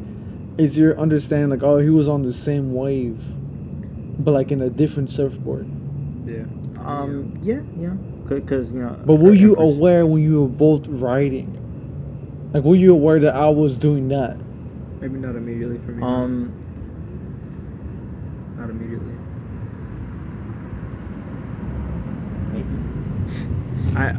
[0.59, 3.19] is your understanding like oh he was on the same wave,
[4.19, 5.66] but like in a different surfboard.
[6.27, 6.44] Yeah.
[6.78, 7.32] Um.
[7.43, 7.62] Yeah.
[7.78, 7.94] Yeah.
[8.28, 8.97] Because you know.
[9.06, 11.61] But were I- I you appreciate- aware when you were both riding?
[12.52, 14.36] Like were you aware that I was doing that?
[15.01, 16.02] Maybe not immediately for me.
[16.02, 16.52] Um.
[18.59, 19.12] not immediately.
[22.52, 23.84] Maybe.
[23.97, 24.12] I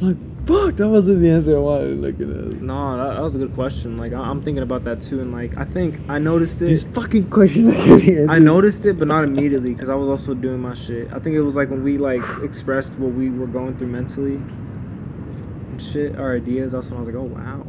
[0.00, 0.16] Like
[0.48, 2.00] fuck, that wasn't the answer I wanted.
[2.00, 2.26] Look at
[2.62, 3.96] no, that, that was a good question.
[3.98, 6.66] Like I, I'm thinking about that too, and like I think I noticed it.
[6.66, 8.26] These fucking questions I.
[8.36, 11.12] I noticed it, but not immediately because I was also doing my shit.
[11.12, 14.36] I think it was like when we like expressed what we were going through mentally
[14.36, 16.72] and shit, our ideas.
[16.72, 17.66] That's when I was like, oh wow,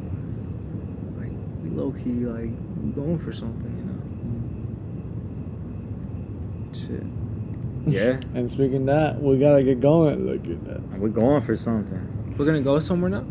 [1.20, 1.32] like
[1.62, 2.52] we low key like
[2.96, 3.84] going for something, you
[6.88, 7.02] know?
[7.02, 7.19] Shit.
[7.94, 8.20] Yeah.
[8.36, 10.26] And speaking of that, we gotta get going.
[10.28, 11.00] Look at that.
[11.00, 12.36] We're going for something.
[12.38, 13.26] We're gonna go somewhere now.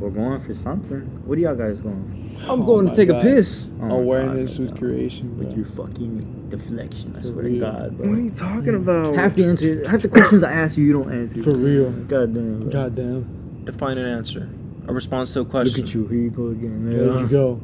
[0.00, 1.00] We're going for something.
[1.26, 2.52] What are y'all guys going for?
[2.52, 3.18] I'm Oh going to take God.
[3.20, 3.68] a piss.
[3.82, 4.76] Oh Awareness God, with no.
[4.78, 5.34] creation.
[5.34, 5.46] Bro.
[5.46, 7.54] With your fucking deflection, I For swear real.
[7.54, 8.08] to God, bro.
[8.08, 9.16] What are you talking about?
[9.16, 11.42] Half the answer, half the questions I ask you, you don't answer.
[11.42, 11.90] For real.
[11.90, 12.60] God damn.
[12.60, 12.70] Bro.
[12.70, 13.64] God damn.
[13.64, 14.48] Define an answer.
[14.86, 15.80] A response to a question.
[15.82, 16.06] Look at you.
[16.06, 16.86] Here you go again.
[16.88, 17.54] There you go.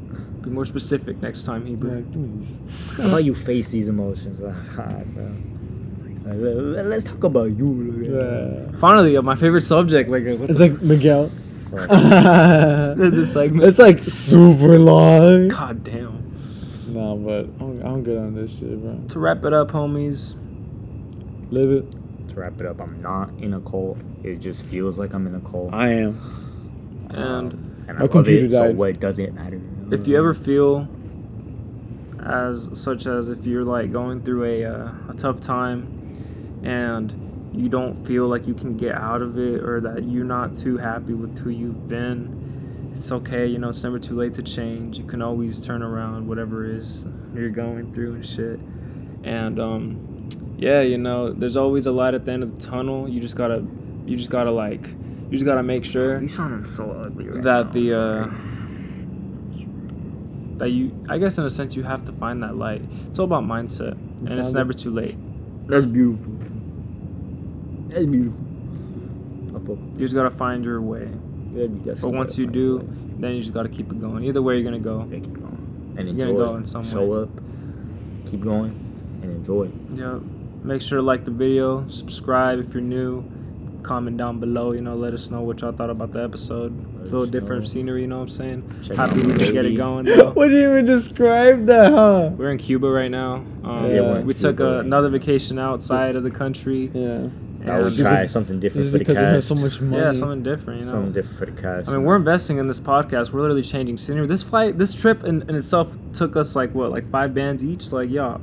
[0.42, 2.02] Be more specific next time, Yeah, Heber.
[2.12, 2.58] please.
[2.98, 4.42] How about you face these emotions?
[4.44, 5.30] Ah, God, bro.
[6.24, 7.92] Like, let- Let's talk about you.
[8.72, 8.78] Yeah.
[8.78, 10.08] Finally, uh, my favorite subject.
[10.10, 11.30] Like, uh, It's the- like Miguel.
[11.70, 11.88] Fuck.
[12.96, 13.64] the, the segment.
[13.68, 15.48] It's like super long.
[15.48, 16.22] God damn.
[16.88, 19.00] Nah, but I'm, I'm good on this shit, bro.
[19.08, 20.36] To wrap it up, homies.
[21.50, 22.28] Live it.
[22.28, 23.98] to wrap it up, I'm not in a cult.
[24.22, 25.74] It just feels like I'm in a cult.
[25.74, 26.18] I am.
[27.10, 27.52] And
[27.88, 28.50] and I love computer it.
[28.52, 29.60] So what does it matter?
[29.92, 30.88] if you ever feel
[32.24, 35.93] as such as if you're like going through a uh, a tough time
[36.64, 40.56] and you don't feel like you can get out of it or that you're not
[40.56, 44.42] too happy with who you've been it's okay you know it's never too late to
[44.42, 44.98] change.
[44.98, 48.60] You can always turn around whatever it is you're going through and shit.
[49.24, 53.08] And um yeah you know there's always a light at the end of the tunnel.
[53.08, 53.66] You just gotta
[54.06, 57.66] you just gotta like you just gotta make sure You sounding so ugly right that
[57.66, 58.30] now, the uh
[60.58, 62.82] that you i guess in a sense you have to find that light.
[63.08, 65.16] It's all about mindset and it's never too late.
[65.66, 66.32] That's beautiful.
[67.88, 69.78] That's beautiful.
[69.94, 71.08] You just gotta find your way
[71.54, 72.88] Yeah, you but once you do
[73.18, 75.94] then you just gotta keep it going either way you're gonna go Yeah, keep going.
[75.96, 76.38] And You're enjoy.
[76.38, 77.22] gonna go in some Show way.
[77.22, 77.28] up.
[78.26, 78.72] Keep going.
[79.22, 79.70] And enjoy.
[79.94, 80.18] yeah
[80.64, 83.22] make sure to like the video subscribe if you're new
[83.82, 87.10] comment down below you know let us know what y'all thought about the episode it's
[87.10, 87.68] a little different know.
[87.68, 90.54] scenery you know what i'm saying Check happy we get it going though What do
[90.58, 92.30] you even describe that, huh?
[92.34, 96.16] we're in cuba right now um, Yeah, we took Cuba uh, right another vacation outside
[96.16, 97.28] of the country Yeah.
[97.66, 99.58] I would and- try something different for the because it has cast.
[99.60, 100.02] so much money.
[100.02, 101.88] yeah something different you know Something different for the cast.
[101.88, 103.32] I mean, we're investing in this podcast.
[103.32, 104.26] We're literally changing scenery.
[104.26, 107.90] This flight, this trip in, in itself took us like what, like five bands each.
[107.92, 108.40] Like, y'all,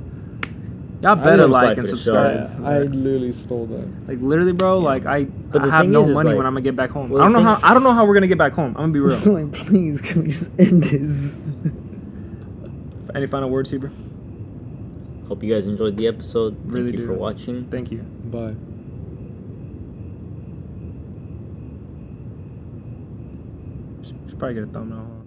[1.01, 2.59] y'all better subscribe like and subscribe.
[2.61, 4.07] Yeah, I literally stole that.
[4.07, 4.79] Like literally, bro.
[4.79, 4.85] Yeah.
[4.85, 6.89] Like I, But I have no is, is, money like- when I'm gonna get back
[6.89, 7.09] home.
[7.09, 7.59] Well, I don't know how.
[7.61, 8.75] I don't know how we're gonna get back home.
[8.77, 9.17] I'm gonna be real.
[9.25, 11.37] like, please, can we just end this?
[13.13, 13.91] Any final words, Heber?
[15.27, 16.55] Hope you guys enjoyed the episode.
[16.63, 17.05] Thank Really you do.
[17.07, 17.65] for watching.
[17.67, 17.99] Thank you.
[17.99, 18.55] Bye.
[24.03, 25.20] Should probably get a thumbnail.